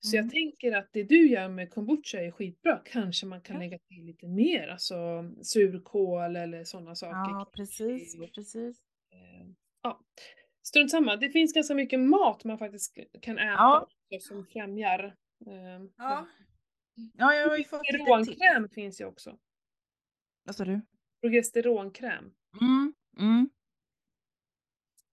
Så 0.00 0.16
Mm. 0.16 0.24
jag 0.26 0.32
tänker 0.32 0.72
att 0.76 0.88
det 0.92 1.02
du 1.02 1.28
gör 1.28 1.48
med 1.48 1.70
kombucha 1.70 2.20
är 2.20 2.30
skitbra. 2.30 2.82
Kanske 2.84 3.26
man 3.26 3.40
kan 3.40 3.56
Ja. 3.56 3.60
lägga 3.62 3.78
till 3.78 4.04
lite 4.04 4.28
mer, 4.28 4.68
alltså 4.68 4.94
surkål 5.42 6.36
eller 6.36 6.64
sådana 6.64 6.94
saker. 6.94 7.12
Ja, 7.30 7.50
precis, 7.52 8.16
precis. 8.34 8.78
eh, 9.12 9.46
Ja, 9.82 10.00
strunt 10.62 10.90
samma. 10.90 11.16
Det 11.16 11.28
finns 11.30 11.52
ganska 11.52 11.74
mycket 11.74 12.00
mat 12.00 12.44
man 12.44 12.58
faktiskt 12.58 12.98
kan 13.22 13.38
äta 13.38 13.52
Ja. 13.52 13.88
som 14.20 14.46
främjar. 14.46 15.04
eh, 15.46 15.86
Ja. 15.96 16.26
Ja, 17.14 17.34
jag 17.34 17.48
har 17.48 17.56
ju 17.56 17.64
fått. 17.64 17.80
Progesteronkräm 17.80 18.68
finns 18.68 19.00
ju 19.00 19.04
också. 19.04 19.38
Vad 20.44 20.56
sa 20.56 20.64
du? 20.64 20.80
Progesteronkräm. 21.20 22.32
Mm, 22.60 22.94
mm. 23.18 23.50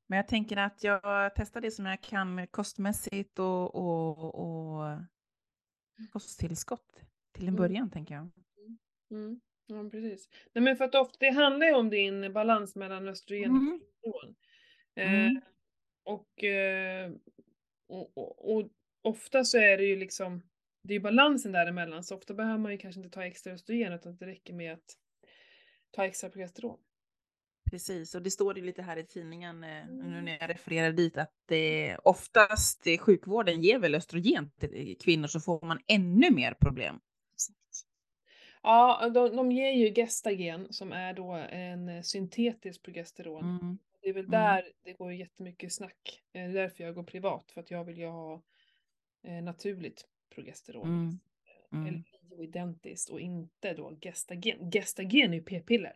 Men 0.08 0.18
jag 0.18 0.28
tänker 0.28 0.58
att 0.58 0.84
jag 0.84 1.32
testar 1.36 1.62
det 1.62 1.72
som 1.72 1.86
jag 1.86 2.02
kan 2.02 2.48
kostmässigt 2.48 3.40
och, 3.40 3.76
och, 3.76 4.36
och 4.36 5.00
kosttillskott 6.12 7.02
till 7.32 7.44
en 7.44 7.50
Mm. 7.50 7.58
början, 7.58 7.90
tänker 7.90 8.16
jag. 8.16 8.30
Mm. 9.12 9.42
Ja, 9.68 9.90
precis. 9.90 10.30
Nej, 10.54 10.64
men 10.64 10.76
för 10.76 10.86
att 10.86 10.96
ofta, 10.96 11.18
det 11.20 11.30
handlar 11.30 11.68
ju 11.68 11.74
om 11.74 11.90
din 11.90 12.34
balans 12.34 12.76
mellan 12.76 13.08
östrogen 13.08 13.52
och 13.52 13.58
Mm. 13.58 13.80
progesteron. 13.80 14.36
Mm. 14.96 15.36
Eh, 15.38 15.42
och, 16.04 16.44
eh, 16.44 17.12
och, 17.88 18.18
och, 18.18 18.56
och 18.58 18.70
ofta 19.02 19.44
så 19.44 19.58
är 19.58 19.78
det 19.78 19.84
ju 19.84 19.96
liksom, 19.96 20.42
det 20.84 20.94
är 20.94 21.00
balansen 21.00 21.52
däremellan, 21.52 22.04
så 22.04 22.16
ofta 22.16 22.34
behöver 22.34 22.58
man 22.58 22.72
ju 22.72 22.78
kanske 22.78 23.00
inte 23.02 23.10
ta 23.14 23.26
extra 23.26 23.54
östrogen 23.54 23.94
utan 23.94 24.18
det 24.18 24.26
räcker 24.26 24.54
med 24.54 24.74
att 24.74 24.98
ta 25.92 26.06
extra 26.06 26.30
progesteron. 26.30 26.80
Precis, 27.74 28.16
och 28.16 28.22
det 28.22 28.32
står 28.32 28.58
ju 28.58 28.66
lite 28.66 28.82
här 28.82 28.98
i 28.98 29.04
tidningen 29.06 29.64
eh, 29.64 29.88
nu 29.90 30.04
Mm. 30.08 30.26
när 30.26 30.38
jag 30.40 30.50
refererar 30.50 30.92
dit 30.92 31.18
att 31.18 31.32
det 31.46 31.98
oftast 32.04 32.88
eh, 32.88 32.98
sjukvården 32.98 33.62
ger 33.62 33.80
väl 33.80 33.96
östrogen 33.96 34.52
till 34.60 34.98
kvinnor 35.00 35.28
så 35.28 35.40
får 35.40 35.66
man 35.66 35.80
ännu 35.88 36.32
mer 36.32 36.54
problem. 36.54 37.00
Ja, 38.64 39.10
de, 39.14 39.36
de 39.36 39.52
ger 39.52 39.72
ju 39.72 39.94
gestagen 39.94 40.74
som 40.74 40.92
är 40.92 41.14
då 41.14 41.32
en 41.50 41.90
eh, 41.90 42.02
syntetisk 42.02 42.84
progesteron. 42.84 43.44
Mm. 43.62 43.78
Det 44.02 44.10
är 44.10 44.14
väl 44.14 44.26
Mm. 44.26 44.32
där 44.32 44.64
det 44.84 44.94
går 44.94 45.14
jättemycket 45.14 45.74
snack. 45.74 46.22
Eh, 46.34 46.42
Det 46.42 46.50
är 46.50 46.54
därför 46.54 46.84
jag 46.84 46.96
går 46.96 47.04
privat, 47.04 47.52
för 47.52 47.62
att 47.62 47.72
jag 47.72 47.84
vill 47.84 47.98
ju 47.98 48.08
ha 48.08 48.42
eh, 49.24 49.44
naturligt 49.44 50.06
progesteron. 50.36 51.20
Mm. 51.72 51.88
Eller 51.88 52.04
Mm. 52.34 52.38
bioidentiskt 52.38 53.10
och 53.10 53.20
inte 53.20 53.74
då 53.74 53.98
gestagen. 54.02 54.72
Gestagen 54.72 55.34
är 55.34 55.38
ju 55.38 55.44
p-piller. 55.44 55.94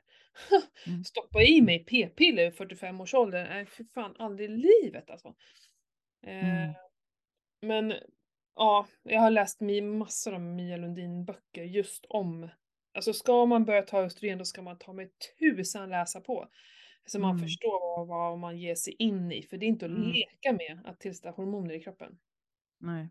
Mm. 0.88 1.04
Stoppa 1.04 1.42
i 1.42 1.62
mig 1.62 1.80
p-piller 1.86 2.44
vid 2.46 2.56
45 2.56 3.02
års 3.02 3.14
ålder, 3.14 3.44
nej 3.50 3.66
för 3.66 3.84
fan 3.84 4.16
aldrig 4.20 4.50
i 4.50 4.54
livet 4.58 5.10
alltså. 5.10 5.36
Eh, 6.28 6.64
Mm. 6.64 6.74
Men 7.62 7.94
ja, 8.56 8.88
jag 9.04 9.20
har 9.20 9.30
läst 9.32 9.62
massor 9.84 10.34
av 10.34 10.42
Mia 10.42 10.78
Lundin 10.78 11.26
böcker 11.26 11.64
just 11.64 12.06
om, 12.10 12.50
alltså 12.94 13.14
ska 13.14 13.46
man 13.46 13.66
börja 13.66 13.82
ta 13.82 14.02
östrogen 14.04 14.38
då 14.38 14.46
ska 14.46 14.62
man 14.62 14.78
ta 14.78 14.94
med 14.94 15.10
tusan 15.40 15.90
läsa 15.90 16.22
på. 16.22 16.50
Så 17.06 17.20
man 17.20 17.32
Mm. 17.32 17.44
förstår 17.44 17.80
vad, 18.06 18.08
vad 18.08 18.40
man 18.40 18.58
ger 18.60 18.76
sig 18.76 18.94
in 19.00 19.32
i, 19.32 19.44
för 19.44 19.58
det 19.58 19.66
är 19.66 19.68
inte 19.68 19.86
att 19.86 19.92
Mm. 19.92 20.12
leka 20.12 20.54
med 20.54 20.82
att 20.86 21.00
tillsätta 21.00 21.30
hormoner 21.32 21.74
i 21.74 21.80
kroppen. 21.84 22.20
Nej. 22.80 23.10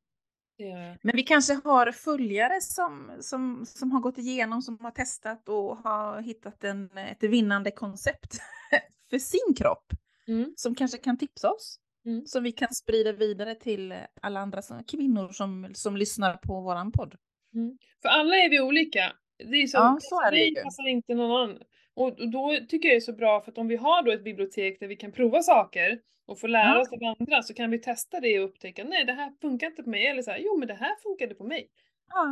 Men 1.02 1.16
vi 1.16 1.22
kanske 1.22 1.54
har 1.64 1.92
följare 1.92 2.60
som, 2.60 3.10
som, 3.20 3.66
som 3.66 3.92
har 3.92 4.00
gått 4.00 4.18
igenom, 4.18 4.62
som 4.62 4.78
har 4.80 4.90
testat 4.90 5.48
och 5.48 5.76
har 5.76 6.20
hittat 6.20 6.64
en, 6.64 6.98
ett 6.98 7.22
vinnande 7.22 7.70
koncept 7.70 8.38
för 9.10 9.18
sin 9.18 9.54
kropp. 9.56 9.92
mm, 10.28 10.52
Som 10.56 10.74
kanske 10.74 10.98
kan 10.98 11.18
tipsa 11.18 11.50
oss. 11.50 11.78
Mm. 12.06 12.26
Som 12.26 12.42
vi 12.42 12.52
kan 12.52 12.74
sprida 12.74 13.12
vidare 13.12 13.54
till 13.54 13.94
alla 14.20 14.40
andra 14.40 14.62
som, 14.62 14.84
kvinnor 14.84 15.28
som, 15.28 15.70
som 15.74 15.96
lyssnar 15.96 16.36
på 16.36 16.60
våran 16.60 16.92
podd. 16.92 17.14
mm. 17.54 17.78
För 18.02 18.08
alla 18.08 18.36
är 18.36 18.50
vi 18.50 18.60
olika. 18.60 19.12
Det 19.38 19.62
är 19.62 19.66
så, 19.66 19.76
Ja, 19.76 19.98
så 20.00 20.20
är 20.20 20.30
det 20.32 20.62
passar 20.62 20.88
inte 20.88 21.14
någon 21.14 21.42
annan. 21.42 21.62
Och 21.96 22.30
då 22.30 22.56
tycker 22.68 22.88
jag 22.88 22.94
det 22.94 22.98
är 22.98 23.00
så 23.00 23.12
bra 23.12 23.40
för 23.40 23.50
att 23.52 23.58
om 23.58 23.68
vi 23.68 23.76
har 23.76 24.02
då 24.02 24.12
ett 24.12 24.24
bibliotek 24.24 24.80
där 24.80 24.86
vi 24.88 24.96
kan 24.96 25.12
prova 25.12 25.42
saker 25.42 26.00
och 26.26 26.40
få 26.40 26.46
lära 26.46 26.80
oss 26.80 26.92
av 26.92 26.98
andra 27.20 27.42
så 27.42 27.54
kan 27.54 27.70
vi 27.70 27.78
testa 27.78 28.20
det 28.20 28.38
och 28.40 28.44
upptäcka 28.48 28.84
nej 28.84 29.04
det 29.04 29.12
här 29.12 29.32
funkar 29.40 29.66
inte 29.66 29.82
på 29.82 29.90
mig 29.90 30.06
eller 30.06 30.22
så 30.22 30.30
här, 30.30 30.38
jo 30.38 30.56
men 30.58 30.68
det 30.68 30.74
här 30.74 30.96
funkade 31.02 31.34
på 31.34 31.44
mig. 31.44 31.68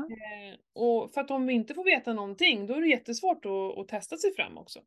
Eh, 0.05 0.59
och 0.83 1.15
för 1.15 1.21
att 1.21 1.31
om 1.31 1.47
vi 1.47 1.55
inte 1.55 1.75
får 1.75 1.85
veta 1.85 2.12
någonting 2.12 2.67
då 2.67 2.75
är 2.75 2.81
det 2.81 2.89
jättesvårt 2.89 3.45
att, 3.45 3.79
att 3.79 3.89
testa 3.89 4.17
sig 4.17 4.35
fram 4.35 4.59
också. 4.59 4.81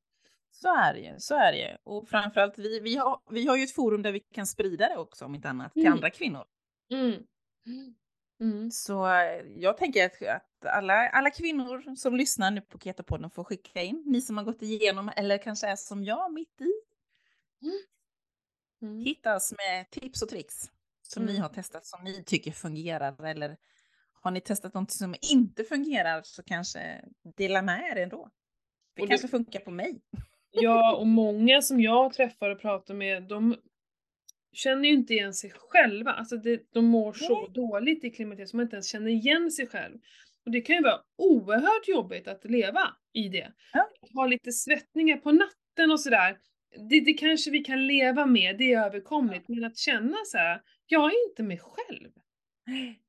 så 0.51 0.67
är 0.75 0.93
det 0.93 0.99
ju. 0.99 1.13
Så 1.17 1.35
är 1.35 1.51
det 1.51 1.57
ju. 1.59 1.77
Och 1.83 2.07
framförallt, 2.09 2.59
vi, 2.59 2.79
vi, 2.79 2.95
har, 2.95 3.19
vi 3.29 3.47
har 3.47 3.57
ju 3.57 3.63
ett 3.63 3.75
forum 3.75 4.01
där 4.01 4.11
vi 4.11 4.19
kan 4.19 4.47
sprida 4.47 4.89
det 4.89 4.97
också, 4.97 5.25
om 5.25 5.35
inte 5.35 5.49
annat, 5.49 5.73
till 5.73 5.81
Mm. 5.81 5.93
andra 5.93 6.09
kvinnor. 6.09 6.43
Mm. 8.41 8.57
Mm. 8.57 8.71
Så 8.71 9.07
eh, 9.07 9.41
jag 9.55 9.77
tänker 9.77 10.05
att, 10.35 10.65
alla, 10.65 11.09
alla 11.09 11.29
kvinnor 11.31 11.95
som 11.95 12.15
lyssnar 12.15 12.51
nu 12.51 12.61
på 12.61 12.79
Ketopodden 12.79 13.29
får 13.29 13.43
skicka 13.43 13.81
in, 13.81 14.03
ni 14.05 14.21
som 14.21 14.37
har 14.37 14.43
gått 14.43 14.61
igenom 14.61 15.11
eller 15.15 15.37
kanske 15.37 15.67
är 15.67 15.75
som 15.75 16.03
jag 16.03 16.33
mitt 16.33 16.61
i, 16.61 16.71
Mm. 18.81 18.99
hitta 19.05 19.35
oss 19.35 19.53
med 19.57 19.89
tips 19.89 20.21
och 20.21 20.29
tricks 20.29 20.71
som 21.01 21.23
ni 21.25 21.31
Mm. 21.31 21.41
har 21.41 21.49
testat 21.49 21.85
som 21.85 22.03
ni 22.03 22.23
tycker 22.23 22.51
fungerar 22.51 23.25
eller 23.25 23.57
har 24.21 24.31
ni 24.31 24.41
testat 24.41 24.73
något 24.73 24.91
som 24.91 25.15
inte 25.31 25.63
fungerar 25.63 26.21
så 26.23 26.43
kanske 26.43 27.05
dela 27.37 27.61
med 27.61 27.91
er 27.97 28.03
ändå. 28.03 28.29
Det 28.95 29.01
Och 29.01 29.07
det- 29.07 29.11
kanske 29.11 29.27
funkar 29.27 29.59
på 29.59 29.71
mig. 29.71 30.01
Ja, 30.51 30.95
och 30.95 31.07
många 31.07 31.61
som 31.61 31.81
jag 31.81 32.13
träffar 32.13 32.49
och 32.49 32.59
pratar 32.61 32.93
med, 32.93 33.23
de 33.23 33.55
känner 34.57 34.89
ju 34.89 34.95
inte 34.95 35.13
igen 35.13 35.33
sig 35.33 35.51
själva. 35.55 36.11
Alltså 36.11 36.37
det, 36.37 36.61
de 36.73 36.85
mår 36.85 37.13
så 37.13 37.41
Nej. 37.41 37.49
dåligt 37.53 38.03
i 38.03 38.09
klimakteriet 38.09 38.49
som 38.49 38.57
man 38.57 38.63
inte 38.65 38.75
ens 38.75 38.87
känner 38.87 39.11
igen 39.11 39.51
sig 39.51 39.67
själv. 39.67 39.97
Och 40.45 40.51
det 40.51 40.61
kan 40.61 40.75
ju 40.75 40.81
vara 40.81 41.01
oerhört 41.17 41.87
jobbigt 41.87 42.27
att 42.27 42.45
leva 42.45 42.95
i 43.13 43.29
det. 43.29 43.51
Att 43.73 44.13
ha 44.13 44.27
lite 44.27 44.51
svettningar 44.51 45.17
på 45.17 45.31
natten 45.31 45.91
och 45.91 45.99
sådär. 45.99 46.37
Det, 46.89 46.99
det 46.99 47.13
kanske 47.13 47.51
vi 47.51 47.59
kan 47.59 47.87
leva 47.87 48.25
med, 48.25 48.57
det 48.57 48.73
är 48.73 48.85
överkomligt. 48.85 49.47
Men 49.47 49.63
att 49.63 49.77
känna 49.77 50.17
så 50.25 50.37
här, 50.37 50.61
jag 50.87 51.05
är 51.05 51.29
inte 51.29 51.43
mig 51.43 51.59
själv. 51.61 52.11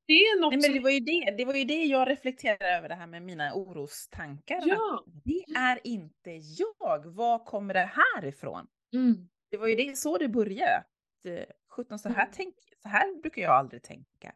Det 0.07 0.12
är 0.12 0.40
något 0.40 0.53
Nej, 0.53 0.61
men 0.62 0.72
det 0.72 0.80
var, 0.80 0.90
ju 0.90 1.01
det, 1.01 1.34
det 1.38 1.44
var 1.44 1.55
ju 1.55 1.64
det 1.64 1.84
jag 1.84 2.11
reflekterade 2.11 2.76
över 2.76 2.88
det 2.88 2.94
här 2.94 3.07
med 3.07 3.22
mina 3.22 3.55
orostankar. 3.55 4.62
Ja! 4.64 5.05
Det 5.24 5.44
är 5.57 5.78
inte 5.84 6.30
jag. 6.59 7.07
Var 7.07 7.44
kommer 7.44 7.74
det 7.74 7.90
här 7.94 8.24
ifrån? 8.24 8.66
Mm. 8.94 9.28
Det 9.51 9.57
var 9.57 9.66
ju 9.66 9.74
det, 9.74 9.99
så 9.99 10.18
det 10.18 10.28
började. 10.28 10.84
Eh, 11.25 11.45
17, 11.77 11.99
så 11.99 12.09
här, 12.09 12.16
Mm. 12.16 12.29
tänk, 12.37 12.55
så 12.83 12.89
här 12.89 13.21
brukar 13.23 13.43
jag 13.43 13.53
aldrig 13.53 13.83
tänka. 13.83 14.33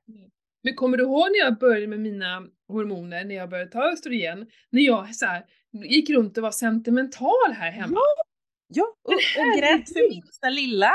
Men 0.64 0.74
kommer 0.74 0.96
du 0.96 1.04
ihåg 1.04 1.28
när 1.30 1.38
jag 1.38 1.58
började 1.58 1.86
med 1.86 2.00
mina 2.00 2.46
hormoner, 2.68 3.24
när 3.24 3.34
jag 3.34 3.50
började 3.50 3.70
ta 3.70 3.92
östrogen? 3.92 4.50
När 4.70 4.82
jag 4.82 5.14
så 5.14 5.26
här, 5.26 5.44
gick 5.72 6.10
runt 6.10 6.36
och 6.36 6.42
var 6.42 6.50
sentimental 6.50 7.52
här 7.54 7.70
hemma. 7.70 7.98
Ja, 8.74 8.84
och, 9.02 9.12
och 9.12 9.58
grät 9.58 9.88
för 9.92 10.10
minsta 10.10 10.48
lilla. 10.50 10.90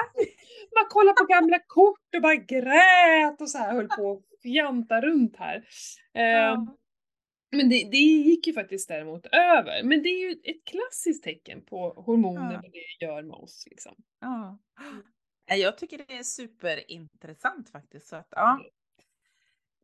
Man 0.75 0.85
kollade 0.89 1.15
på 1.17 1.25
gamla 1.25 1.59
kort 1.67 2.15
och 2.15 2.21
bara 2.21 2.35
grät 2.35 3.41
och 3.41 3.49
så 3.49 3.57
här 3.57 3.73
höll 3.73 3.87
på 3.87 4.11
att 4.11 4.41
fjanta 4.41 5.01
runt 5.01 5.35
här. 5.37 5.55
Ehm, 6.13 6.37
Ja. 6.37 6.77
Men 7.51 7.69
det, 7.69 7.89
det 7.91 7.97
gick 7.97 8.47
ju 8.47 8.53
faktiskt 8.53 8.87
däremot 8.87 9.25
över. 9.25 9.83
Men 9.83 10.03
det 10.03 10.09
är 10.09 10.19
ju 10.19 10.31
ett 10.31 10.65
klassiskt 10.65 11.23
tecken 11.23 11.65
på 11.65 11.89
hormoner, 12.05 12.53
Ja. 12.53 12.59
vad 12.63 12.71
det 12.71 13.05
gör 13.05 13.23
med 13.23 13.35
oss 13.35 13.67
liksom. 13.69 13.95
Ja. 14.21 14.59
Jag 15.47 15.77
tycker 15.77 15.97
det 15.97 16.17
är 16.17 16.23
superintressant 16.23 17.69
faktiskt. 17.69 18.07
Så 18.07 18.15
att, 18.15 18.27
ja. 18.29 18.61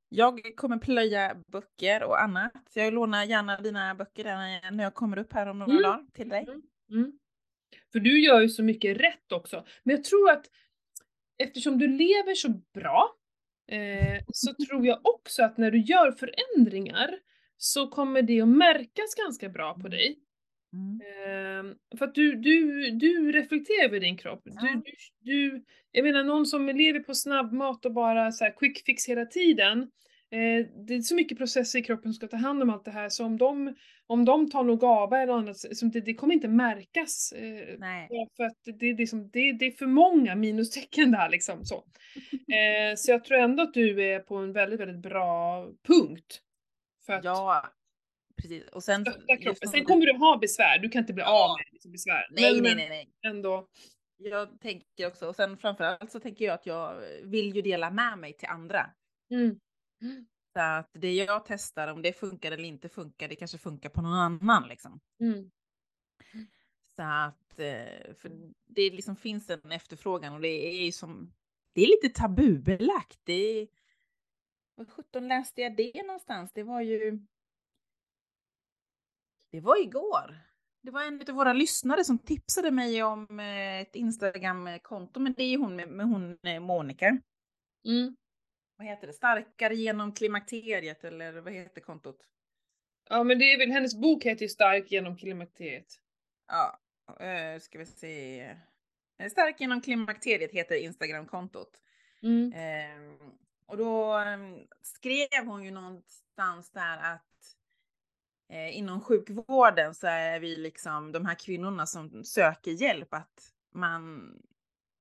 Jag 0.09 0.55
kommer 0.55 0.77
plöja 0.77 1.35
böcker 1.47 2.03
och 2.03 2.21
annat. 2.21 2.51
Jag 2.73 2.93
lånar 2.93 3.23
gärna 3.23 3.61
dina 3.61 3.95
böcker 3.95 4.23
när 4.71 4.83
jag- 4.83 4.93
kommer 4.93 5.17
upp 5.17 5.33
här 5.33 5.47
om 5.47 5.59
några 5.59 5.71
Mm. 5.71 5.83
dagar 5.83 6.05
till 6.13 6.29
dig. 6.29 6.47
Mm. 6.91 7.19
För 7.91 7.99
du 7.99 8.21
gör 8.25 8.41
ju 8.41 8.49
så 8.49 8.63
mycket 8.63 8.97
rätt 8.97 9.31
också. 9.31 9.65
Men 9.83 9.95
jag 9.95 10.03
tror 10.05 10.29
att 10.31 10.45
eftersom 11.37 11.77
du 11.79 11.87
lever 11.87 12.35
så 12.35 12.49
bra 12.73 13.15
eh, 13.67 14.23
så 14.33 14.53
tror 14.67 14.85
jag 14.85 14.99
också 15.03 15.43
att 15.43 15.57
när 15.57 15.71
du 15.71 15.81
gör 15.81 16.11
förändringar 16.11 17.19
så 17.57 17.87
kommer 17.87 18.21
det 18.21 18.41
att 18.41 18.47
märkas 18.47 19.15
ganska 19.15 19.49
bra 19.49 19.73
på 19.79 19.87
dig. 19.87 20.19
Mm. 20.73 21.01
Ehm, 21.27 21.75
för 21.97 22.05
att 22.05 22.15
du, 22.15 22.35
du, 22.35 22.89
du 22.91 23.31
reflekterar 23.31 23.85
över 23.85 23.99
din 23.99 24.17
kropp. 24.17 24.41
Du, 24.43 24.51
Ja. 24.55 24.81
du, 24.83 24.91
du, 25.31 25.63
jag 25.91 26.03
menar 26.03 26.23
någon 26.23 26.45
som 26.45 26.67
lever 26.67 26.99
på 26.99 27.15
snabbmat 27.15 27.85
och 27.85 27.93
bara 27.93 28.31
så 28.31 28.49
quick 28.59 28.85
fix 28.85 29.09
hela 29.09 29.25
tiden. 29.25 29.81
Eh, 30.31 30.65
det 30.87 30.93
är 30.93 31.01
så 31.01 31.15
mycket 31.15 31.37
processer 31.37 31.79
i 31.79 31.83
kroppen 31.83 32.03
som 32.03 32.13
ska 32.13 32.27
ta 32.27 32.37
hand 32.37 32.61
om 32.63 32.69
allt 32.69 32.85
det 32.85 32.91
här 32.91 33.09
så 33.09 33.25
om 33.25 33.37
de, 33.37 33.75
om 34.07 34.25
de 34.25 34.49
tar 34.49 34.63
något 34.63 34.79
GABA 34.79 35.19
eller 35.21 35.33
annat, 35.33 35.57
så 35.57 35.85
det, 35.85 36.01
det 36.01 36.13
kommer 36.13 36.33
inte 36.33 36.47
märkas. 36.47 37.31
Eh, 37.31 37.77
för 38.37 38.43
att 38.43 38.57
det, 38.79 38.93
det, 38.93 39.03
är 39.03 39.07
som, 39.07 39.29
det, 39.29 39.51
det 39.53 39.65
är 39.65 39.71
för 39.71 39.85
många 39.85 40.35
minustecken 40.35 41.11
där 41.11 41.29
liksom. 41.29 41.65
Så. 41.65 41.75
Eh, 42.53 42.95
så 42.95 43.11
jag 43.11 43.23
tror 43.23 43.37
ändå 43.37 43.63
att 43.63 43.73
du 43.73 44.03
är 44.03 44.19
på 44.19 44.35
en 44.35 44.53
väldigt, 44.53 44.79
väldigt 44.79 45.01
bra 45.01 45.67
punkt. 45.87 46.41
För 47.05 47.13
att 47.13 47.23
Ja, 47.23 47.63
precis. 48.41 48.67
Och 48.67 48.83
sen... 48.83 49.05
kroppen. 49.41 49.69
Sen 49.69 49.85
kommer 49.85 50.05
du 50.05 50.17
ha 50.17 50.37
besvär, 50.37 50.79
du 50.79 50.89
kan 50.89 50.99
inte 50.99 51.13
bli 51.13 51.23
av 51.23 51.29
Ja. 51.29 51.57
med 51.59 51.65
liksom 51.73 51.91
besvär. 51.91 52.27
Nej, 52.31 52.53
Men- 52.53 52.63
nej, 52.63 52.75
nej, 52.75 52.89
nej. 52.89 53.31
ändå. 53.31 53.67
Jag 54.17 54.59
tänker 54.61 55.07
också, 55.07 55.27
och 55.27 55.35
sen 55.35 55.57
framförallt 55.57 56.11
så 56.11 56.19
tänker 56.19 56.45
jag 56.45 56.53
att 56.53 56.65
jag 56.65 57.01
vill 57.23 57.55
ju 57.55 57.61
dela 57.61 57.91
med 57.91 58.17
mig 58.17 58.33
till 58.33 58.47
andra. 58.47 58.89
Mm. 59.31 59.59
Mm. 60.01 60.25
Så 60.53 60.59
att 60.59 60.89
det 60.93 61.13
jag 61.13 61.45
testar, 61.45 61.87
om 61.87 62.01
det 62.01 62.13
funkar 62.13 62.51
eller 62.51 62.63
inte 62.63 62.89
funkar, 62.89 63.27
det 63.27 63.35
kanske 63.35 63.57
funkar 63.57 63.89
på 63.89 64.01
någon 64.01 64.13
annan 64.13 64.67
liksom. 64.67 64.99
Mm. 65.19 65.51
Så 66.95 67.01
att, 67.01 67.59
eh, 67.59 68.13
för 68.17 68.31
det 68.67 68.89
liksom 68.89 69.15
finns 69.15 69.49
en 69.49 69.71
efterfrågan 69.71 70.33
och 70.33 70.41
det 70.41 70.47
är 70.79 70.85
ju 70.85 70.91
som, 70.91 71.33
det 71.73 71.81
är 71.81 71.87
lite 71.87 72.19
tabubelagt. 72.21 73.19
Det 73.23 73.33
är, 73.33 73.67
vad 74.75 74.89
sjutton 74.89 75.27
läste 75.27 75.61
jag 75.61 75.75
det 75.75 76.03
någonstans? 76.03 76.51
Det 76.53 76.63
var 76.63 76.81
ju, 76.81 77.19
det 79.53 79.61
var 79.61 79.83
igår. 79.83 80.37
Det 80.81 80.91
var 80.91 81.03
en 81.03 81.21
av 81.29 81.35
våra 81.35 81.53
lyssnare 81.53 82.03
som 82.03 82.19
tipsade 82.19 82.71
mig 82.71 83.03
om 83.03 83.39
eh, 83.39 83.81
ett 83.81 83.95
Instagram-konto, 83.95 85.19
men 85.19 85.33
det 85.33 85.43
är 85.43 85.57
hon 85.57 85.75
med, 85.75 85.89
med 85.89 86.05
hon 86.05 86.37
eh, 86.43 86.59
Monica. 86.59 87.07
Mm. 87.85 88.15
Vad 88.77 88.87
heter 88.87 89.07
det? 89.07 89.13
Starkare 89.13 89.75
genom 89.75 90.13
klimakteriet 90.13 91.03
eller 91.03 91.33
vad 91.33 91.53
heter 91.53 91.81
kontot? 91.81 92.17
Ja 93.09 93.23
men 93.23 93.39
det 93.39 93.53
är 93.53 93.57
väl, 93.57 93.71
hennes 93.71 93.95
bok 93.95 94.23
heter 94.23 94.41
ju 94.41 94.49
Stark 94.49 94.91
genom 94.91 95.17
klimakteriet. 95.17 95.99
Ja, 96.47 96.79
uh, 97.09 97.59
ska 97.59 97.79
vi 97.79 97.85
se. 97.85 98.41
Eh, 99.19 99.29
Stark 99.29 99.59
genom 99.59 99.81
klimakteriet 99.81 100.51
heter 100.51 100.75
Instagram-kontot. 100.75 101.79
Mm. 102.21 102.53
Eh, 102.53 103.27
och 103.65 103.77
då 103.77 104.17
eh, 104.17 104.37
skrev 104.81 105.45
hon 105.45 105.63
ju 105.63 105.71
någonstans 105.71 106.71
där 106.71 106.97
att 106.97 107.21
eh, 107.43 107.62
inom 108.53 109.01
sjukvården 109.01 109.95
så 109.95 110.07
är 110.07 110.39
vi 110.39 110.55
liksom 110.55 111.11
de 111.11 111.25
här 111.25 111.35
kvinnorna 111.35 111.85
som 111.85 112.23
söker 112.23 112.71
hjälp 112.71 113.13
att 113.13 113.51
man 113.73 114.33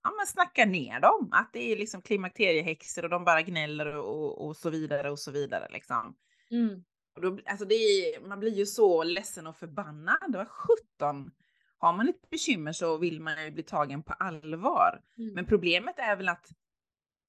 ja, 0.03 0.11
man 0.11 0.27
snackar 0.27 0.67
ner 0.67 1.01
dem. 1.01 1.29
Att 1.33 1.53
det 1.53 1.73
är 1.73 1.77
liksom 1.77 2.03
klimakteriehäxor 2.03 3.05
och 3.05 3.11
de 3.11 3.25
bara 3.25 3.43
gnäller 3.43 3.97
och, 3.97 4.47
och 4.47 4.57
så 4.57 4.71
vidare 4.71 5.11
och 5.11 5.19
så 5.19 5.31
vidare 5.31 5.69
liksom. 5.73 6.17
Mm. 6.51 6.85
Och 7.15 7.23
då, 7.23 7.39
alltså 7.47 7.65
det 7.65 7.75
är, 7.75 8.21
man 8.29 8.41
blir 8.41 8.55
ju 8.55 8.67
så 8.67 9.03
ledsen 9.03 9.47
och 9.47 9.57
förbannad. 9.57 10.35
Vad 10.35 10.49
17! 10.49 11.31
Har 11.79 11.93
man 11.93 12.09
ett 12.09 12.31
bekymmer 12.31 12.73
så 12.73 12.99
vill 12.99 13.21
man 13.21 13.45
ju 13.45 13.51
bli 13.51 13.63
tagen 13.63 14.03
på 14.03 14.13
allvar. 14.13 15.03
Mm. 15.19 15.35
Men 15.35 15.47
problemet 15.47 15.99
är 15.99 16.17
väl 16.17 16.29
att 16.29 16.51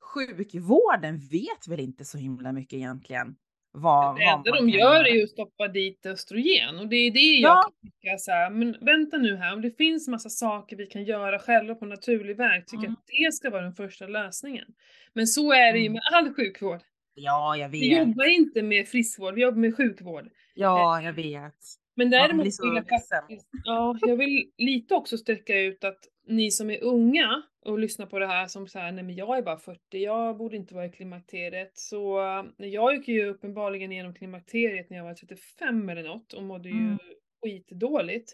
sjukvården 0.02 1.20
vet 1.20 1.68
väl 1.68 1.80
inte 1.80 2.06
så 2.06 2.18
himla 2.18 2.52
mycket 2.52 2.74
egentligen. 2.74 3.36
Vad, 3.76 4.16
Det 4.16 4.24
enda 4.24 4.52
de 4.52 4.70
gör 4.70 5.08
är 5.08 5.24
att 5.24 5.30
stoppa 5.30 5.68
dit 5.68 6.06
östrogen 6.06 6.80
och 6.80 6.88
det 6.88 6.96
är 6.96 7.12
det 7.12 7.20
jag 7.20 7.50
Ja. 7.52 7.62
kan 7.62 7.92
tycka 7.92 8.18
så 8.18 8.32
här, 8.32 8.50
men 8.50 8.76
vänta 8.82 9.18
nu 9.18 9.36
här, 9.36 9.54
om 9.54 9.62
det 9.62 9.78
finns 9.78 10.08
massa 10.08 10.30
saker 10.30 10.76
vi 10.76 10.86
kan 10.86 11.04
göra 11.04 11.40
själva 11.40 11.76
på 11.76 11.86
naturlig 11.86 12.38
väg, 12.38 12.68
tycker 12.68 12.84
Mm. 12.86 12.94
att 12.94 13.04
det 13.08 13.34
ska 13.34 13.50
vara 13.50 13.62
den 13.62 13.74
första 13.74 14.08
lösningen. 14.08 14.66
Men 15.14 15.28
så 15.28 15.54
är 15.54 15.74
det 15.74 15.80
ju 15.80 15.86
Mm. 15.86 15.94
med 15.94 16.02
all 16.14 16.34
sjukvård. 16.34 16.80
Ja, 17.16 17.56
jag 17.58 17.70
Vi 17.70 17.90
vet. 17.90 18.00
jobbar 18.08 18.26
inte 18.26 18.62
med 18.62 18.88
friskvård, 18.88 19.34
vi 19.36 19.42
jobbar 19.42 19.58
med 19.60 19.78
sjukvård. 19.78 20.30
Ja, 20.54 21.02
jag 21.02 21.14
vet. 21.14 21.56
Men 21.96 22.10
däremot 22.10 22.46
vill 22.46 22.76
jag 22.76 22.88
faktiskt, 22.90 23.50
ja, 23.64 23.98
jag 24.02 24.18
vill 24.18 24.50
lite 24.58 24.96
också 24.96 25.18
sträcka 25.18 25.60
ut 25.60 25.84
att 25.84 26.00
ni 26.28 26.52
som 26.52 26.70
är 26.70 26.84
unga 26.84 27.44
och 27.66 27.80
lyssnar 27.80 28.06
på 28.06 28.20
det 28.20 28.28
här 28.28 28.48
som 28.48 28.68
säger 28.68 28.92
nej 28.92 29.04
men 29.04 29.16
jag 29.16 29.38
är 29.38 29.42
bara 29.42 29.58
40, 29.58 29.80
jag 29.98 30.38
borde 30.38 30.56
inte 30.58 30.76
vara 30.76 30.86
i 30.86 30.92
klimakteriet. 30.92 31.78
Så 31.78 32.22
eh, 32.22 32.44
jag 32.58 32.96
gick 32.96 33.08
ju 33.08 33.26
uppenbarligen 33.26 33.92
igenom 33.92 34.14
klimakteriet 34.14 34.90
när 34.90 34.98
jag 34.98 35.04
var 35.04 35.14
35 35.14 35.90
eller 35.90 36.04
något 36.04 36.34
och 36.34 36.44
mådde 36.44 36.70
ju 36.70 36.76
Mm. 36.76 36.98
skitdåligt. 37.44 38.34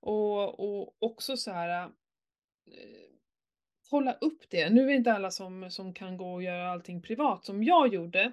Och, 0.00 0.60
och 0.60 0.96
också 0.98 1.36
så 1.36 1.50
här 1.50 1.84
eh, 1.84 1.88
hålla 3.90 4.12
upp 4.12 4.50
det. 4.50 4.70
Nu 4.70 4.82
är 4.82 4.86
det 4.86 4.94
inte 4.94 5.12
alla 5.12 5.30
som, 5.30 5.70
som 5.70 5.94
kan 5.94 6.16
gå 6.16 6.32
och 6.34 6.42
göra 6.42 6.70
allting 6.70 7.02
privat 7.02 7.44
som 7.44 7.62
jag 7.64 7.94
gjorde. 7.94 8.32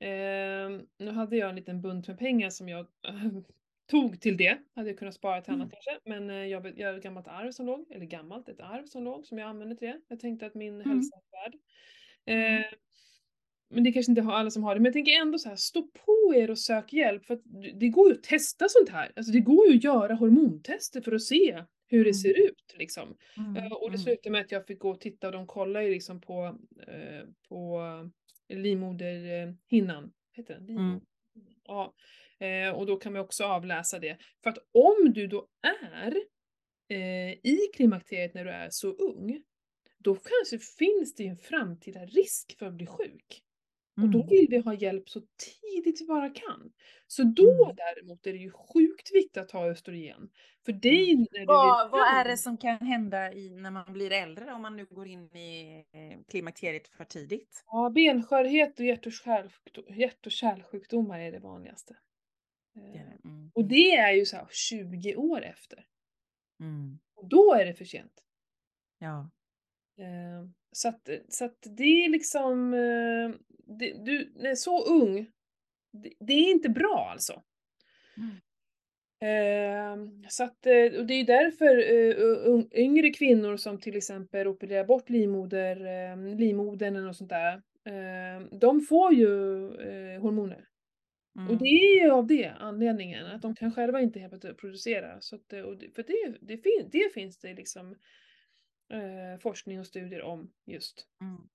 Eh, 0.00 0.80
nu 0.98 1.10
hade 1.10 1.36
jag 1.36 1.50
en 1.50 1.56
liten 1.56 1.80
bunt 1.82 2.08
med 2.08 2.18
pengar 2.18 2.50
som 2.50 2.68
jag 2.68 2.86
tog 3.90 4.20
till 4.20 4.36
det. 4.36 4.58
Hade 4.74 4.88
jag 4.88 4.98
kunnat 4.98 5.14
spara 5.14 5.40
till 5.42 5.52
annat 5.52 5.66
Mm. 5.66 5.70
kanske. 5.70 6.00
Men 6.10 6.30
eh, 6.30 6.46
jag, 6.46 6.78
jag 6.78 6.88
har 6.88 6.94
ett 6.98 7.02
gammalt 7.02 7.28
arv 7.28 7.50
som 7.52 7.66
låg, 7.66 7.86
eller 7.90 8.06
gammalt, 8.06 8.48
ett 8.48 8.60
arv 8.60 8.86
som 8.86 9.04
låg 9.04 9.26
som 9.26 9.38
jag 9.38 9.48
använde 9.48 9.76
till 9.76 9.88
det. 9.88 10.00
Jag 10.08 10.20
tänkte 10.20 10.46
att 10.46 10.54
min 10.54 10.74
Mm. 10.74 10.90
hälsa 10.90 11.16
är 11.16 11.44
värd. 11.44 11.58
Mm. 12.26 12.60
Eh, 12.62 12.66
men 13.70 13.84
det 13.84 13.92
kanske 13.92 14.12
inte 14.12 14.22
har 14.22 14.32
alla 14.32 14.50
som 14.50 14.62
har 14.64 14.74
det. 14.74 14.80
Men 14.80 14.84
jag 14.84 14.92
tänker 14.92 15.12
ändå 15.12 15.38
så 15.38 15.48
här, 15.48 15.56
stå 15.56 15.82
på 15.82 16.34
er 16.36 16.50
och 16.50 16.58
sök 16.58 16.92
hjälp. 16.92 17.24
För 17.26 17.34
att 17.34 17.42
det 17.80 17.88
går 17.88 18.08
ju 18.08 18.14
att 18.14 18.22
testa 18.22 18.66
sånt 18.68 18.88
här. 18.88 19.12
Alltså 19.16 19.32
det 19.32 19.40
går 19.40 19.68
ju 19.68 19.76
att 19.76 19.84
göra 19.84 20.14
hormontester 20.14 21.00
för 21.00 21.12
att 21.12 21.22
se 21.22 21.64
hur 21.86 21.98
det 22.04 22.10
Mm. 22.10 22.14
ser 22.14 22.40
ut 22.48 22.74
liksom. 22.78 23.16
Mm. 23.36 23.56
Eh, 23.56 23.72
Och 23.72 23.90
det 23.90 23.94
Mm. 23.96 23.98
slutade 23.98 24.30
med 24.30 24.40
att 24.40 24.52
jag 24.52 24.66
fick 24.66 24.78
gå 24.78 24.90
och 24.90 25.00
titta 25.00 25.26
och 25.26 25.32
de 25.32 25.46
kollar 25.46 25.80
ju 25.80 25.90
liksom 25.90 26.20
på, 26.20 26.58
eh, 26.86 27.24
på 27.48 27.80
livmoderhinnan. 28.48 30.12
Heter 30.32 30.54
den? 30.54 30.62
Mm. 30.62 30.76
Livmoder? 30.76 31.00
Ja. 31.64 31.94
Eh, 32.40 32.70
och 32.78 32.86
då 32.86 32.96
kan 32.96 33.12
man 33.12 33.22
också 33.22 33.44
avläsa 33.44 33.98
det. 33.98 34.18
För 34.42 34.50
att 34.50 34.58
om 34.72 35.12
du 35.12 35.26
då 35.26 35.46
är 35.62 36.16
eh, 36.88 37.32
i 37.32 37.58
klimakteriet 37.74 38.34
när 38.34 38.44
du 38.44 38.50
är 38.50 38.68
så 38.70 38.88
ung, 38.88 39.42
då 39.98 40.14
kanske 40.14 40.58
finns 40.78 41.14
det 41.14 41.26
en 41.26 41.36
framtida 41.36 42.00
risk 42.06 42.58
för 42.58 42.66
att 42.66 42.74
bli 42.74 42.86
sjuk. 42.86 43.42
Och 44.02 44.08
då 44.08 44.18
Mm. 44.18 44.28
vill 44.28 44.46
vi 44.50 44.58
ha 44.58 44.74
hjälp 44.74 45.08
så 45.08 45.20
tidigt 45.20 46.00
vi 46.00 46.06
bara 46.06 46.30
kan. 46.30 46.72
Så 47.06 47.22
då 47.22 47.64
Mm. 47.64 47.76
däremot 47.76 48.26
är 48.26 48.32
det 48.32 48.38
ju 48.38 48.50
sjukt 48.50 49.14
viktigt 49.14 49.36
att 49.36 49.48
ta 49.48 49.66
östrogen. 49.70 50.30
För 50.64 50.72
dig 50.72 51.16
när 51.16 51.40
du 51.40 51.46
Vad, 51.46 51.90
vad 51.90 52.00
är 52.00 52.24
det 52.28 52.36
som 52.36 52.56
kan 52.56 52.78
hända 52.78 53.32
i, 53.32 53.50
när 53.56 53.70
man 53.70 53.92
blir 53.92 54.12
äldre 54.12 54.52
om 54.52 54.62
man 54.62 54.76
nu 54.76 54.84
går 54.86 55.06
in 55.06 55.36
i 55.36 55.76
eh, 55.92 56.18
klimakteriet 56.30 56.88
för 56.88 57.04
tidigt? 57.04 57.64
Ja, 57.66 57.90
benskörhet 57.94 58.78
och 58.80 58.84
hjärt 58.86 59.06
och, 59.06 59.12
kärlsjukdo- 59.12 59.94
hjärt 59.94 60.26
och 60.26 60.32
kärlsjukdomar 60.32 61.18
är 61.20 61.32
det 61.32 61.38
vanligaste. 61.40 61.94
Det 61.94 61.96
är 61.96 61.96
Eh, 61.96 61.98
det. 61.98 62.59
Mm. 63.24 63.50
Och 63.54 63.64
det 63.64 63.90
är 63.96 64.12
ju 64.12 64.24
så 64.24 64.36
här 64.36 64.46
20 64.50 65.16
år 65.16 65.42
efter. 65.42 65.84
Mm. 66.60 66.98
Och 67.14 67.28
då 67.28 67.54
är 67.54 67.64
det 67.64 67.74
för 67.74 67.84
sent. 67.84 68.24
Ja. 68.98 69.30
Eh, 69.98 70.48
Så 70.72 70.88
att, 70.88 71.08
så 71.28 71.44
att 71.44 71.58
det 71.76 72.04
är 72.04 72.08
liksom, 72.08 72.74
eh, 72.74 73.30
det, 73.78 74.04
du 74.04 74.32
är 74.48 74.54
så 74.54 74.84
ung, 74.84 75.26
det, 75.92 76.12
det 76.20 76.32
är 76.32 76.50
inte 76.50 76.68
bra 76.68 77.08
alltså. 77.12 77.42
Mm. 78.16 78.36
Eh, 79.22 80.10
Så 80.28 80.44
att, 80.44 80.66
eh, 80.66 80.98
och 81.00 81.06
det 81.06 81.14
är 81.14 81.24
därför 81.24 81.76
eh, 81.78 82.14
un- 82.48 82.68
yngre 82.74 83.10
kvinnor 83.10 83.56
som 83.56 83.78
till 83.80 83.96
exempel 83.96 84.46
opererar 84.48 84.84
bort 84.84 85.08
livmoder, 85.08 85.76
eh, 85.86 86.36
livmodern 86.36 87.06
och 87.08 87.16
sånt 87.16 87.30
där, 87.30 87.62
eh, 87.84 88.46
de 88.60 88.80
får 88.80 89.14
ju 89.14 89.26
eh, 89.80 90.20
hormoner. 90.22 90.66
Mm. 91.40 91.50
Och 91.50 91.58
det 91.58 91.64
är 91.64 92.04
ju 92.04 92.10
av 92.10 92.26
det 92.26 92.48
anledningen, 92.48 93.26
att 93.26 93.42
de 93.42 93.54
kan 93.54 93.74
själva 93.74 94.00
inte 94.00 94.20
helt 94.20 94.32
enkelt 94.34 94.58
producera. 94.58 95.20
Så 95.20 95.36
att, 95.36 95.48
det, 95.48 95.62
för 95.94 96.02
det, 96.02 96.38
det, 96.40 96.58
fin, 96.58 96.88
det 96.92 97.14
finns 97.14 97.38
det 97.38 97.54
liksom 97.54 97.96
eh, 98.88 99.40
forskning 99.40 99.80
och 99.80 99.86
studier 99.86 100.22
om 100.22 100.52
just. 100.66 101.06
Mm. 101.20 101.48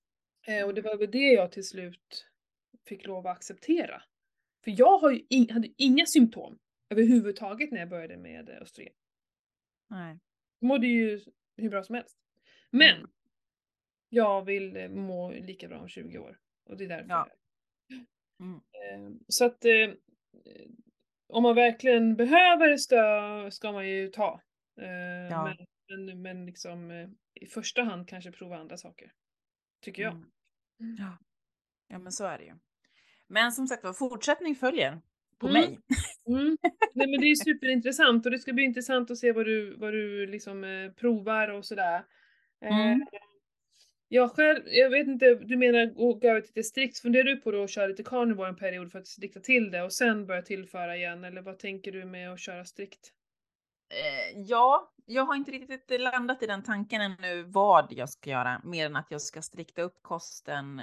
Eh, 0.46 0.66
och 0.66 0.74
det 0.74 0.82
var 0.82 0.96
väl 0.96 1.10
det 1.10 1.32
jag 1.32 1.52
till 1.52 1.64
slut 1.64 2.26
fick 2.84 3.06
lov 3.06 3.26
att 3.26 3.36
acceptera. 3.36 4.02
För 4.64 4.74
jag 4.78 4.98
har 4.98 5.10
ju 5.10 5.26
in, 5.28 5.50
hade 5.50 5.68
inga 5.76 6.06
symptom 6.06 6.58
överhuvudtaget 6.90 7.70
när 7.72 7.78
jag 7.78 7.88
började 7.88 8.16
med 8.16 8.48
eh, 8.48 8.56
östrogen. 8.62 8.92
Nej. 9.90 10.18
Jag 10.60 10.68
mådde 10.68 10.86
ju 10.86 11.20
hur 11.56 11.70
bra 11.70 11.82
som 11.82 11.94
helst. 11.94 12.16
Men 12.70 12.96
Mm. 12.96 13.10
jag 14.08 14.44
vill 14.44 14.76
eh, 14.76 14.88
må 14.88 15.30
lika 15.30 15.68
bra 15.68 15.78
om 15.78 15.88
20 15.88 16.18
år. 16.18 16.38
Och 16.64 16.76
det 16.76 16.84
är 16.84 16.88
därför. 16.88 17.08
Ja. 17.08 17.28
Mm. 18.40 18.54
Eh, 18.54 19.16
Så 19.28 19.44
att 19.44 19.64
eh, 19.64 19.90
om 21.28 21.42
man 21.42 21.54
verkligen 21.54 22.16
behöver 22.16 22.76
stöd 22.76 23.52
ska 23.52 23.72
man 23.72 23.88
ju 23.88 24.08
ta. 24.08 24.40
Eh, 24.80 24.86
Ja. 25.30 25.54
Men, 25.88 26.06
men, 26.06 26.22
men 26.22 26.46
liksom 26.46 26.90
eh, 26.90 27.08
i 27.40 27.46
första 27.46 27.82
hand 27.82 28.08
kanske 28.08 28.32
prova 28.32 28.56
andra 28.56 28.76
saker. 28.76 29.12
Tycker 29.82 30.02
jag. 30.02 30.12
Mm. 30.12 30.96
Ja. 30.98 31.18
ja, 31.88 31.98
men 31.98 32.12
så 32.12 32.24
är 32.24 32.38
det 32.38 32.44
ju. 32.44 32.54
Men 33.26 33.52
som 33.52 33.66
sagt 33.66 33.84
var, 33.84 33.92
fortsättning 33.92 34.54
följer 34.54 35.00
på 35.38 35.48
Mm. 35.48 35.60
mig. 35.60 35.78
Mm. 36.28 36.56
Nej 36.94 37.06
men 37.10 37.20
det 37.20 37.26
är 37.26 37.34
superintressant 37.44 38.26
och 38.26 38.32
det 38.32 38.38
ska 38.38 38.52
bli 38.52 38.64
intressant 38.64 39.10
att 39.10 39.18
se 39.18 39.32
vad 39.32 39.46
du, 39.46 39.76
vad 39.76 39.92
du 39.92 40.26
liksom 40.26 40.64
eh, 40.64 40.90
provar 40.92 41.48
och 41.48 41.64
sådär. 41.64 42.04
Eh. 42.64 42.96
Jag 44.08 44.32
själv, 44.32 44.62
jag 44.66 44.90
vet 44.90 45.06
inte, 45.06 45.34
du 45.34 45.56
menar 45.56 45.86
gå 45.86 46.20
över 46.22 46.40
till 46.40 46.50
lite 46.54 46.62
strikt, 46.68 46.98
funderar 46.98 47.24
du 47.24 47.36
på 47.36 47.50
då 47.50 47.62
att 47.62 47.70
köra 47.70 47.86
lite 47.86 48.02
carnivore 48.02 48.48
en 48.48 48.56
period 48.56 48.92
för 48.92 48.98
att 48.98 49.06
strikta 49.06 49.40
till 49.40 49.70
det 49.70 49.82
och 49.82 49.92
sen 49.92 50.26
börja 50.26 50.42
tillföra 50.42 50.96
igen 50.96 51.24
eller 51.24 51.42
vad 51.42 51.58
tänker 51.58 51.92
du 51.92 52.04
med 52.04 52.32
att 52.32 52.40
köra 52.40 52.64
strikt? 52.64 53.12
Eh, 53.90 54.40
ja, 54.40 54.92
jag 55.06 55.24
har 55.24 55.34
inte 55.34 55.50
riktigt 55.50 56.00
landat 56.00 56.42
i 56.42 56.46
den 56.46 56.62
tanken 56.62 57.00
ännu 57.00 57.42
vad 57.42 57.92
jag 57.92 58.08
ska 58.10 58.30
göra, 58.30 58.60
mer 58.64 58.86
än 58.86 58.96
att 58.96 59.10
jag 59.10 59.22
ska 59.22 59.42
strikta 59.42 59.82
upp 59.82 59.98
kosten. 60.02 60.82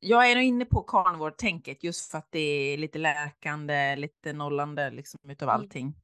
Jag 0.00 0.30
är 0.30 0.34
nog 0.34 0.44
inne 0.44 0.64
på 0.64 0.82
carnivore-tänket 0.82 1.84
just 1.84 2.10
för 2.10 2.18
att 2.18 2.32
det 2.32 2.38
är 2.38 2.78
lite 2.78 2.98
läkande, 2.98 3.96
lite 3.96 4.32
nollande 4.32 4.90
liksom 4.90 5.30
utav 5.30 5.48
Mm. 5.48 5.60
allting. 5.60 5.94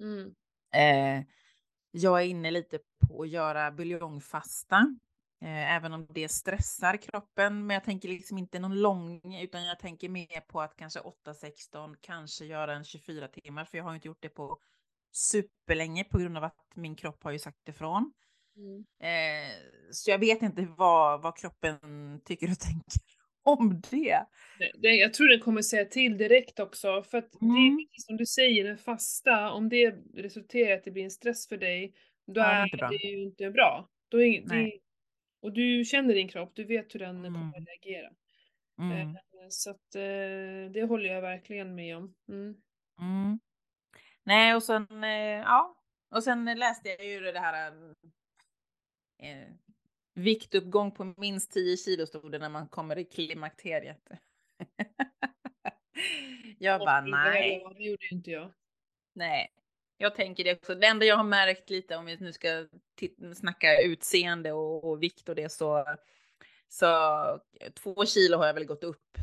Mm. 0.00 0.34
Eh, 0.74 1.24
jag 1.90 2.20
är 2.22 2.26
inne 2.26 2.50
lite 2.50 2.78
på 3.08 3.22
att 3.22 3.28
göra 3.28 3.70
buljongfasta. 3.70 4.96
Eh, 5.42 5.76
även 5.76 5.92
om 5.92 6.06
det 6.10 6.28
stressar 6.28 6.96
kroppen, 6.96 7.66
men 7.66 7.74
jag 7.74 7.84
tänker 7.84 8.08
liksom 8.08 8.38
inte 8.38 8.58
någon 8.58 8.80
lång, 8.80 9.20
utan 9.42 9.64
jag 9.64 9.78
tänker 9.78 10.08
mer 10.08 10.40
på 10.40 10.60
att 10.60 10.76
kanske 10.76 11.00
8-16, 11.00 11.96
kanske 12.00 12.44
göra 12.44 12.74
en 12.74 12.84
24 12.84 13.28
timmar, 13.28 13.64
för 13.64 13.78
jag 13.78 13.84
har 13.84 13.94
inte 13.94 14.08
gjort 14.08 14.22
det 14.22 14.28
på 14.28 14.58
superlänge 15.12 16.04
på 16.04 16.18
grund 16.18 16.36
av 16.36 16.44
att 16.44 16.66
min 16.74 16.96
kropp 16.96 17.22
har 17.22 17.30
ju 17.30 17.38
sagt 17.38 17.68
ifrån. 17.68 18.12
Mm. 18.56 18.84
Eh, 19.00 19.52
så 19.90 20.10
jag 20.10 20.18
vet 20.18 20.42
inte 20.42 20.66
vad, 20.76 21.22
vad 21.22 21.38
kroppen 21.38 21.78
tycker 22.24 22.50
och 22.50 22.58
tänker 22.58 23.02
om 23.44 23.80
det. 23.90 24.26
det. 24.78 24.88
Jag 24.88 25.14
tror 25.14 25.28
den 25.28 25.40
kommer 25.40 25.62
säga 25.62 25.84
till 25.84 26.18
direkt 26.18 26.60
också, 26.60 27.02
för 27.02 27.18
att 27.18 27.40
mm. 27.40 27.54
det 27.54 27.82
är 27.82 28.02
som 28.06 28.16
du 28.16 28.26
säger, 28.26 28.64
den 28.64 28.78
fasta, 28.78 29.52
om 29.52 29.68
det 29.68 29.94
resulterar 30.14 30.70
i 30.70 30.72
att 30.72 30.84
det 30.84 30.90
blir 30.90 31.04
en 31.04 31.10
stress 31.10 31.48
för 31.48 31.56
dig, 31.56 31.94
då 32.26 32.40
ja, 32.40 32.44
är, 32.44 32.62
det, 32.62 32.64
inte 32.64 32.76
bra. 32.76 32.88
det 32.88 32.96
ju 32.96 33.22
inte 33.22 33.50
bra. 33.50 33.88
Då 34.08 34.22
är, 34.22 34.42
det, 34.46 34.78
och 35.46 35.52
du 35.52 35.84
känner 35.84 36.14
din 36.14 36.28
kropp, 36.28 36.50
du 36.54 36.64
vet 36.64 36.94
hur 36.94 37.00
den 37.00 37.16
mm. 37.16 37.32
kommer 37.32 37.58
att 37.58 37.68
reagera. 37.68 38.10
Mm. 38.78 39.10
Eh, 39.10 39.16
så 39.48 39.70
att 39.70 39.94
eh, 39.94 40.72
det 40.72 40.86
håller 40.88 41.08
jag 41.08 41.22
verkligen 41.22 41.74
med 41.74 41.96
om. 41.96 42.14
Mm. 42.28 42.56
Mm. 43.00 43.38
Nej, 44.22 44.54
och 44.54 44.62
sen, 44.62 45.04
eh, 45.04 45.40
ja, 45.40 45.76
och 46.10 46.24
sen 46.24 46.44
läste 46.44 46.88
jag 46.88 47.06
ju 47.06 47.20
det 47.20 47.40
här 47.40 47.72
eh, 49.18 49.48
viktuppgång 50.14 50.92
på 50.92 51.14
minst 51.16 51.52
10 51.52 51.76
kilo 51.76 52.06
stod 52.06 52.32
det 52.32 52.38
när 52.38 52.48
man 52.48 52.68
kommer 52.68 52.98
i 52.98 53.04
klimakteriet. 53.04 54.08
jag 56.58 56.80
bara 56.80 57.00
nej. 57.00 57.64
Det 57.76 57.84
gjorde 57.84 58.06
inte 58.10 58.30
jag. 58.30 58.52
Nej, 59.12 59.52
jag 59.98 60.14
tänker 60.14 60.44
det 60.44 60.54
också. 60.54 60.74
Det 60.74 60.86
enda 60.86 61.06
jag 61.06 61.16
har 61.16 61.24
märkt 61.24 61.70
lite 61.70 61.96
om 61.96 62.06
vi 62.06 62.16
nu 62.20 62.32
ska 62.32 62.66
snacka 63.34 63.82
utseende 63.82 64.52
och, 64.52 64.84
och, 64.84 65.02
vikt 65.02 65.28
och 65.28 65.34
det 65.34 65.52
så, 65.52 65.96
så 66.68 66.86
två 67.74 68.06
kilo 68.06 68.36
har 68.36 68.46
jag 68.46 68.54
väl 68.54 68.64
gått 68.64 68.84
upp. 68.84 69.18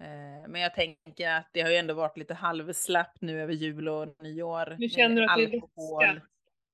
Eh, 0.00 0.48
men 0.48 0.60
jag 0.60 0.74
tänker 0.74 1.30
att 1.30 1.50
det 1.52 1.60
har 1.60 1.70
ju 1.70 1.76
ändå 1.76 1.94
varit 1.94 2.16
lite 2.16 2.34
halvslappt 2.34 3.20
nu 3.20 3.42
över 3.42 3.52
jul 3.52 3.88
och 3.88 4.22
nyår. 4.22 4.76
Du 4.78 4.88
känner 4.88 5.22
att 5.22 5.30
alkohol. 5.30 6.00
det 6.00 6.06
är 6.06 6.14
vätska? 6.14 6.26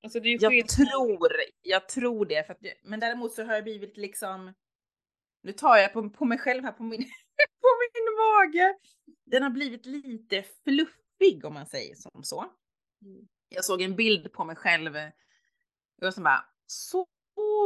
Alltså 0.02 0.20
det 0.20 0.28
är 0.28 0.52
jag 0.52 0.68
tror, 0.68 1.32
jag 1.62 1.88
tror 1.88 2.26
det. 2.26 2.46
För 2.46 2.52
att, 2.52 2.60
men 2.82 3.00
däremot 3.00 3.32
så 3.32 3.44
har 3.44 3.54
jag 3.54 3.64
blivit 3.64 3.96
liksom, 3.96 4.54
nu 5.42 5.52
tar 5.52 5.76
jag 5.76 5.92
på, 5.92 6.10
på 6.10 6.24
mig 6.24 6.38
själv 6.38 6.64
här 6.64 6.72
på 6.72 6.82
min, 6.82 7.00
på 7.60 7.68
min 7.80 8.16
mage. 8.16 8.74
Den 9.24 9.42
har 9.42 9.50
blivit 9.50 9.86
lite 9.86 10.44
fluffig 10.64 11.44
om 11.44 11.54
man 11.54 11.66
säger 11.66 11.94
som 11.94 12.22
så. 12.22 12.52
Mm. 13.02 13.28
Jag 13.48 13.64
såg 13.64 13.82
en 13.82 13.96
bild 13.96 14.32
på 14.32 14.44
mig 14.44 14.56
själv. 14.56 14.96
Jag 15.96 16.14
som 16.14 16.24
bara, 16.24 16.44
så 16.66 17.06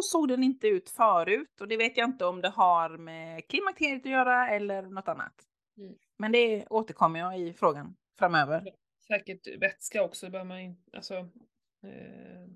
såg 0.03 0.29
den 0.29 0.43
inte 0.43 0.69
ut 0.69 0.91
förut 0.91 1.61
och 1.61 1.69
det 1.69 1.77
vet 1.77 1.97
jag 1.97 2.09
inte 2.09 2.25
om 2.25 2.41
det 2.41 2.49
har 2.49 2.97
med 2.97 3.49
klimakteriet 3.49 4.07
att 4.07 4.13
göra 4.13 4.49
eller 4.49 4.83
något 4.83 5.09
annat. 5.09 5.35
Mm. 5.77 5.95
Men 6.19 6.33
det 6.33 6.67
återkommer 6.67 7.21
jag 7.21 7.41
i 7.41 7.53
frågan 7.53 7.97
framöver. 8.19 8.75
Säkert 9.07 9.63
vätska 9.63 10.03
också, 10.03 10.29
det 10.29 10.45
man 10.45 10.77
alltså, 10.93 11.15
eh, 11.85 12.47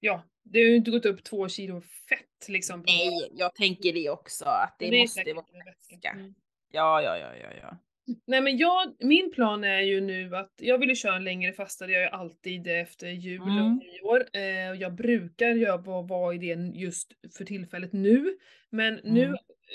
ja, 0.00 0.22
det 0.42 0.58
har 0.58 0.66
ju 0.66 0.76
inte 0.76 0.90
gått 0.90 1.06
upp 1.06 1.24
två 1.24 1.48
kilo 1.48 1.80
fett 1.80 2.48
liksom. 2.48 2.82
Nej, 2.86 3.28
jag 3.32 3.54
tänker 3.54 3.92
det 3.92 4.10
också, 4.10 4.44
att 4.44 4.76
det, 4.78 4.90
det 4.90 5.00
måste 5.00 5.32
vara 5.32 5.64
vätska. 5.64 6.10
Mm. 6.10 6.34
Ja, 6.70 7.02
ja, 7.02 7.18
ja, 7.18 7.36
ja, 7.36 7.52
ja. 7.62 7.76
Nej 8.26 8.40
men 8.40 8.56
jag, 8.56 8.94
min 8.98 9.32
plan 9.32 9.64
är 9.64 9.80
ju 9.80 10.00
nu 10.00 10.36
att 10.36 10.52
jag 10.56 10.78
vill 10.78 10.88
ju 10.88 10.94
köra 10.94 11.16
en 11.16 11.24
längre 11.24 11.52
fasta, 11.52 11.86
det 11.86 11.92
gör 11.92 12.00
jag 12.00 12.12
alltid 12.12 12.66
efter 12.66 13.08
jul 13.08 13.42
mm. 13.42 13.64
och 13.64 13.70
nyår. 13.72 14.24
Eh, 14.32 14.80
jag 14.80 14.94
brukar 14.94 15.48
göra 15.48 15.76
vad, 15.76 16.08
vad 16.08 16.34
idén 16.34 16.74
just 16.74 17.12
för 17.36 17.44
tillfället 17.44 17.92
nu. 17.92 18.36
Men 18.70 18.98
mm. 18.98 19.14
nu 19.14 19.24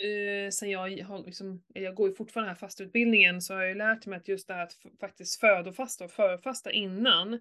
eh, 0.09 0.49
sen 0.49 0.69
jag 0.69 1.03
har 1.03 1.25
liksom, 1.25 1.63
jag 1.73 1.95
går 1.95 2.09
ju 2.09 2.15
fortfarande 2.15 2.49
här 2.49 2.55
fastutbildningen 2.55 3.41
så 3.41 3.53
har 3.53 3.61
jag 3.61 3.69
ju 3.69 3.75
lärt 3.75 4.05
mig 4.05 4.17
att 4.17 4.27
just 4.27 4.47
det 4.47 4.53
här 4.53 4.63
att 4.63 4.75
faktiskt 4.99 5.39
födofasta 5.39 6.05
och 6.05 6.11
förfasta 6.11 6.71
innan. 6.71 7.39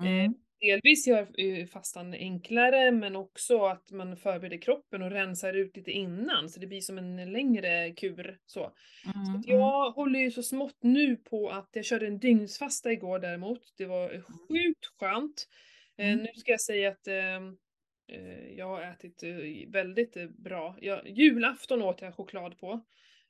Eh, 0.00 0.06
mm. 0.06 0.24
Eh, 0.24 0.30
delvis 0.60 1.06
gör 1.06 1.66
fastan 1.66 2.14
enklare 2.14 2.90
men 2.92 3.16
också 3.16 3.64
att 3.64 3.90
man 3.90 4.16
förbereder 4.16 4.62
kroppen 4.62 5.02
och 5.02 5.10
rensar 5.10 5.52
ut 5.52 5.76
lite 5.76 5.90
innan 5.90 6.48
så 6.48 6.60
det 6.60 6.66
blir 6.66 6.80
som 6.80 6.98
en 6.98 7.32
längre 7.32 7.90
kur. 7.90 8.38
Så, 8.46 8.60
mm, 8.60 9.42
så 9.42 9.48
mm. 9.50 9.60
jag 9.60 9.90
håller 9.90 10.20
ju 10.20 10.30
så 10.30 10.42
smått 10.42 10.78
nu 10.80 11.16
på 11.16 11.50
att 11.50 11.68
jag 11.72 11.84
körde 11.84 12.06
en 12.06 12.18
dygnsfasta 12.18 12.92
igår 12.92 13.18
däremot. 13.18 13.62
Det 13.76 13.86
var 13.86 14.08
sjukt 14.08 14.86
skönt. 15.00 15.48
Eh, 15.98 16.12
mm. 16.12 16.18
nu 16.18 16.28
ska 16.36 16.50
jag 16.50 16.60
säga 16.60 16.88
att 16.88 17.06
ehm, 17.06 17.56
eh, 18.12 18.52
jag 18.56 18.66
har 18.66 18.82
ätit 18.82 19.22
eh, 19.22 19.70
väldigt 19.72 20.16
eh, 20.16 20.26
bra. 20.26 20.76
Jag, 20.80 21.08
julafton 21.08 21.82
åt 21.82 22.02
jag 22.02 22.14
choklad 22.14 22.58
på 22.58 22.80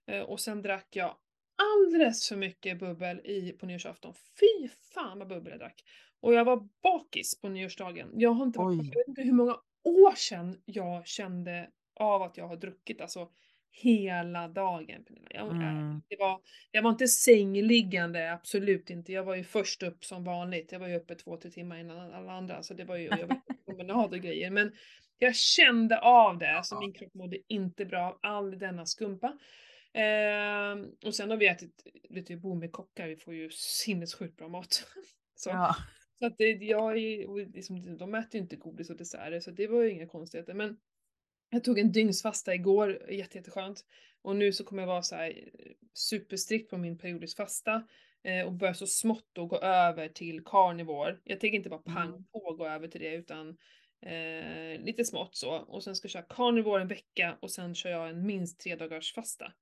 eh, 0.06 0.20
och 0.20 0.40
sen 0.40 0.62
drack 0.62 0.88
jag 0.90 1.16
alldeles 1.58 2.28
för 2.28 2.36
mycket 2.36 2.78
bubbel 2.78 3.20
i, 3.24 3.52
på 3.52 3.66
nyårsafton. 3.66 4.14
Fy 4.40 4.68
fan 4.94 5.18
vad 5.18 5.28
bubbel 5.28 5.50
jag 5.50 5.60
drack! 5.60 5.84
Och 6.20 6.34
jag 6.34 6.44
var 6.44 6.68
bakis 6.82 7.40
på 7.40 7.48
nyårsdagen. 7.48 8.10
Jag 8.14 8.30
har 8.30 8.46
inte 8.46 8.58
varit, 8.58 8.76
jag 8.76 8.98
vet 8.98 9.08
inte 9.08 9.22
hur 9.22 9.32
många 9.32 9.56
år 9.84 10.14
sedan 10.14 10.60
jag 10.64 11.06
kände 11.06 11.70
av 12.00 12.22
att 12.22 12.36
jag 12.36 12.48
har 12.48 12.56
druckit 12.56 13.00
alltså 13.00 13.28
hela 13.70 14.48
dagen. 14.48 15.04
Jag, 15.30 15.48
mm. 15.48 16.02
det 16.08 16.16
var, 16.18 16.40
jag 16.70 16.82
var 16.82 16.90
inte 16.90 17.08
sängliggande, 17.08 18.32
absolut 18.32 18.90
inte. 18.90 19.12
Jag 19.12 19.24
var 19.24 19.34
ju 19.34 19.44
först 19.44 19.82
upp 19.82 20.04
som 20.04 20.24
vanligt. 20.24 20.72
Jag 20.72 20.78
var 20.78 20.88
ju 20.88 20.96
uppe 20.96 21.14
två, 21.14 21.36
tre 21.36 21.50
timmar 21.50 21.78
innan 21.78 22.14
alla 22.14 22.32
andra. 22.32 22.62
Så 22.62 22.74
det 22.74 22.84
var 22.84 22.96
ju, 22.96 23.04
jag 23.04 23.26
var 23.26 23.40
promenad 23.66 24.12
och 24.12 24.20
grejer. 24.20 24.50
Men 24.50 24.72
jag 25.18 25.36
kände 25.36 26.00
av 26.00 26.38
det, 26.38 26.56
alltså 26.56 26.80
min 26.80 26.92
kropp 26.92 27.14
mådde 27.14 27.38
inte 27.48 27.84
bra 27.84 28.00
av 28.00 28.18
all 28.22 28.58
denna 28.58 28.86
skumpa. 28.86 29.38
Eh, 29.92 31.06
och 31.06 31.14
sen 31.14 31.30
har 31.30 31.36
vi 31.36 31.48
ätit, 31.48 31.86
vet 32.10 32.26
du, 32.26 32.36
bor 32.36 32.54
med 32.54 32.72
kockar, 32.72 33.06
vi 33.06 33.16
får 33.16 33.34
ju 33.34 33.50
sinnessjukt 33.50 34.36
bra 34.36 34.48
mat. 34.48 34.86
Så. 35.34 35.50
Ja. 35.50 35.76
Så 36.18 36.26
att 36.26 36.38
det, 36.38 36.50
jag 36.50 36.96
liksom, 37.54 37.96
de 37.96 38.14
äter 38.14 38.34
ju 38.34 38.40
inte 38.40 38.56
godis 38.56 38.90
och 38.90 38.96
desserter 38.96 39.40
så 39.40 39.50
det 39.50 39.66
var 39.66 39.82
ju 39.82 39.90
inga 39.90 40.06
konstigheter. 40.06 40.54
Men 40.54 40.76
jag 41.50 41.64
tog 41.64 41.78
en 41.78 41.92
dygnsfasta 41.92 42.54
igår, 42.54 43.10
jätte, 43.10 43.38
jätteskönt. 43.38 43.84
Och 44.22 44.36
nu 44.36 44.52
så 44.52 44.64
kommer 44.64 44.82
jag 44.82 44.86
vara 44.86 45.02
så 45.02 45.16
här 45.16 45.30
eh, 45.30 45.72
superstrikt 45.94 46.70
på 46.70 46.78
min 46.78 46.98
periodisk 46.98 47.36
fasta 47.36 47.82
eh, 48.22 48.46
och 48.46 48.52
börja 48.52 48.74
så 48.74 48.86
smått 48.86 49.28
då 49.32 49.46
gå 49.46 49.58
över 49.58 50.08
till 50.08 50.44
carnivore. 50.44 51.18
Jag 51.24 51.40
tänker 51.40 51.56
inte 51.56 51.68
bara 51.68 51.82
pang 51.82 52.08
mm. 52.08 52.24
på 52.24 52.54
gå 52.58 52.66
över 52.66 52.88
till 52.88 53.00
det 53.00 53.14
utan 53.14 53.48
eh, 54.02 54.80
lite 54.80 55.04
smått 55.04 55.36
så. 55.36 55.50
Och 55.50 55.84
sen 55.84 55.96
ska 55.96 56.06
jag 56.06 56.12
köra 56.12 56.22
carnivore 56.22 56.82
en 56.82 56.88
vecka 56.88 57.38
och 57.40 57.50
sen 57.50 57.74
kör 57.74 57.90
jag 57.90 58.08
en 58.10 58.26
minst 58.26 58.60
tre 58.60 58.76
dagars 58.76 59.14
fasta. 59.14 59.52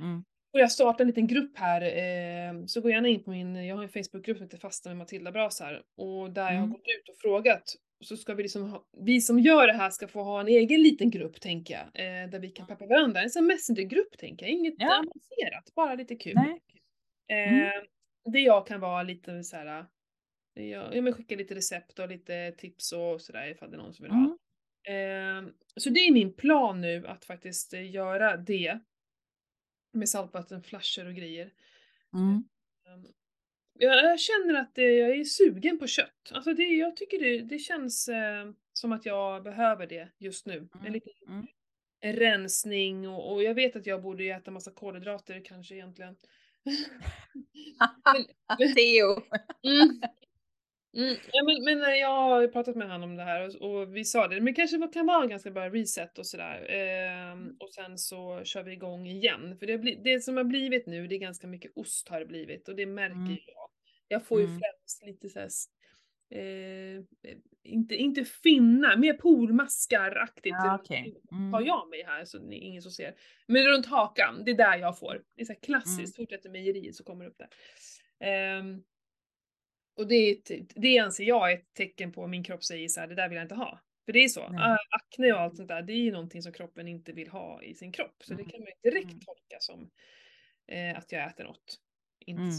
Mm. 0.00 0.24
Och 0.52 0.60
jag 0.60 0.72
startar 0.72 1.04
en 1.04 1.08
liten 1.08 1.26
grupp 1.26 1.58
här, 1.58 1.82
eh, 1.82 2.64
så 2.66 2.80
gå 2.80 2.90
gärna 2.90 3.08
in 3.08 3.22
på 3.22 3.30
min, 3.30 3.66
jag 3.66 3.76
har 3.76 3.82
en 3.82 3.88
Facebookgrupp 3.88 4.36
som 4.36 4.46
heter 4.46 4.58
Fasta 4.58 4.90
med 4.90 4.96
Matilda 4.96 5.32
Brasar 5.32 5.82
och 5.96 6.30
där 6.30 6.42
mm. 6.42 6.54
jag 6.54 6.60
har 6.60 6.66
mm. 6.66 6.70
gått 6.70 6.86
ut 6.86 7.08
och 7.08 7.20
frågat 7.20 7.74
så 8.00 8.16
ska 8.16 8.34
vi 8.34 8.42
liksom 8.42 8.70
ha, 8.70 8.88
vi 8.98 9.20
som 9.20 9.38
gör 9.38 9.66
det 9.66 9.72
här 9.72 9.90
ska 9.90 10.08
få 10.08 10.22
ha 10.22 10.40
en 10.40 10.48
egen 10.48 10.82
liten 10.82 11.10
grupp 11.10 11.40
tänker 11.40 11.74
jag, 11.74 11.82
eh, 11.82 12.30
där 12.30 12.38
vi 12.38 12.50
kan 12.50 12.66
peppa 12.66 12.86
varandra. 12.86 13.22
En 13.22 13.30
sån 13.30 13.46
messengergrupp 13.46 14.18
tänker 14.18 14.46
jag, 14.46 14.52
inget 14.52 14.74
ja. 14.78 14.94
avancerat, 14.98 15.74
bara 15.74 15.94
lite 15.94 16.16
kul. 16.16 16.36
Eh, 16.36 17.52
mm. 17.52 17.86
Det 18.32 18.40
jag 18.40 18.66
kan 18.66 18.80
vara 18.80 19.02
lite 19.02 19.44
så 19.44 19.56
här, 19.56 19.86
jag, 20.54 20.96
jag 20.96 21.16
skickar 21.16 21.36
lite 21.36 21.54
recept 21.54 21.98
och 21.98 22.08
lite 22.08 22.52
tips 22.52 22.92
och 22.92 23.20
sådär 23.20 23.50
ifall 23.50 23.70
det 23.70 23.76
är 23.76 23.78
någon 23.78 23.94
som 23.94 24.02
vill 24.02 24.12
mm. 24.12 24.24
ha. 24.24 24.38
Eh, 24.92 25.52
så 25.76 25.90
det 25.90 26.00
är 26.00 26.12
min 26.12 26.32
plan 26.32 26.80
nu 26.80 27.06
att 27.06 27.24
faktiskt 27.24 27.72
göra 27.72 28.36
det 28.36 28.80
med 29.98 30.08
saltvattenflasher 30.08 31.06
och 31.06 31.14
grejer. 31.14 31.52
Mm. 32.14 32.44
Ehm, 32.86 33.06
jag 33.78 34.20
känner 34.20 34.54
att 34.54 34.72
jag 34.74 35.18
är 35.18 35.24
sugen 35.24 35.78
på 35.78 35.86
kött. 35.86 36.32
Alltså 36.32 36.54
det, 36.54 36.62
jag 36.62 36.96
tycker 36.96 37.18
det, 37.18 37.40
det 37.40 37.58
känns 37.58 38.08
eh, 38.08 38.50
som 38.72 38.92
att 38.92 39.06
jag 39.06 39.42
behöver 39.42 39.86
det 39.86 40.08
just 40.18 40.46
nu. 40.46 40.56
Mm. 40.56 40.86
En 40.86 40.92
liten 40.92 41.12
mm. 41.28 41.46
rensning 42.02 43.08
och, 43.08 43.32
och, 43.32 43.42
jag 43.42 43.54
vet 43.54 43.76
att 43.76 43.86
jag 43.86 44.02
borde 44.02 44.24
äta 44.24 44.50
massa 44.50 44.70
kolhydrater 44.70 45.42
kanske 45.44 45.74
egentligen. 45.74 46.16
Theo! 48.76 49.22
mm, 49.62 50.00
Mm, 50.96 51.16
ja, 51.32 51.44
men, 51.44 51.64
men 51.64 51.90
eh, 51.90 51.96
jag 51.96 52.08
har 52.08 52.46
pratat 52.46 52.76
med 52.76 52.90
honom 52.90 53.10
om 53.10 53.16
det 53.16 53.22
här 53.22 53.46
och, 53.46 53.70
och 53.70 53.96
vi 53.96 54.04
sa 54.04 54.28
det, 54.28 54.40
men 54.40 54.54
kanske 54.54 54.88
kan 54.92 55.06
vara 55.06 55.22
en 55.22 55.28
ganska 55.28 55.50
bra 55.50 55.68
reset 55.68 56.18
och 56.18 56.26
sådär. 56.26 56.66
Eh, 56.70 57.34
och 57.58 57.74
sen 57.74 57.98
så 57.98 58.40
kör 58.44 58.62
vi 58.62 58.72
igång 58.72 59.06
igen. 59.06 59.56
För 59.58 59.66
det, 59.66 59.78
bli, 59.78 60.00
det 60.04 60.20
som 60.20 60.36
har 60.36 60.44
blivit 60.44 60.86
nu, 60.86 61.06
det 61.06 61.14
är 61.14 61.18
ganska 61.18 61.46
mycket 61.46 61.72
ost 61.74 62.08
har 62.08 62.20
det 62.20 62.26
blivit 62.26 62.68
och 62.68 62.76
det 62.76 62.86
märker 62.86 63.16
mm. 63.16 63.38
jag. 63.46 63.68
Jag 64.08 64.26
får 64.26 64.40
ju 64.40 64.46
mm. 64.46 64.58
främst 64.58 65.06
lite 65.06 65.28
såhär 65.28 65.48
Eh, 66.30 67.04
inte, 67.62 67.94
inte 67.94 68.24
finna, 68.24 68.96
mer 68.96 69.12
polmaskaraktigt 69.12 70.56
ja, 70.58 70.80
okay. 70.80 71.14
mm. 71.32 71.52
har 71.52 71.60
jag 71.62 71.88
mig 71.88 72.04
här 72.06 72.24
så 72.24 72.38
det 72.38 72.56
är 72.56 72.58
ingen 72.58 72.82
som 72.82 72.92
ser. 72.92 73.14
Men 73.46 73.64
runt 73.64 73.86
hakan, 73.86 74.42
det 74.44 74.50
är 74.50 74.56
där 74.56 74.78
jag 74.78 74.98
får. 74.98 75.22
Det 75.36 75.42
är 75.42 75.46
så 75.46 75.54
klassiskt, 75.54 76.18
mm. 76.18 76.26
fortsätter 76.26 76.50
mejeriet 76.50 76.94
så 76.94 77.04
kommer 77.04 77.24
det 77.24 77.30
upp 77.30 77.38
där. 77.38 77.48
Eh, 78.28 78.62
och 79.98 80.06
det, 80.08 80.40
det 80.74 80.98
anser 80.98 81.24
jag 81.24 81.52
är 81.52 81.56
ett 81.56 81.74
tecken 81.74 82.12
på 82.12 82.24
att 82.24 82.30
min 82.30 82.44
kropp 82.44 82.64
säger 82.64 82.88
så 82.88 83.00
här, 83.00 83.08
det 83.08 83.14
där 83.14 83.28
vill 83.28 83.36
jag 83.36 83.44
inte 83.44 83.54
ha. 83.54 83.80
För 84.06 84.12
det 84.12 84.18
är 84.24 84.28
så, 84.28 84.48
Nej. 84.48 84.70
äh, 84.70 84.76
akne 84.90 85.32
och 85.32 85.40
allt 85.40 85.56
sånt 85.56 85.68
där, 85.68 85.82
det 85.82 85.92
är 85.92 85.96
ju 86.02 86.12
någonting 86.12 86.42
som 86.42 86.52
kroppen 86.52 86.88
inte 86.88 87.12
vill 87.12 87.28
ha 87.28 87.62
i 87.62 87.74
sin 87.74 87.92
kropp. 87.92 88.16
Så 88.24 88.34
det 88.34 88.42
Mm. 88.42 88.50
kan 88.50 88.60
man 88.60 88.68
ju 88.82 88.90
direkt 88.90 89.04
Mm. 89.12 89.20
tolka 89.20 89.56
som 89.60 89.90
eh, 90.68 90.98
att 90.98 91.12
jag 91.12 91.26
äter 91.26 91.44
något. 91.44 91.78
Inte 92.26 92.42
Mm. 92.42 92.54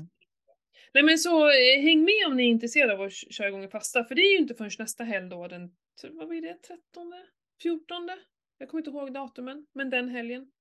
Nej 0.93 1.03
men 1.03 1.17
så 1.17 1.47
eh, 1.49 1.81
häng 1.81 2.03
med 2.03 2.27
om 2.27 2.35
ni 2.37 2.43
är 2.43 2.47
intresserade 2.47 2.93
av 2.93 3.01
att 3.01 3.13
köra 3.13 3.47
igång 3.47 3.63
en 3.63 3.69
fasta, 3.69 4.03
för 4.03 4.15
det 4.15 4.21
är 4.21 4.31
ju 4.31 4.37
inte 4.37 4.55
förrän 4.55 4.71
nästa 4.79 5.03
helg 5.03 5.29
då, 5.29 5.47
den, 5.47 5.75
vad 6.11 6.27
blir 6.27 6.41
det, 6.41 6.53
13? 6.53 7.13
14? 7.61 8.09
Jag 8.57 8.69
kommer 8.69 8.81
inte 8.81 8.89
ihåg 8.91 9.13
datumen, 9.13 9.67
men 9.73 9.89
den 9.89 10.09
helgen. 10.09 10.51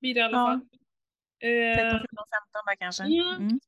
Blir 0.00 0.14
det 0.14 0.20
i 0.20 0.22
alla 0.22 0.38
Ja. 0.38 0.46
fall. 0.46 0.60
Eh, 1.40 1.76
13, 1.76 2.00
14, 2.00 2.00
15 2.00 2.62
där 2.66 2.76
kanske. 2.76 3.04
Mm. 3.04 3.36
Mm. 3.36 3.58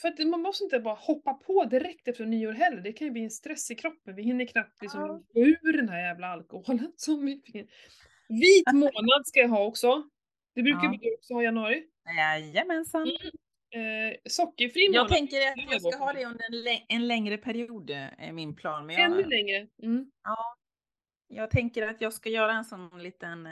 För 0.00 0.08
att 0.08 0.18
man 0.28 0.40
måste 0.40 0.64
inte 0.64 0.80
bara 0.80 0.94
hoppa 0.94 1.34
på 1.34 1.64
direkt 1.64 2.08
efter 2.08 2.24
nyår 2.26 2.52
heller. 2.52 2.80
Det 2.80 2.92
kan 2.92 3.06
ju 3.06 3.10
bli 3.12 3.24
en 3.24 3.30
stress 3.30 3.70
i 3.70 3.74
kroppen. 3.74 4.14
Vi 4.14 4.22
hinner 4.22 4.44
knappt 4.46 4.82
liksom 4.82 5.00
Ja. 5.00 5.22
få 5.32 5.38
ur 5.40 5.72
den 5.76 5.88
här 5.88 6.00
jävla 6.00 6.26
alkoholen. 6.26 6.92
Som 6.96 7.26
vi 7.26 7.42
fick. 7.46 7.70
Vit 8.28 8.66
månad 8.72 9.26
ska 9.26 9.40
jag 9.40 9.48
ha 9.48 9.64
också. 9.64 10.08
Det 10.54 10.62
brukar 10.62 10.84
Ja. 10.84 10.98
vi 11.02 11.14
också 11.14 11.34
ha 11.34 11.40
i 11.42 11.44
januari. 11.44 11.84
Jajamensan. 12.18 13.08
Eh, 13.74 14.16
sockerfri 14.30 14.88
månad. 14.88 15.00
Jag 15.00 15.08
tänker 15.08 15.36
att 15.48 15.72
jag 15.72 15.82
ska 15.92 16.04
ha 16.04 16.12
det 16.12 16.24
under 16.24 16.44
en, 16.52 16.62
lä- 16.62 16.84
en 16.88 17.06
längre 17.08 17.38
period, 17.38 17.90
är 18.18 18.32
min 18.32 18.56
plan. 18.56 18.86
Men 18.86 18.96
Ännu 19.12 19.24
längre. 19.24 19.66
Mm. 19.82 20.10
jag 21.28 21.50
tänker 21.50 21.82
att 21.88 22.00
jag 22.00 22.12
ska 22.12 22.28
göra 22.28 22.52
en 22.52 22.64
sån 22.64 23.02
liten... 23.02 23.48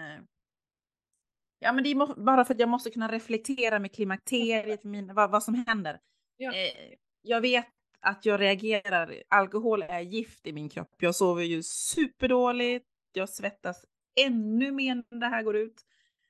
Ja, 1.62 1.72
men 1.72 1.84
det 1.84 1.90
är 1.90 2.24
bara 2.24 2.44
för 2.44 2.54
att 2.54 2.60
jag 2.60 2.68
måste 2.68 2.90
kunna 2.90 3.12
reflektera 3.12 3.78
med 3.78 3.94
klimakteriet, 3.94 4.84
min, 4.84 5.14
vad, 5.14 5.30
vad 5.30 5.42
som 5.42 5.64
händer. 5.66 6.00
Ja. 6.36 6.52
Eh, 6.52 6.94
jag 7.22 7.40
vet 7.40 7.66
att 8.00 8.26
jag 8.26 8.40
reagerar. 8.40 9.22
Alkohol 9.28 9.82
är 9.82 10.00
gift 10.00 10.46
i 10.46 10.52
min 10.52 10.68
kropp. 10.68 10.94
Jag 10.98 11.14
sover 11.14 11.42
ju 11.42 11.62
superdåligt. 11.62 12.86
Jag 13.12 13.28
svettas 13.28 13.84
ännu 14.26 14.72
mer 14.72 15.04
när 15.10 15.20
det 15.20 15.26
här 15.26 15.42
går 15.42 15.56
ut. 15.56 15.80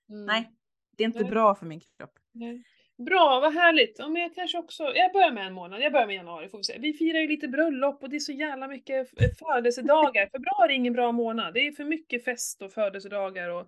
Mm. 0.09 0.25
Nej, 0.25 0.51
det 0.97 1.05
är 1.05 1.07
inte 1.07 1.23
Nej. 1.23 1.31
bra 1.31 1.55
för 1.55 1.67
min 1.67 1.81
kropp. 1.81 2.19
Nej. 2.33 2.63
Bra, 2.99 3.41
vad 3.41 3.55
härligt. 3.55 3.97
Ja, 3.99 4.09
men 4.09 4.23
jag 4.23 4.35
kanske 4.35 4.59
också, 4.59 4.93
jag 4.95 5.13
börjar 5.13 5.33
med 5.33 5.47
en 5.47 5.53
månad, 5.53 5.81
jag 5.81 5.93
börjar 5.93 6.07
med 6.07 6.17
januari 6.17 6.49
får 6.49 6.59
vi 6.59 6.65
se. 6.65 6.79
Vi 6.79 6.93
firar 6.93 7.21
ju 7.21 7.29
lite 7.29 7.49
bröllop 7.49 8.03
och 8.03 8.11
det 8.11 8.17
är 8.17 8.21
så 8.21 8.33
jävla 8.33 8.69
mycket 8.69 9.09
födelsedagar. 9.39 10.29
Februari 10.33 10.73
är 10.73 10.77
ingen 10.77 10.93
bra 10.93 11.13
månad. 11.13 11.55
Det 11.55 11.61
är 11.61 11.73
för 11.73 11.85
mycket 11.85 12.25
fest 12.25 12.63
och 12.63 12.73
födelsedagar 12.73 13.49
och, 13.49 13.67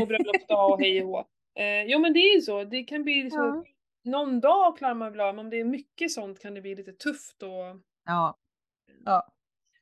och 0.00 0.08
bröllopsdag 0.08 0.72
och 0.72 0.80
hej 0.80 1.02
och 1.02 1.08
hå. 1.08 1.18
Eh, 1.58 1.82
jo 1.84 1.98
men 1.98 2.12
det 2.12 2.18
är 2.20 2.34
ju 2.34 2.40
så, 2.40 2.64
det 2.64 2.82
kan 2.82 3.02
bli 3.02 3.30
så, 3.30 3.36
Ja. 3.36 3.64
någon 4.04 4.40
dag 4.40 4.78
klarar 4.78 4.94
man 4.94 5.12
väl 5.12 5.20
av, 5.20 5.34
men 5.34 5.44
om 5.44 5.50
det 5.50 5.60
är 5.60 5.64
mycket 5.64 6.10
sånt 6.10 6.40
kan 6.40 6.54
det 6.54 6.60
bli 6.60 6.74
lite 6.74 6.92
tufft 6.92 7.42
och 7.42 7.80
Ja. 8.06 8.38
Ja. 9.04 9.32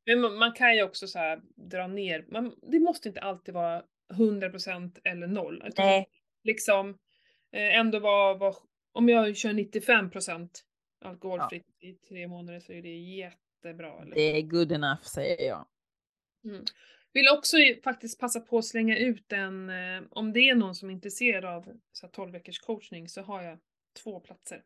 men 0.07 0.21
man, 0.21 0.39
man 0.39 0.53
kan 0.53 0.77
ju 0.77 0.83
också 0.83 1.07
så 1.07 1.19
här 1.19 1.41
dra 1.71 1.87
ner, 1.87 2.25
man, 2.29 2.55
det 2.63 2.81
måste 2.81 3.09
inte 3.09 3.21
alltid 3.21 3.55
vara 3.55 3.83
100% 4.15 4.99
eller 5.05 5.27
noll. 5.27 5.63
Utan 5.67 5.87
Nej. 5.87 6.09
liksom 6.45 6.99
eh, 7.53 7.79
ändå 7.79 7.99
vara, 7.99 8.35
vara, 8.35 8.55
om 8.93 9.09
jag 9.09 9.37
kör 9.37 9.51
95% 9.53 10.49
alkoholfritt 11.05 11.67
i 11.81 11.93
tre 11.93 12.29
månader 12.29 12.61
så 12.61 12.73
är 12.73 12.83
det 12.83 12.97
jättebra. 12.99 14.03
Eller? 14.03 14.15
Det 14.15 14.37
är 14.39 14.43
good 14.43 14.73
enough 14.73 15.03
säger 15.03 15.49
jag. 15.49 15.67
Mm. 16.45 16.65
Vill 17.13 17.29
också 17.39 17.57
faktiskt 17.85 18.21
passa 18.21 18.41
på 18.41 18.59
att 18.59 18.65
slänga 18.65 18.99
ut 18.99 19.33
en, 19.33 19.71
eh, 19.71 20.03
om 20.11 20.33
det 20.33 20.41
är 20.41 20.55
någon 20.55 20.75
som 20.75 20.89
är 20.89 20.93
intresserad 20.93 21.45
av 21.45 21.79
så 21.93 22.07
här 22.07 22.13
12 22.13 22.33
veckors 22.33 22.59
coachning 22.59 23.09
så 23.09 23.23
har 23.23 23.43
jag 23.43 23.59
två 24.03 24.21
platser 24.21 24.63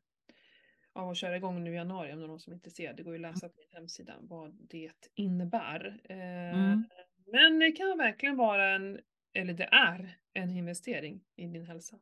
av 0.92 1.08
att 1.10 1.16
köra 1.16 1.36
igång 1.36 1.64
nu 1.64 1.72
i 1.72 1.74
januari 1.76 2.12
om 2.12 2.18
det 2.18 2.24
är 2.24 2.28
någon 2.28 2.40
som 2.40 2.52
är 2.52 2.54
intresserad. 2.54 2.96
Det 2.96 3.02
går 3.02 3.16
ju 3.16 3.24
att 3.26 3.32
läsa 3.34 3.48
på 3.48 3.54
min 3.58 3.68
hemsida 3.72 4.14
vad 4.20 4.54
det 4.70 4.92
innebär. 5.14 6.00
Eh, 6.04 6.16
Mm. 6.54 6.84
Men 7.26 7.58
det 7.58 7.72
kan 7.72 7.98
verkligen 7.98 8.36
vara 8.36 8.70
en, 8.74 9.00
eller 9.34 9.52
det 9.54 9.64
är 9.72 10.18
en 10.32 10.56
investering 10.56 11.24
i 11.36 11.46
din 11.46 11.66
hälsa. 11.66 11.98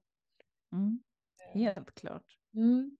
Mm. 0.72 1.02
Helt 1.54 1.94
klart. 1.94 2.24
Mm. 2.54 2.96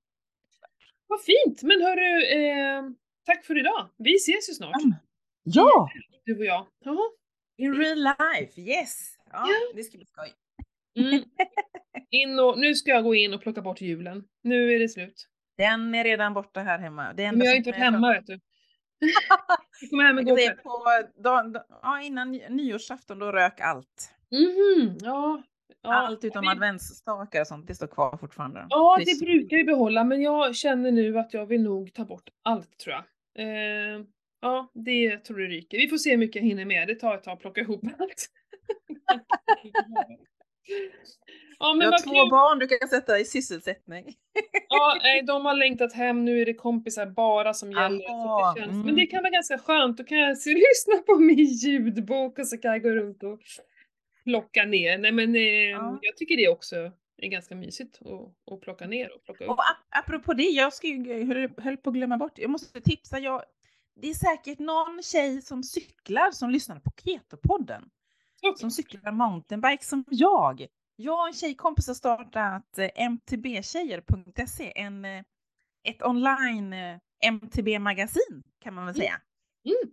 Vad 1.06 1.20
fint! 1.22 1.62
Men 1.62 1.82
hörru, 1.82 2.22
eh, 2.26 2.82
tack 3.24 3.44
för 3.44 3.58
idag. 3.58 3.88
Vi 3.96 4.14
ses 4.14 4.48
ju 4.50 4.52
snart, 4.54 4.76
Ja! 5.42 5.90
du 6.24 6.38
och 6.38 6.44
jag. 6.44 6.66
Jaha. 6.84 7.10
In 7.60 7.74
real 7.74 7.98
life, 7.98 8.60
yes! 8.60 9.14
Ja, 9.32 9.44
Ja. 9.48 9.72
det 9.74 9.82
ska 9.82 9.98
bli 9.98 10.06
skoj. 10.06 10.32
Mm. 10.98 11.24
In 12.10 12.38
och, 12.38 12.58
nu 12.58 12.74
ska 12.74 12.90
jag 12.90 13.04
gå 13.04 13.14
in 13.14 13.34
och 13.34 13.40
plocka 13.42 13.62
bort 13.62 13.80
julen. 13.80 14.24
Nu 14.42 14.74
är 14.74 14.78
det 14.78 14.88
slut. 14.88 15.26
Den 15.58 15.94
är 15.94 16.04
redan 16.04 16.34
borta 16.34 16.60
här 16.60 16.78
hemma. 16.78 17.12
Det 17.12 17.32
Men 17.32 17.40
jag 17.40 17.46
har 17.46 17.56
inte 17.56 17.70
varit 17.70 17.80
hemma 17.80 18.12
vet 18.12 18.26
du. 18.26 18.40
Jag 19.80 19.90
kom 19.90 20.00
hem 20.00 20.18
igår 20.18 20.36
kväll. 20.36 20.56
på 20.56 20.82
ja, 21.82 22.00
innan 22.02 22.30
ny- 22.30 22.48
nyårsafton 22.48 23.18
då 23.18 23.32
rök 23.32 23.60
allt. 23.60 24.14
Mhm, 24.30 24.96
ja. 25.00 25.42
ja. 25.82 25.94
allt 25.94 26.24
utom 26.24 26.44
det- 26.44 26.50
adventsstakar 26.50 27.40
och 27.40 27.46
sånt, 27.46 27.66
det 27.66 27.74
står 27.74 27.86
kvar 27.86 28.16
fortfarande. 28.16 28.66
Ja, 28.70 28.98
det 29.06 29.20
brukar 29.20 29.56
vi 29.56 29.64
behålla, 29.64 30.04
men 30.04 30.22
jag 30.22 30.56
känner 30.56 30.90
nu 30.92 31.18
att 31.18 31.34
jag 31.34 31.46
vill 31.46 31.62
nog 31.62 31.92
ta 31.94 32.04
bort 32.04 32.28
allt 32.42 32.78
tror 32.78 32.94
jag. 32.94 33.04
Eh, 33.46 34.00
ja, 34.40 34.70
det 34.74 35.16
tror 35.18 35.40
jag 35.40 35.50
ryker. 35.50 35.78
Vi 35.78 35.88
får 35.88 35.96
se 35.98 36.10
hur 36.10 36.16
mycket 36.16 36.42
jag 36.42 36.48
hinner 36.48 36.64
med. 36.64 36.88
Det 36.88 36.94
tar 36.94 37.14
ett 37.14 37.22
tag 37.22 37.32
att 37.32 37.40
plocka 37.40 37.60
ihop 37.60 37.82
allt. 37.98 38.26
ja, 41.58 41.74
men 41.74 41.84
Jag 41.84 41.92
har 41.92 41.98
två 41.98 42.10
kul. 42.10 42.30
barn 42.30 42.58
du 42.58 42.66
kan 42.66 42.88
sätta 42.88 43.18
i 43.18 43.24
sysselsättning. 43.24 44.14
Ja, 44.68 44.98
nej, 45.02 45.22
de 45.22 45.44
har 45.44 45.54
längtat 45.54 45.92
hem, 45.92 46.24
nu 46.24 46.40
är 46.42 46.46
det 46.46 46.54
kompisar 46.54 47.06
bara 47.06 47.54
som 47.54 47.72
gäller. 47.72 48.10
Aha, 48.10 48.52
det 48.54 48.60
känns, 48.60 48.72
mm. 48.72 48.86
Men 48.86 48.94
det 48.96 49.06
kan 49.06 49.22
vara 49.22 49.30
ganska 49.30 49.58
skönt, 49.58 49.96
då 49.98 50.04
kan 50.04 50.18
jag 50.18 50.28
lyssna 50.46 50.96
på 51.06 51.16
min 51.18 51.44
ljudbok 51.44 52.38
och 52.38 52.46
så 52.48 52.58
kan 52.58 52.70
jag 52.70 52.82
gå 52.82 52.88
runt 52.90 53.22
och 53.22 53.40
plocka 54.24 54.64
ner. 54.64 54.98
Nej 54.98 55.12
men 55.12 55.34
eh, 55.36 55.42
Ja. 55.42 55.98
jag 56.02 56.16
tycker 56.16 56.36
det 56.36 56.48
också 56.48 56.76
är 57.22 57.28
ganska 57.28 57.54
mysigt 57.54 57.98
att, 58.02 58.52
att 58.54 58.60
plocka 58.60 58.86
ner 58.86 59.14
och 59.14 59.24
plocka 59.24 59.44
upp. 59.44 59.50
Och 59.50 59.56
ap- 59.58 59.86
apropå 60.04 60.34
det, 60.34 60.42
jag 60.42 60.72
ska 60.72 60.86
ju, 60.86 61.24
höll, 61.26 61.50
höll 61.58 61.76
på 61.76 61.90
att 61.90 61.94
glömma 61.96 62.16
bort, 62.16 62.38
jag 62.38 62.50
måste 62.50 62.80
tipsa, 62.80 63.18
jag, 63.18 63.42
det 64.00 64.10
är 64.10 64.14
säkert 64.14 64.58
någon 64.58 65.02
tjej 65.02 65.42
som 65.42 65.62
cyklar 65.62 66.30
som 66.30 66.50
lyssnar 66.50 66.80
på 66.80 66.90
Keto-podden. 66.90 67.90
som 68.58 68.70
cyklar 68.70 69.12
mountainbike 69.12 69.84
som 69.84 70.04
jag. 70.08 70.66
Jag 70.96 71.20
och 71.20 71.26
en 71.26 71.32
tjejkompis 71.34 71.86
har 71.88 71.94
startat 71.94 72.78
eh, 72.78 73.10
mtbtjejer.se, 73.10 74.72
en, 74.80 75.04
eh, 75.04 75.22
ett 75.84 76.02
online 76.02 76.72
eh, 76.72 76.98
MTB-magasin 77.22 78.42
kan 78.58 78.74
man 78.74 78.86
väl 78.86 78.94
Mm. 78.94 79.00
säga. 79.06 79.20
Mm. 79.64 79.92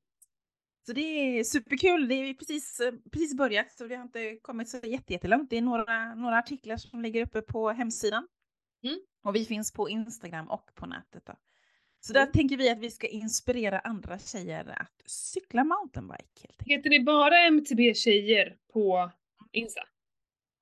Så 0.85 0.93
det 0.93 1.01
är 1.01 1.43
superkul. 1.43 2.07
Det 2.07 2.15
är 2.15 2.33
precis, 2.33 2.81
precis 3.11 3.37
börjat 3.37 3.71
så 3.71 3.85
vi 3.87 3.95
har 3.95 4.03
inte 4.03 4.37
kommit 4.41 4.69
så 4.69 4.77
jätte- 4.77 5.13
jättelångt. 5.13 5.49
Det 5.49 5.57
är 5.57 5.61
några, 5.61 6.15
några 6.15 6.37
artiklar 6.37 6.77
som 6.77 7.01
ligger 7.01 7.25
uppe 7.25 7.41
på 7.41 7.69
hemsidan. 7.69 8.27
Mm. 8.83 8.99
Och 9.23 9.35
vi 9.35 9.45
finns 9.45 9.71
på 9.73 9.89
Instagram 9.89 10.49
och 10.49 10.69
på 10.75 10.85
nätet. 10.85 11.25
Då. 11.25 11.33
Så 11.99 12.13
där 12.13 12.21
Mm. 12.21 12.31
tänker 12.31 12.57
vi 12.57 12.69
att 12.69 12.79
vi 12.79 12.91
ska 12.91 13.07
inspirera 13.07 13.79
andra 13.79 14.19
tjejer 14.19 14.65
att 14.81 15.01
cykla 15.05 15.63
mountainbike. 15.63 16.23
Helt 16.41 16.61
enkelt. 16.61 16.67
Heter 16.67 16.89
det 16.89 16.99
bara 16.99 17.39
MTB 17.39 17.93
tjejer 17.95 18.55
på 18.73 19.11
Insta? 19.51 19.81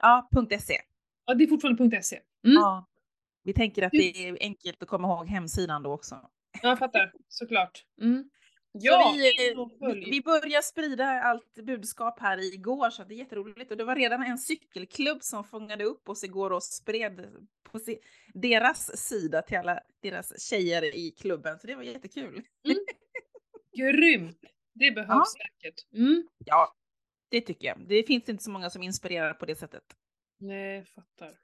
Ja, 0.02 0.30
.se. 0.60 0.78
Ja, 1.26 1.34
det 1.34 1.44
är 1.44 1.48
fortfarande 1.48 2.02
.se. 2.04 2.16
Mm. 2.16 2.56
Ja. 2.56 2.88
Vi 3.44 3.54
tänker 3.54 3.82
att 3.84 3.92
det 3.92 4.28
är 4.28 4.38
enkelt 4.40 4.82
att 4.84 4.88
komma 4.90 5.08
ihåg 5.08 5.28
hemsidan 5.28 5.84
då 5.84 5.92
också. 5.92 6.16
Ja, 6.62 6.70
jag 6.70 6.80
fattar. 6.80 7.14
Såklart. 7.30 7.86
Mm. 8.02 8.30
Ja, 8.80 9.14
vi, 9.80 10.06
vi, 10.12 10.22
börjar 10.22 10.62
sprida 10.62 11.06
allt 11.06 11.54
budskap 11.56 12.20
här 12.20 12.54
igår 12.54 12.90
så 12.90 13.04
det 13.04 13.14
är 13.14 13.18
jätteroligt. 13.18 13.72
Och 13.72 13.78
det 13.78 13.84
var 13.84 13.96
redan 13.96 14.24
en 14.24 14.38
cykelklubb 14.38 15.24
som 15.24 15.44
fångade 15.44 15.84
upp 15.84 16.10
oss 16.10 16.24
igår 16.24 16.52
och 16.52 16.64
spred 16.64 17.26
på 17.64 17.80
deras 18.34 18.98
sida 19.08 19.42
till 19.42 19.58
alla 19.58 19.80
deras 20.02 20.50
tjejer 20.50 20.96
i 20.96 21.12
klubben. 21.12 21.60
Så 21.60 21.68
det 21.68 21.76
var 21.76 21.84
jättekul. 21.84 22.42
Grymt! 23.78 24.40
Det 24.74 24.92
behövs 24.96 25.10
Ja. 25.10 25.26
säkert. 25.38 25.94
Mm. 25.94 26.28
Ja, 26.46 26.76
det 27.30 27.42
tycker 27.42 27.68
jag. 27.68 27.88
Det 27.88 28.04
finns 28.04 28.30
inte 28.30 28.44
så 28.44 28.52
många 28.52 28.70
som 28.70 28.84
inspirerar 28.84 29.34
på 29.34 29.46
det 29.46 29.56
sättet. 29.56 29.84
Nej, 30.40 30.86
fattar. 30.86 31.38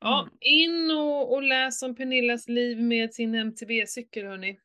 Ja, 0.00 0.20
Mm. 0.22 0.36
in 0.40 0.90
och, 0.90 1.32
och 1.32 1.42
läs 1.42 1.82
om 1.82 1.94
Pernillas 1.94 2.48
liv 2.48 2.82
med 2.82 3.14
sin 3.14 3.34
MTB-cykel 3.34 4.26
hörni. 4.26 4.60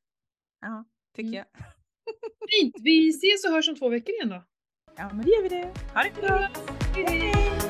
Ja, 0.61 0.85
tycker 1.15 1.27
Mm. 1.29 1.33
jag. 1.33 1.45
Fint! 2.49 2.75
Vi 2.81 3.09
ses 3.09 3.45
och 3.45 3.51
hörs 3.51 3.69
om 3.69 3.75
två 3.75 3.89
veckor 3.89 4.09
igen 4.15 4.29
då. 4.29 4.43
Ja, 4.97 5.09
men 5.13 5.25
det 5.25 5.31
gör 5.31 5.41
vi 5.41 5.49
det. 5.49 5.73
Ha 5.93 6.03
det 6.03 6.21
bra. 6.21 6.49
Hej! 6.95 7.68